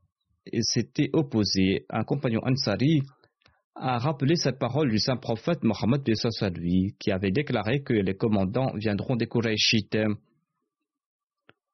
s'étaient 0.61 1.09
opposées. 1.13 1.85
Un 1.89 2.03
compagnon 2.03 2.41
Ansari 2.43 3.01
a 3.75 3.97
rappelé 3.97 4.35
cette 4.35 4.59
parole 4.59 4.89
du 4.89 4.99
saint 4.99 5.17
prophète 5.17 5.63
Mohammed 5.63 6.01
lui, 6.55 6.95
qui 6.99 7.11
avait 7.11 7.31
déclaré 7.31 7.83
que 7.83 7.93
les 7.93 8.15
commandants 8.15 8.73
viendront 8.75 9.15
des 9.15 9.27
Qurayshites. 9.27 9.97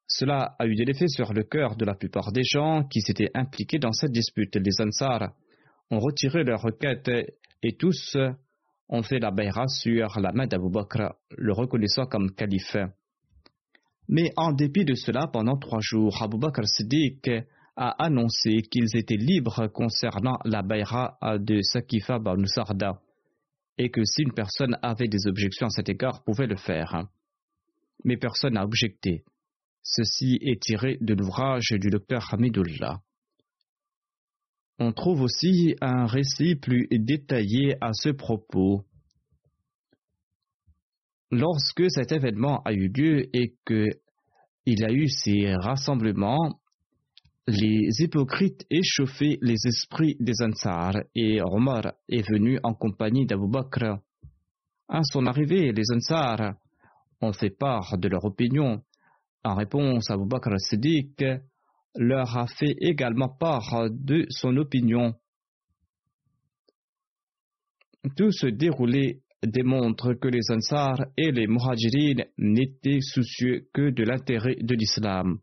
Cela 0.06 0.54
a 0.58 0.66
eu 0.66 0.74
de 0.74 0.84
l'effet 0.84 1.08
sur 1.08 1.32
le 1.32 1.44
cœur 1.44 1.76
de 1.76 1.84
la 1.84 1.94
plupart 1.94 2.30
des 2.30 2.44
gens 2.44 2.84
qui 2.84 3.00
s'étaient 3.00 3.30
impliqués 3.34 3.78
dans 3.78 3.92
cette 3.92 4.12
dispute. 4.12 4.56
Les 4.56 4.80
Ansar 4.80 5.32
ont 5.90 5.98
retiré 5.98 6.44
leur 6.44 6.60
requête 6.60 7.10
et 7.62 7.76
tous 7.76 8.16
ont 8.88 9.02
fait 9.02 9.18
la 9.18 9.30
bayra 9.30 9.66
sur 9.66 10.20
la 10.20 10.32
main 10.32 10.46
d'Abu 10.46 10.70
Bakr, 10.70 11.14
le 11.30 11.52
reconnaissant 11.52 12.04
comme 12.04 12.32
calife. 12.32 12.76
Mais 14.08 14.32
en 14.36 14.52
dépit 14.52 14.84
de 14.84 14.94
cela, 14.94 15.26
pendant 15.32 15.56
trois 15.56 15.80
jours, 15.80 16.22
Abu 16.22 16.38
Bakr 16.38 16.66
Siddiq 16.66 17.30
a 17.76 18.04
annoncé 18.04 18.62
qu'ils 18.70 18.96
étaient 18.96 19.16
libres 19.16 19.66
concernant 19.68 20.38
la 20.44 20.62
bayra 20.62 21.18
de 21.38 21.60
Sakifa 21.62 22.20
Sarda 22.46 23.00
et 23.78 23.90
que 23.90 24.04
si 24.04 24.22
une 24.22 24.32
personne 24.32 24.78
avait 24.82 25.08
des 25.08 25.26
objections 25.26 25.66
à 25.66 25.70
cet 25.70 25.88
égard, 25.88 26.22
pouvait 26.22 26.46
le 26.46 26.56
faire. 26.56 27.08
Mais 28.04 28.16
personne 28.16 28.54
n'a 28.54 28.64
objecté. 28.64 29.24
Ceci 29.82 30.38
est 30.40 30.62
tiré 30.62 30.98
de 31.00 31.14
l'ouvrage 31.14 31.70
du 31.72 31.90
docteur 31.90 32.32
Hamidullah. 32.32 33.00
On 34.78 34.92
trouve 34.92 35.22
aussi 35.22 35.76
un 35.80 36.06
récit 36.06 36.56
plus 36.56 36.88
détaillé 36.90 37.76
à 37.80 37.92
ce 37.92 38.10
propos. 38.10 38.84
Lorsque 41.30 41.90
cet 41.90 42.12
événement 42.12 42.62
a 42.62 42.72
eu 42.72 42.88
lieu 42.88 43.28
et 43.36 43.56
qu'il 43.66 43.94
y 44.66 44.84
a 44.84 44.90
eu 44.90 45.08
ces 45.08 45.54
rassemblements, 45.54 46.60
les 47.46 47.90
hypocrites 48.00 48.64
échauffaient 48.70 49.38
les 49.42 49.66
esprits 49.66 50.16
des 50.18 50.42
Ansar 50.42 50.94
et 51.14 51.42
Omar 51.42 51.92
est 52.08 52.26
venu 52.26 52.58
en 52.62 52.72
compagnie 52.74 53.26
d'Abu 53.26 53.48
Bakr. 53.48 53.98
À 54.88 55.02
son 55.02 55.26
arrivée, 55.26 55.72
les 55.72 55.92
Ansar 55.92 56.54
ont 57.20 57.32
fait 57.32 57.50
part 57.50 57.98
de 57.98 58.08
leur 58.08 58.24
opinion. 58.24 58.82
En 59.44 59.54
réponse, 59.54 60.10
Abu 60.10 60.26
Bakr 60.26 60.58
Siddiq 60.58 61.22
leur 61.96 62.36
a 62.36 62.46
fait 62.46 62.76
également 62.80 63.28
part 63.28 63.90
de 63.90 64.24
son 64.30 64.56
opinion. 64.56 65.14
Tout 68.16 68.32
ce 68.32 68.46
déroulé 68.46 69.20
démontre 69.42 70.14
que 70.14 70.28
les 70.28 70.50
Ansar 70.50 70.96
et 71.16 71.30
les 71.30 71.46
Muhajirin 71.46 72.24
n'étaient 72.38 73.00
soucieux 73.00 73.68
que 73.74 73.90
de 73.90 74.02
l'intérêt 74.02 74.56
de 74.56 74.74
l'islam. 74.74 75.38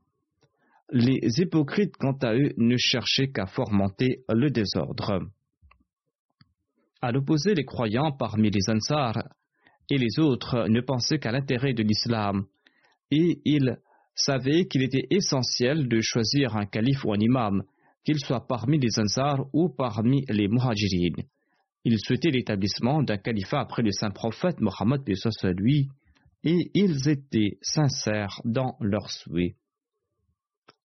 Les 0.94 1.39
hypocrites, 1.39 1.96
quant 1.96 2.18
à 2.22 2.34
eux, 2.34 2.52
ne 2.58 2.76
cherchaient 2.78 3.32
qu'à 3.32 3.46
fomenter 3.46 4.26
le 4.28 4.50
désordre. 4.50 5.22
À 7.02 7.14
l'opposé, 7.14 7.54
les 7.54 7.64
croyants 7.64 8.12
parmi 8.12 8.50
les 8.50 8.70
Ansar 8.70 9.24
et 9.89 9.98
les 9.98 10.20
autres 10.20 10.68
ne 10.68 10.82
pensaient 10.82 11.18
qu'à 11.18 11.32
l'intérêt 11.32 11.74
de 11.74 11.84
l'islam 11.84 12.46
et 13.10 13.42
ils 13.46 13.78
savaient 14.16 14.68
qu'il 14.68 14.84
était 14.84 15.08
essentiel 15.10 15.88
de 15.88 16.00
choisir 16.02 16.58
un 16.58 16.66
calife 16.66 17.06
ou 17.06 17.14
un 17.14 17.20
imam, 17.20 17.64
qu'il 18.04 18.20
soit 18.20 18.46
parmi 18.46 18.78
les 18.78 19.00
Ansar 19.00 19.46
ou 19.54 19.70
parmi 19.70 20.26
les 20.28 20.50
Muhajirin. 20.50 21.24
Ils 21.86 22.00
souhaitaient 22.00 22.32
l'établissement 22.32 23.02
d'un 23.02 23.18
califat 23.18 23.62
après 23.62 23.82
le 23.82 23.92
saint 23.92 24.12
prophète 24.12 24.60
Mohammed 24.60 25.02
lui, 25.58 25.88
et 26.44 26.70
ils 26.74 27.08
étaient 27.08 27.58
sincères 27.62 28.42
dans 28.44 28.76
leurs 28.82 29.10
souhaits. 29.10 29.56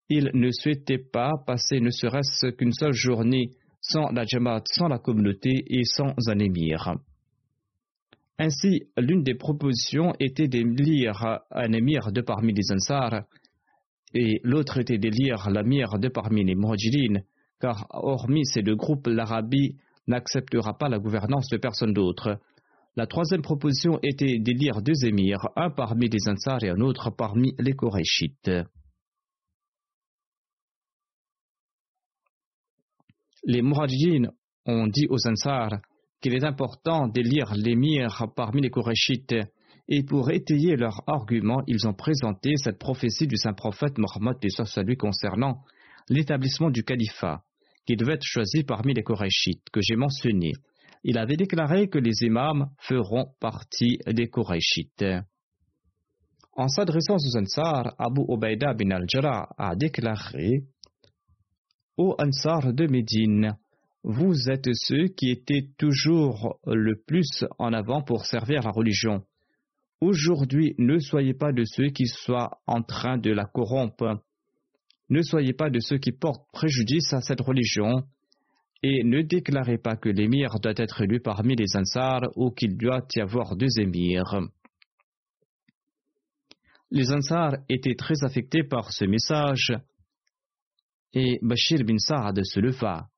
Ils 0.09 0.31
ne 0.35 0.51
souhaitaient 0.53 1.05
pas 1.13 1.33
passer 1.47 1.81
ne 1.81 1.91
serait-ce 1.91 2.49
qu'une 2.53 2.73
seule 2.73 2.93
journée 2.93 3.51
sans 3.81 4.11
la 4.13 4.25
Jamaat, 4.25 4.63
sans 4.73 4.89
la 4.89 4.99
communauté 4.99 5.65
et 5.67 5.85
sans 5.85 6.15
un 6.29 6.39
émir. 6.39 6.95
Ainsi, 8.39 8.83
l'une 8.99 9.23
des 9.23 9.35
propositions 9.35 10.13
était 10.21 10.49
d'élire 10.49 11.41
un 11.51 11.73
émir 11.73 12.13
de 12.13 12.21
parmi 12.21 12.53
les 12.53 12.73
Ansar, 12.73 13.23
et 14.15 14.41
l'autre 14.45 14.79
était 14.79 14.99
d'élire 14.99 15.51
l'amir 15.51 15.99
de 15.99 16.09
parmi 16.09 16.45
les 16.45 16.55
Muhajirin, 16.55 17.21
car 17.61 17.87
hormis 17.91 18.45
ces 18.45 18.63
deux 18.63 18.77
groupes, 18.77 19.07
l'Arabie 19.07 19.77
n'acceptera 20.07 20.77
pas 20.77 20.89
la 20.89 20.99
gouvernance 20.99 21.49
de 21.49 21.57
personne 21.57 21.93
d'autre. 21.93 22.39
La 22.97 23.07
troisième 23.07 23.43
proposition 23.43 23.99
était 24.03 24.39
d'élire 24.39 24.83
deux 24.83 25.05
émirs, 25.05 25.49
un 25.57 25.71
parmi 25.71 26.09
les 26.09 26.29
Ansar 26.29 26.63
et 26.63 26.71
un 26.71 26.81
autre 26.81 27.11
parmi 27.11 27.55
les 27.59 27.73
Korachites. 27.73 28.51
Les 33.49 33.63
Muhajirin 33.63 34.29
ont 34.67 34.89
dit 34.89 35.07
aux 35.09 35.29
Ansar 35.29 35.71
qu'il 36.21 36.35
est 36.35 36.45
important 36.45 37.07
d'élire 37.07 37.55
l'émir 37.55 38.27
parmi 38.35 38.61
les 38.61 38.71
Korachites, 38.71 39.37
et 39.89 40.03
pour 40.03 40.33
étayer 40.33 40.75
leur 40.75 41.01
argument, 41.07 41.63
ils 41.69 41.87
ont 41.87 41.95
présenté 41.95 42.57
cette 42.57 42.81
prophétie 42.81 43.29
du 43.29 43.37
saint 43.37 43.53
prophète 43.53 43.99
Mohammed 43.99 44.39
lui 44.85 44.97
concernant 44.97 45.63
l'établissement 46.09 46.71
du 46.71 46.83
califat, 46.83 47.45
qui 47.87 47.95
devait 47.95 48.15
être 48.15 48.25
choisi 48.25 48.65
parmi 48.65 48.95
les 48.95 49.05
Korachites, 49.05 49.71
que 49.73 49.81
j'ai 49.81 49.95
mentionné. 49.95 50.51
Il 51.05 51.17
avait 51.17 51.37
déclaré 51.37 51.87
que 51.87 51.99
les 51.99 52.25
imams 52.25 52.67
feront 52.81 53.27
partie 53.39 53.99
des 54.09 54.27
Korachites. 54.29 55.05
En 56.57 56.67
s'adressant 56.67 57.15
aux 57.15 57.37
Ansar, 57.39 57.95
Abu 57.97 58.23
Ubaida 58.29 58.75
bin 58.75 58.91
al-Jarrah 58.91 59.51
a 59.57 59.77
déclaré 59.77 60.65
Ô 61.99 62.15
Ansar 62.19 62.75
de 62.75 62.87
Médine, 62.87 63.57
vous 64.05 64.51
êtes 64.51 64.69
ceux 64.75 65.07
qui 65.07 65.31
étaient 65.31 65.71
toujours 65.79 66.61
le 66.67 66.95
plus 66.95 67.47
en 67.59 67.73
avant 67.73 68.03
pour 68.03 68.27
servir 68.27 68.61
la 68.65 68.71
religion. 68.71 69.23
Aujourd'hui, 70.03 70.75
ne 70.77 70.99
soyez 70.99 71.33
pas 71.33 71.53
de 71.53 71.65
ceux 71.65 71.89
qui 71.89 72.07
soient 72.07 72.61
en 72.67 72.83
train 72.83 73.17
de 73.17 73.31
la 73.31 73.47
corrompre. 73.47 74.23
Ne 75.09 75.23
soyez 75.23 75.55
pas 75.55 75.71
de 75.71 75.81
ceux 75.81 75.97
qui 75.97 76.13
portent 76.13 76.47
préjudice 76.53 77.15
à 77.15 77.23
cette 77.23 77.41
religion. 77.41 78.03
Et 78.83 79.03
ne 79.03 79.23
déclarez 79.23 79.79
pas 79.79 79.97
que 79.97 80.11
l'émir 80.11 80.61
doit 80.61 80.75
être 80.77 81.01
élu 81.01 81.21
parmi 81.21 81.57
les 81.57 81.77
Ansars 81.77 82.29
ou 82.37 82.51
qu'il 82.51 82.77
doit 82.77 83.07
y 83.17 83.21
avoir 83.21 83.57
deux 83.57 83.81
émirs. 83.81 84.39
Les 86.91 87.11
Ansars 87.11 87.57
étaient 87.71 87.97
très 87.97 88.23
affectés 88.23 88.65
par 88.65 88.93
ce 88.93 89.07
message 89.07 89.73
et 91.17 91.39
Bashir 91.41 91.83
bin 91.83 91.97
Saad 91.99 92.39
se 92.45 92.61
leva. 92.61 93.09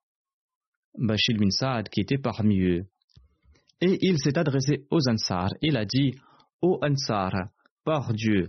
Bashir 0.97 1.37
bin 1.37 1.51
Saad 1.51 1.89
qui 1.89 2.01
était 2.01 2.17
parmi 2.17 2.61
eux. 2.61 2.85
Et 3.81 3.99
il 4.03 4.19
s'est 4.19 4.39
adressé 4.39 4.87
aux 4.91 5.09
Ansar. 5.09 5.51
Il 5.63 5.77
a 5.77 5.85
dit 5.85 6.15
Ô 6.63 6.79
Ansar, 6.81 7.33
par 7.85 8.13
Dieu, 8.13 8.49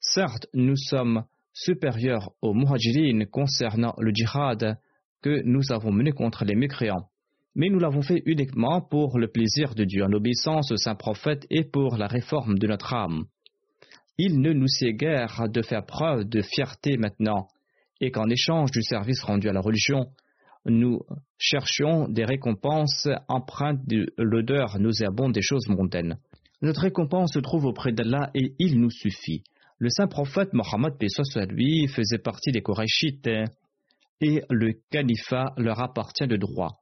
certes 0.00 0.46
nous 0.54 0.76
sommes 0.76 1.24
supérieurs 1.52 2.30
aux 2.40 2.54
Muhajirin 2.54 3.26
concernant 3.26 3.94
le 3.98 4.12
djihad 4.14 4.78
que 5.20 5.42
nous 5.44 5.72
avons 5.72 5.92
mené 5.92 6.12
contre 6.12 6.46
les 6.46 6.54
mécréants. 6.54 7.10
Mais 7.54 7.68
nous 7.68 7.78
l'avons 7.78 8.02
fait 8.02 8.22
uniquement 8.24 8.80
pour 8.80 9.18
le 9.18 9.28
plaisir 9.28 9.74
de 9.74 9.84
Dieu, 9.84 10.04
en 10.04 10.12
obéissance 10.12 10.72
au 10.72 10.76
saint 10.76 10.94
prophète 10.94 11.46
et 11.50 11.64
pour 11.64 11.98
la 11.98 12.06
réforme 12.06 12.58
de 12.58 12.66
notre 12.66 12.94
âme. 12.94 13.24
Il 14.16 14.40
ne 14.40 14.52
nous 14.52 14.68
sied 14.68 14.94
guère 14.94 15.48
de 15.50 15.60
faire 15.60 15.84
preuve 15.84 16.24
de 16.24 16.40
fierté 16.40 16.96
maintenant, 16.96 17.48
et 18.00 18.10
qu'en 18.10 18.28
échange 18.28 18.70
du 18.70 18.82
service 18.82 19.22
rendu 19.22 19.48
à 19.48 19.52
la 19.52 19.60
religion, 19.60 20.06
nous 20.64 21.00
cherchions 21.38 22.08
des 22.08 22.24
récompenses 22.24 23.08
empreintes 23.28 23.86
de 23.86 24.06
l'odeur 24.18 24.78
nauséabonde 24.78 25.32
des 25.32 25.42
choses 25.42 25.68
mondaines. 25.68 26.18
Notre 26.62 26.82
récompense 26.82 27.34
se 27.34 27.38
trouve 27.38 27.66
auprès 27.66 27.92
d'Allah 27.92 28.30
et 28.34 28.54
il 28.58 28.80
nous 28.80 28.90
suffit. 28.90 29.44
Le 29.78 29.90
saint 29.90 30.08
prophète 30.08 30.54
Mohammed 30.54 30.94
lui 31.50 31.86
faisait 31.86 32.18
partie 32.18 32.50
des 32.50 32.62
Korachites 32.62 33.28
et 34.20 34.42
le 34.48 34.72
califat 34.90 35.52
leur 35.58 35.80
appartient 35.80 36.26
de 36.26 36.36
droit. 36.36 36.80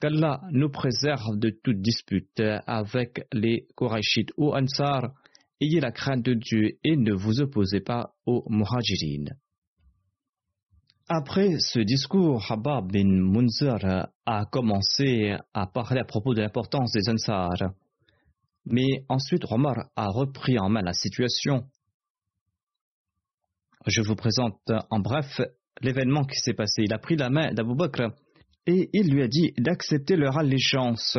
Qu'Allah 0.00 0.40
nous 0.50 0.68
préserve 0.68 1.38
de 1.38 1.50
toute 1.62 1.80
dispute 1.80 2.42
avec 2.66 3.24
les 3.32 3.68
Korachites 3.76 4.32
ou 4.36 4.52
Ansar. 4.52 5.14
Ayez 5.60 5.78
la 5.78 5.92
crainte 5.92 6.24
de 6.24 6.34
Dieu 6.34 6.78
et 6.82 6.96
ne 6.96 7.14
vous 7.14 7.40
opposez 7.40 7.80
pas 7.80 8.12
aux 8.26 8.44
Muhajirin. 8.50 9.26
Après 11.14 11.58
ce 11.58 11.78
discours, 11.78 12.42
Habab 12.50 12.90
bin 12.90 13.04
Munzir 13.04 14.08
a 14.24 14.46
commencé 14.46 15.36
à 15.52 15.66
parler 15.66 16.00
à 16.00 16.06
propos 16.06 16.32
de 16.32 16.40
l'importance 16.40 16.90
des 16.92 17.10
Ansar. 17.10 17.52
Mais 18.64 19.04
ensuite, 19.10 19.44
Omar 19.50 19.90
a 19.94 20.08
repris 20.08 20.58
en 20.58 20.70
main 20.70 20.80
la 20.80 20.94
situation. 20.94 21.64
Je 23.84 24.00
vous 24.00 24.14
présente 24.14 24.58
en 24.88 25.00
bref 25.00 25.38
l'événement 25.82 26.24
qui 26.24 26.40
s'est 26.40 26.54
passé. 26.54 26.84
Il 26.84 26.94
a 26.94 26.98
pris 26.98 27.16
la 27.16 27.28
main 27.28 27.52
d'Abu 27.52 27.74
Bakr 27.74 28.14
et 28.66 28.88
il 28.94 29.12
lui 29.12 29.22
a 29.22 29.28
dit 29.28 29.52
d'accepter 29.58 30.16
leur 30.16 30.38
allégeance. 30.38 31.18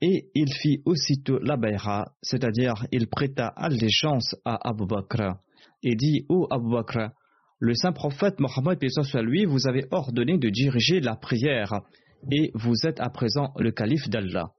Et 0.00 0.30
il 0.34 0.54
fit 0.54 0.80
aussitôt 0.86 1.38
la 1.40 1.58
bayra, 1.58 2.14
c'est-à-dire 2.22 2.86
il 2.92 3.08
prêta 3.08 3.48
allégeance 3.48 4.36
à 4.46 4.70
Abu 4.70 4.86
Bakr 4.86 5.34
et 5.82 5.94
dit 5.96 6.24
Ô 6.30 6.46
Abu 6.50 6.70
Bakr, 6.70 7.10
le 7.60 7.74
saint 7.74 7.92
prophète 7.92 8.40
Mohammed 8.40 8.78
lui 9.22 9.44
vous 9.44 9.68
avez 9.68 9.84
ordonné 9.90 10.38
de 10.38 10.48
diriger 10.48 11.00
la 11.00 11.14
prière 11.14 11.82
et 12.32 12.50
vous 12.54 12.74
êtes 12.86 13.00
à 13.00 13.10
présent 13.10 13.52
le 13.58 13.70
calife 13.70 14.08
d'Allah. 14.08 14.52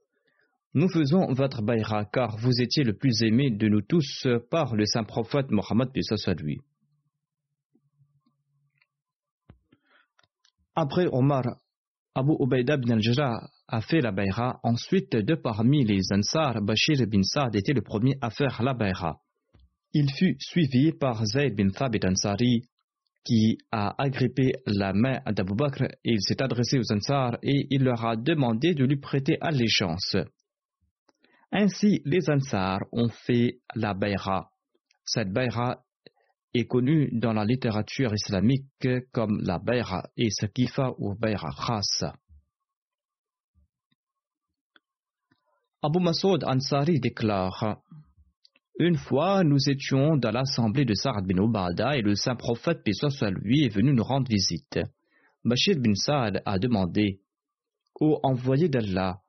Nous 0.74 0.88
faisons 0.88 1.32
votre 1.32 1.62
bayra 1.62 2.04
car 2.06 2.36
vous 2.38 2.60
étiez 2.60 2.84
le 2.84 2.94
plus 2.94 3.22
aimé 3.22 3.50
de 3.50 3.68
nous 3.68 3.82
tous 3.82 4.26
par 4.50 4.74
le 4.76 4.86
saint 4.86 5.04
prophète 5.04 5.50
Mohammed 5.50 5.88
lui. 6.38 6.60
Après 10.74 11.06
Omar, 11.12 11.56
Abu 12.14 12.32
Ubaida 12.40 12.76
bin 12.76 12.98
al 12.98 13.40
a 13.68 13.80
fait 13.80 14.00
la 14.00 14.12
bayra. 14.12 14.60
Ensuite, 14.62 15.16
de 15.16 15.34
parmi 15.34 15.84
les 15.84 16.00
Ansar, 16.12 16.62
Bashir 16.62 17.06
bin 17.06 17.22
Saad 17.22 17.56
était 17.56 17.72
le 17.72 17.82
premier 17.82 18.16
à 18.20 18.30
faire 18.30 18.62
la 18.62 18.72
bayra. 18.72 19.18
Il 19.92 20.10
fut 20.10 20.36
suivi 20.38 20.92
par 20.92 21.24
Zayd 21.26 21.54
bin 21.54 21.70
Thabit 21.70 22.06
Ansari, 22.06 22.62
qui 23.24 23.58
a 23.70 23.94
agrippé 24.02 24.52
la 24.66 24.92
main 24.92 25.20
d'Abu 25.26 25.54
Bakr 25.54 25.84
il 26.04 26.20
s'est 26.20 26.42
adressé 26.42 26.78
aux 26.78 26.92
Ansar 26.92 27.38
et 27.42 27.66
il 27.70 27.84
leur 27.84 28.04
a 28.04 28.16
demandé 28.16 28.74
de 28.74 28.84
lui 28.84 28.96
prêter 28.96 29.38
allégeance. 29.40 30.16
Ainsi, 31.52 32.00
les 32.04 32.28
Ansar 32.30 32.80
ont 32.92 33.08
fait 33.08 33.60
la 33.74 33.94
Bayra. 33.94 34.50
Cette 35.04 35.32
Bayra 35.32 35.84
est 36.54 36.66
connue 36.66 37.10
dans 37.12 37.32
la 37.32 37.44
littérature 37.44 38.14
islamique 38.14 38.66
comme 39.12 39.40
la 39.42 39.58
Bayra 39.58 40.08
et 40.16 40.30
Sakifa 40.30 40.92
ou 40.98 41.14
Bayra 41.14 41.50
Khas. 41.50 42.12
Abu 45.82 45.98
Masoud 45.98 46.44
Ansari 46.44 47.00
déclare 47.00 47.82
une 48.78 48.96
fois, 48.96 49.44
nous 49.44 49.68
étions 49.68 50.16
dans 50.16 50.30
l'assemblée 50.30 50.84
de 50.84 50.94
Sa'ad 50.94 51.26
bin 51.26 51.38
Obada 51.38 51.96
et 51.96 52.02
le 52.02 52.14
saint 52.14 52.36
prophète, 52.36 52.82
paix 52.82 52.92
soit 52.92 53.30
lui, 53.30 53.64
est 53.64 53.74
venu 53.74 53.92
nous 53.92 54.02
rendre 54.02 54.28
visite. 54.28 54.80
Bashir 55.44 55.76
bin 55.78 55.94
Sa'ad 55.94 56.42
a 56.44 56.58
demandé 56.58 57.20
Ô 58.00 58.18
envoyé 58.22 58.68
d'Allah, 58.68 59.20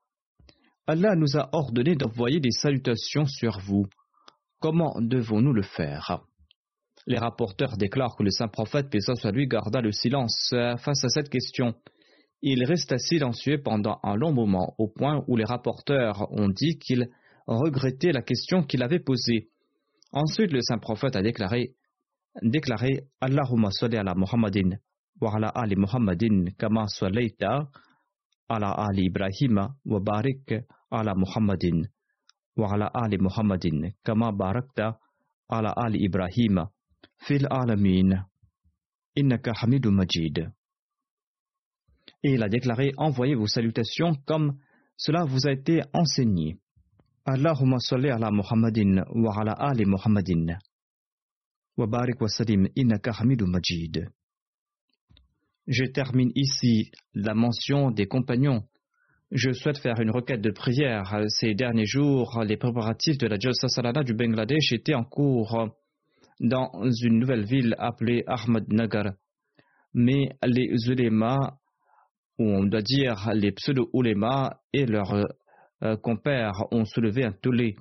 Allah 0.88 1.16
nous 1.16 1.38
a 1.38 1.50
ordonné 1.54 1.96
d'envoyer 1.96 2.40
des 2.40 2.52
salutations 2.52 3.26
sur 3.26 3.60
vous. 3.60 3.86
Comment 4.60 4.96
devons-nous 5.00 5.54
le 5.54 5.62
faire? 5.62 6.24
Les 7.06 7.18
rapporteurs 7.18 7.76
déclarent 7.78 8.16
que 8.16 8.24
le 8.24 8.32
saint 8.32 8.48
prophète, 8.48 8.90
paix 8.90 9.02
soit 9.02 9.32
lui, 9.32 9.48
garda 9.48 9.82
le 9.82 9.92
silence 9.92 10.50
face 10.52 11.04
à 11.04 11.10
cette 11.10 11.30
question. 11.30 11.76
Il 12.42 12.64
resta 12.64 12.98
silencieux 12.98 13.62
pendant 13.62 14.00
un 14.04 14.16
long 14.16 14.34
moment, 14.34 14.74
au 14.78 14.88
point 14.88 15.24
où 15.28 15.36
les 15.36 15.46
rapporteurs 15.46 16.32
ont 16.32 16.50
dit 16.50 16.78
qu'il 16.78 17.10
regretté 17.48 18.12
la 18.12 18.22
question 18.22 18.64
qu'il 18.64 18.84
avait 18.84 19.00
posée. 19.00 19.50
Ensuite, 20.12 20.52
le 20.52 20.62
saint 20.62 20.78
prophète 20.78 21.16
a 21.16 21.22
déclaré, 21.22 21.76
déclaré 22.42 23.08
Allahumma 23.20 23.72
salli 23.72 23.98
ala 23.98 24.14
Muhammadin 24.16 24.78
wa 25.20 25.36
ala 25.36 25.50
ali 25.50 25.76
Muhammadin 25.76 26.52
kama 26.58 26.88
sallaita 26.88 27.70
ala 28.50 28.72
ali 28.72 29.06
Ibrahim 29.06 29.70
wa 29.86 30.00
barik 30.00 30.54
ala 30.92 31.14
Muhammadin 31.16 31.88
wa 32.58 32.74
ala 32.74 32.88
ali 32.94 33.18
Muhammadin 33.18 33.94
kama 34.04 34.32
barakta 34.32 34.98
ala 35.50 35.74
ali 35.76 36.04
Ibrahim 36.04 36.66
fil 37.18 37.48
alamin. 37.50 38.24
Innaka 39.16 39.54
hamidun 39.54 39.92
majid. 39.94 40.50
Et 42.24 42.34
il 42.34 42.44
a 42.44 42.50
déclaré 42.50 42.94
Envoyez 42.98 43.36
vos 43.36 43.48
salutations 43.48 44.16
comme 44.26 44.58
cela 44.98 45.24
vous 45.24 45.46
a 45.46 45.52
été 45.52 45.82
enseigné. 45.94 46.58
Allahumma 47.26 47.80
salli 47.80 48.10
ala 48.10 48.32
Muhammadin 48.32 49.02
wa 49.16 49.34
ala 49.40 49.54
ali 49.54 49.86
Muhammadin. 49.86 50.58
Wa 51.78 51.88
wa. 51.88 52.28
Je 55.66 55.86
termine 55.86 56.32
ici 56.36 56.92
la 57.14 57.34
mention 57.34 57.92
des 57.92 58.08
compagnons. 58.08 58.64
Je 59.32 59.54
souhaite 59.54 59.78
faire 59.78 60.02
une 60.02 60.12
requête 60.12 60.42
de 60.42 60.52
prière. 60.52 61.16
Ces 61.30 61.56
derniers 61.56 61.86
jours, 61.86 62.44
les 62.46 62.58
préparatifs 62.58 63.18
de 63.18 63.28
la 63.28 63.40
Jalsa 63.40 63.70
Salana 63.70 64.04
du 64.04 64.14
Bangladesh 64.14 64.74
étaient 64.74 64.94
en 64.94 65.06
cours 65.06 65.70
dans 66.42 66.72
une 67.04 67.20
nouvelle 67.20 67.46
ville 67.46 67.74
appelée 67.80 68.26
Ahmadnagar. 68.28 69.14
Mais 69.94 70.28
les 70.46 70.76
ulémas, 70.90 71.54
ou 72.38 72.50
on 72.50 72.66
doit 72.66 72.82
dire 72.82 73.32
les 73.34 73.54
pseudo-ulémas 73.54 74.58
et 74.74 74.86
leurs 74.86 75.26
compères 76.02 76.66
ont 76.72 76.86
soulevé 76.86 77.24
un 77.26 77.32
tollé. 77.32 77.76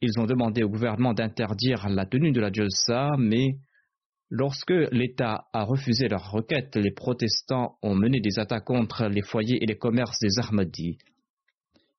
Ils 0.00 0.18
ont 0.18 0.26
demandé 0.26 0.62
au 0.62 0.68
gouvernement 0.68 1.12
d'interdire 1.12 1.88
la 1.88 2.06
tenue 2.06 2.32
de 2.32 2.40
la 2.40 2.52
Jalsa, 2.52 3.16
mais 3.18 3.58
Lorsque 4.32 4.72
l'État 4.92 5.46
a 5.52 5.64
refusé 5.64 6.06
leur 6.06 6.30
requête, 6.30 6.76
les 6.76 6.92
protestants 6.92 7.78
ont 7.82 7.96
mené 7.96 8.20
des 8.20 8.38
attaques 8.38 8.64
contre 8.64 9.06
les 9.06 9.22
foyers 9.22 9.60
et 9.60 9.66
les 9.66 9.76
commerces 9.76 10.20
des 10.20 10.38
Ahmadis. 10.38 10.98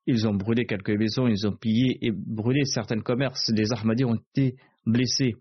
Ils 0.08 0.26
ont 0.30 0.34
brûlé 0.34 0.66
quelques 0.66 0.98
maisons, 0.98 1.28
ils 1.28 1.46
ont 1.46 1.56
pillé 1.56 1.98
et 2.02 2.12
brûlé 2.12 2.64
certains 2.64 3.02
commerces. 3.02 3.52
Les 3.54 3.74
Ahmadis 3.74 4.06
ont 4.06 4.16
été 4.16 4.56
blessés. 4.86 5.36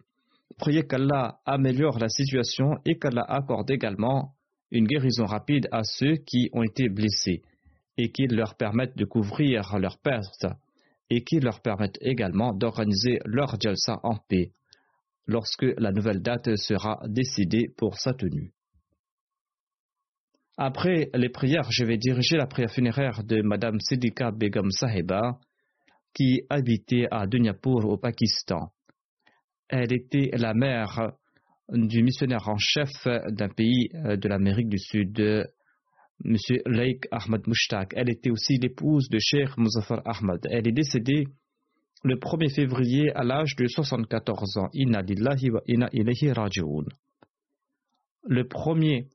Priez 0.59 0.85
qu'Allah 0.85 1.39
améliore 1.47 2.01
la 2.01 2.09
situation 2.09 2.75
et 2.85 2.99
qu'Allah 2.99 3.25
accorde 3.29 3.71
également 3.71 4.35
une 4.73 4.87
guérison 4.87 5.27
rapide 5.27 5.68
à 5.71 5.85
ceux 5.85 6.16
qui 6.16 6.51
ont 6.53 6.64
été 6.64 6.89
blessés 6.89 7.43
et 8.03 8.11
qu'il 8.11 8.34
leur 8.34 8.55
permette 8.55 8.96
de 8.96 9.05
couvrir 9.05 9.78
leurs 9.78 9.98
pertes 9.98 10.46
et 11.11 11.22
qu'il 11.22 11.44
leur 11.44 11.61
permette 11.61 11.98
également 12.01 12.55
d'organiser 12.55 13.18
leur 13.26 13.61
jalsa 13.61 14.01
en 14.03 14.16
paix 14.16 14.53
lorsque 15.26 15.66
la 15.76 15.92
nouvelle 15.92 16.22
date 16.22 16.57
sera 16.57 17.03
décidée 17.07 17.68
pour 17.76 17.98
sa 17.98 18.14
tenue. 18.14 18.53
Après 20.57 21.11
les 21.14 21.28
prières, 21.28 21.70
je 21.70 21.84
vais 21.84 21.98
diriger 21.98 22.36
la 22.36 22.46
prière 22.46 22.70
funéraire 22.70 23.22
de 23.22 23.42
Madame 23.42 23.78
Sidika 23.80 24.30
Begum 24.30 24.70
Saheba, 24.70 25.38
qui 26.14 26.42
habitait 26.48 27.07
à 27.11 27.26
Dunyapur 27.26 27.84
au 27.84 27.98
Pakistan. 27.98 28.72
Elle 29.68 29.92
était 29.92 30.30
la 30.32 30.55
mère 30.55 31.12
du 31.68 32.03
missionnaire 32.03 32.48
en 32.48 32.57
chef 32.59 32.90
d'un 33.28 33.48
pays 33.48 33.88
de 33.92 34.28
l'Amérique 34.28 34.68
du 34.68 34.78
Sud, 34.78 35.46
M. 36.25 36.37
Laik 36.66 37.07
Ahmad 37.11 37.47
Mushtaq. 37.47 37.93
Elle 37.97 38.11
était 38.11 38.31
aussi 38.31 38.59
l'épouse 38.59 39.09
de 39.09 39.18
Sheikh 39.18 39.57
Muzaffar 39.57 40.03
Ahmad. 40.05 40.47
Elle 40.51 40.68
est 40.68 40.73
décédée 40.73 41.27
le 42.03 42.16
1er 42.16 42.55
février 42.55 43.11
à 43.14 43.25
l'âge 43.25 43.57
de 43.57 43.66
74 43.66 44.57
ans. 44.59 44.68
Inna. 44.73 45.03
Le 48.25 48.49
premier 48.49 49.09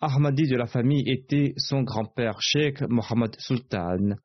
Ahmadi 0.00 0.46
de 0.48 0.56
la 0.56 0.66
famille 0.66 1.04
était 1.06 1.54
son 1.56 1.82
grand-père, 1.82 2.40
Sheikh 2.40 2.82
Mohammed 2.82 3.34
Sultan, 3.38 4.16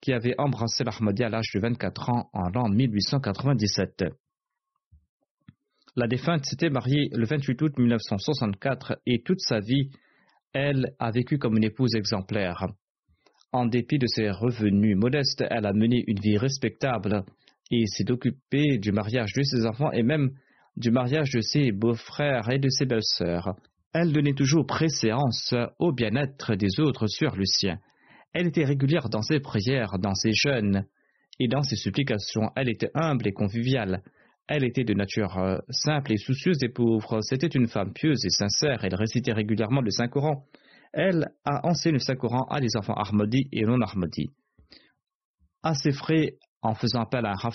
qui 0.00 0.12
avait 0.12 0.34
embrassé 0.38 0.84
l'Ahmadi 0.84 1.24
à 1.24 1.28
l'âge 1.28 1.50
de 1.54 1.60
24 1.60 2.10
ans 2.10 2.30
en 2.32 2.48
l'an 2.50 2.68
1897. 2.68 4.04
La 5.96 6.06
défunte 6.06 6.44
s'était 6.44 6.70
mariée 6.70 7.08
le 7.12 7.24
28 7.24 7.62
août 7.62 7.78
1964 7.78 9.00
et 9.06 9.22
toute 9.22 9.40
sa 9.40 9.60
vie, 9.60 9.90
elle 10.54 10.94
a 10.98 11.10
vécu 11.10 11.38
comme 11.38 11.56
une 11.56 11.64
épouse 11.64 11.94
exemplaire. 11.94 12.66
En 13.52 13.66
dépit 13.66 13.98
de 13.98 14.06
ses 14.06 14.30
revenus 14.30 14.96
modestes, 14.96 15.44
elle 15.50 15.66
a 15.66 15.72
mené 15.72 16.02
une 16.06 16.18
vie 16.18 16.38
respectable 16.38 17.24
et 17.70 17.86
s'est 17.86 18.10
occupé 18.10 18.78
du 18.78 18.92
mariage 18.92 19.32
de 19.34 19.42
ses 19.42 19.66
enfants 19.66 19.92
et 19.92 20.02
même 20.02 20.30
du 20.76 20.90
mariage 20.90 21.30
de 21.30 21.40
ses 21.40 21.72
beaux-frères 21.72 22.50
et 22.50 22.58
de 22.58 22.68
ses 22.68 22.86
belles-sœurs. 22.86 23.54
Elle 23.92 24.12
donnait 24.12 24.34
toujours 24.34 24.66
préséance 24.66 25.54
au 25.78 25.92
bien-être 25.92 26.54
des 26.54 26.80
autres 26.80 27.06
sur 27.06 27.36
le 27.36 27.44
sien. 27.44 27.78
Elle 28.32 28.48
était 28.48 28.64
régulière 28.64 29.08
dans 29.08 29.22
ses 29.22 29.38
prières, 29.38 29.98
dans 30.00 30.14
ses 30.14 30.32
jeûnes 30.32 30.86
et 31.38 31.46
dans 31.46 31.62
ses 31.62 31.76
supplications. 31.76 32.50
Elle 32.56 32.68
était 32.68 32.90
humble 32.94 33.28
et 33.28 33.32
conviviale. 33.32 34.02
Elle 34.46 34.64
était 34.64 34.84
de 34.84 34.94
nature 34.94 35.38
euh, 35.38 35.58
simple 35.70 36.12
et 36.12 36.18
soucieuse 36.18 36.58
des 36.58 36.68
pauvres. 36.68 37.20
C'était 37.22 37.46
une 37.46 37.66
femme 37.66 37.92
pieuse 37.92 38.24
et 38.24 38.30
sincère. 38.30 38.84
Elle 38.84 38.94
récitait 38.94 39.32
régulièrement 39.32 39.80
le 39.80 39.90
Saint-Coran. 39.90 40.46
Elle 40.92 41.28
a 41.44 41.66
enseigné 41.66 41.94
le 41.94 41.98
Saint-Coran 41.98 42.46
à 42.50 42.60
des 42.60 42.76
enfants 42.76 42.94
Ahmadis 42.94 43.48
et 43.52 43.62
non 43.62 43.80
Ahmadis. 43.80 44.30
À 45.62 45.74
ses 45.74 45.92
frais, 45.92 46.36
en 46.62 46.74
faisant 46.74 47.00
appel 47.00 47.24
à 47.26 47.32
un 47.32 47.50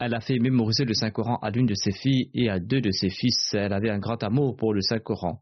elle 0.00 0.14
a 0.14 0.20
fait 0.20 0.38
mémoriser 0.38 0.84
le 0.84 0.94
Saint-Coran 0.94 1.38
à 1.40 1.50
l'une 1.50 1.66
de 1.66 1.74
ses 1.74 1.92
filles 1.92 2.30
et 2.34 2.50
à 2.50 2.58
deux 2.58 2.80
de 2.80 2.90
ses 2.90 3.10
fils. 3.10 3.54
Elle 3.54 3.72
avait 3.72 3.90
un 3.90 3.98
grand 3.98 4.22
amour 4.22 4.56
pour 4.56 4.74
le 4.74 4.80
Saint-Coran. 4.80 5.40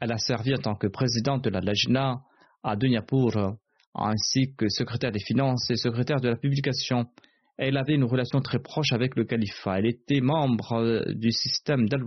Elle 0.00 0.12
a 0.12 0.18
servi 0.18 0.54
en 0.54 0.58
tant 0.58 0.74
que 0.74 0.86
présidente 0.86 1.44
de 1.44 1.50
la 1.50 1.60
Lajna 1.60 2.22
à 2.62 2.76
Dunyapur, 2.76 3.56
ainsi 3.94 4.54
que 4.56 4.68
secrétaire 4.68 5.12
des 5.12 5.22
finances 5.22 5.70
et 5.70 5.76
secrétaire 5.76 6.20
de 6.20 6.30
la 6.30 6.36
publication. 6.36 7.06
Elle 7.58 7.76
avait 7.76 7.94
une 7.94 8.04
relation 8.04 8.40
très 8.40 8.58
proche 8.58 8.92
avec 8.92 9.14
le 9.16 9.24
califat. 9.24 9.78
Elle 9.78 9.86
était 9.86 10.20
membre 10.20 11.04
du 11.14 11.30
système 11.30 11.88
dal 11.88 12.02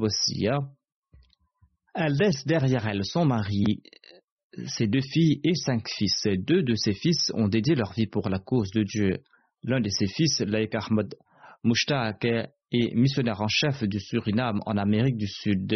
Elle 1.93 2.13
laisse 2.13 2.45
derrière 2.45 2.87
elle 2.87 3.05
son 3.05 3.25
mari, 3.25 3.83
ses 4.65 4.87
deux 4.87 5.01
filles 5.01 5.39
et 5.43 5.55
cinq 5.55 5.87
fils. 5.87 6.23
Deux 6.25 6.63
de 6.63 6.75
ses 6.75 6.93
fils 6.93 7.31
ont 7.35 7.47
dédié 7.47 7.75
leur 7.75 7.93
vie 7.93 8.07
pour 8.07 8.29
la 8.29 8.39
cause 8.39 8.71
de 8.71 8.83
Dieu. 8.83 9.17
L'un 9.63 9.79
de 9.79 9.89
ses 9.89 10.07
fils, 10.07 10.41
Laïk 10.41 10.75
Ahmed 10.75 11.13
Mushtaq, 11.63 12.25
est 12.25 12.95
missionnaire 12.95 13.41
en 13.41 13.47
chef 13.47 13.83
du 13.83 13.99
Suriname 13.99 14.59
en 14.65 14.77
Amérique 14.77 15.17
du 15.17 15.27
Sud. 15.27 15.73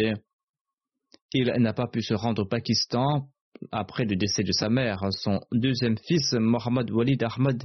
Il 1.32 1.52
n'a 1.58 1.72
pas 1.72 1.86
pu 1.86 2.02
se 2.02 2.14
rendre 2.14 2.42
au 2.42 2.46
Pakistan 2.46 3.28
après 3.72 4.04
le 4.04 4.16
décès 4.16 4.42
de 4.42 4.52
sa 4.52 4.68
mère. 4.68 5.00
Son 5.10 5.40
deuxième 5.52 5.96
fils, 5.98 6.32
Mohamed 6.32 6.90
Walid 6.90 7.22
Ahmed, 7.22 7.62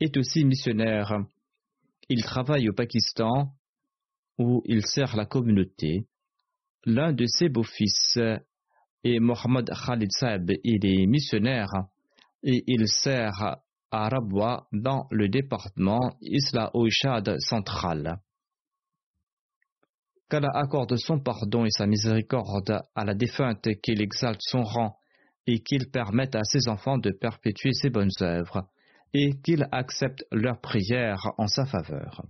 est 0.00 0.16
aussi 0.16 0.44
missionnaire. 0.44 1.12
Il 2.08 2.22
travaille 2.22 2.68
au 2.68 2.72
Pakistan 2.72 3.52
où 4.38 4.62
il 4.64 4.86
sert 4.86 5.16
la 5.16 5.26
communauté. 5.26 6.06
L'un 6.84 7.12
de 7.12 7.26
ses 7.26 7.48
beaux-fils 7.48 8.18
et 9.02 9.18
Mohamed 9.18 9.70
Khalid 9.70 10.12
Saeb, 10.12 10.52
il 10.62 10.86
est 10.86 11.06
missionnaire 11.06 11.70
et 12.42 12.62
il 12.66 12.86
sert 12.86 13.58
à 13.90 14.08
Rabwa 14.08 14.68
dans 14.72 15.06
le 15.10 15.28
département 15.28 16.16
Isla 16.20 16.70
Oishad 16.74 17.36
central. 17.40 18.20
Qu'Allah 20.28 20.50
accorde 20.54 20.96
son 20.96 21.20
pardon 21.20 21.64
et 21.64 21.70
sa 21.70 21.86
miséricorde 21.86 22.82
à 22.94 23.04
la 23.04 23.14
défunte, 23.14 23.68
qu'il 23.80 24.00
exalte 24.00 24.40
son 24.42 24.62
rang 24.62 24.96
et 25.46 25.60
qu'il 25.60 25.90
permette 25.90 26.34
à 26.34 26.42
ses 26.42 26.68
enfants 26.68 26.98
de 26.98 27.10
perpétuer 27.10 27.72
ses 27.72 27.90
bonnes 27.90 28.10
œuvres 28.20 28.68
et 29.13 29.33
qu'il 29.43 29.67
accepte 29.71 30.25
leurs 30.31 30.59
prières 30.61 31.33
en 31.37 31.47
sa 31.47 31.65
faveur. 31.65 32.23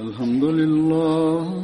الحمد 0.00 0.44
لله 0.44 1.63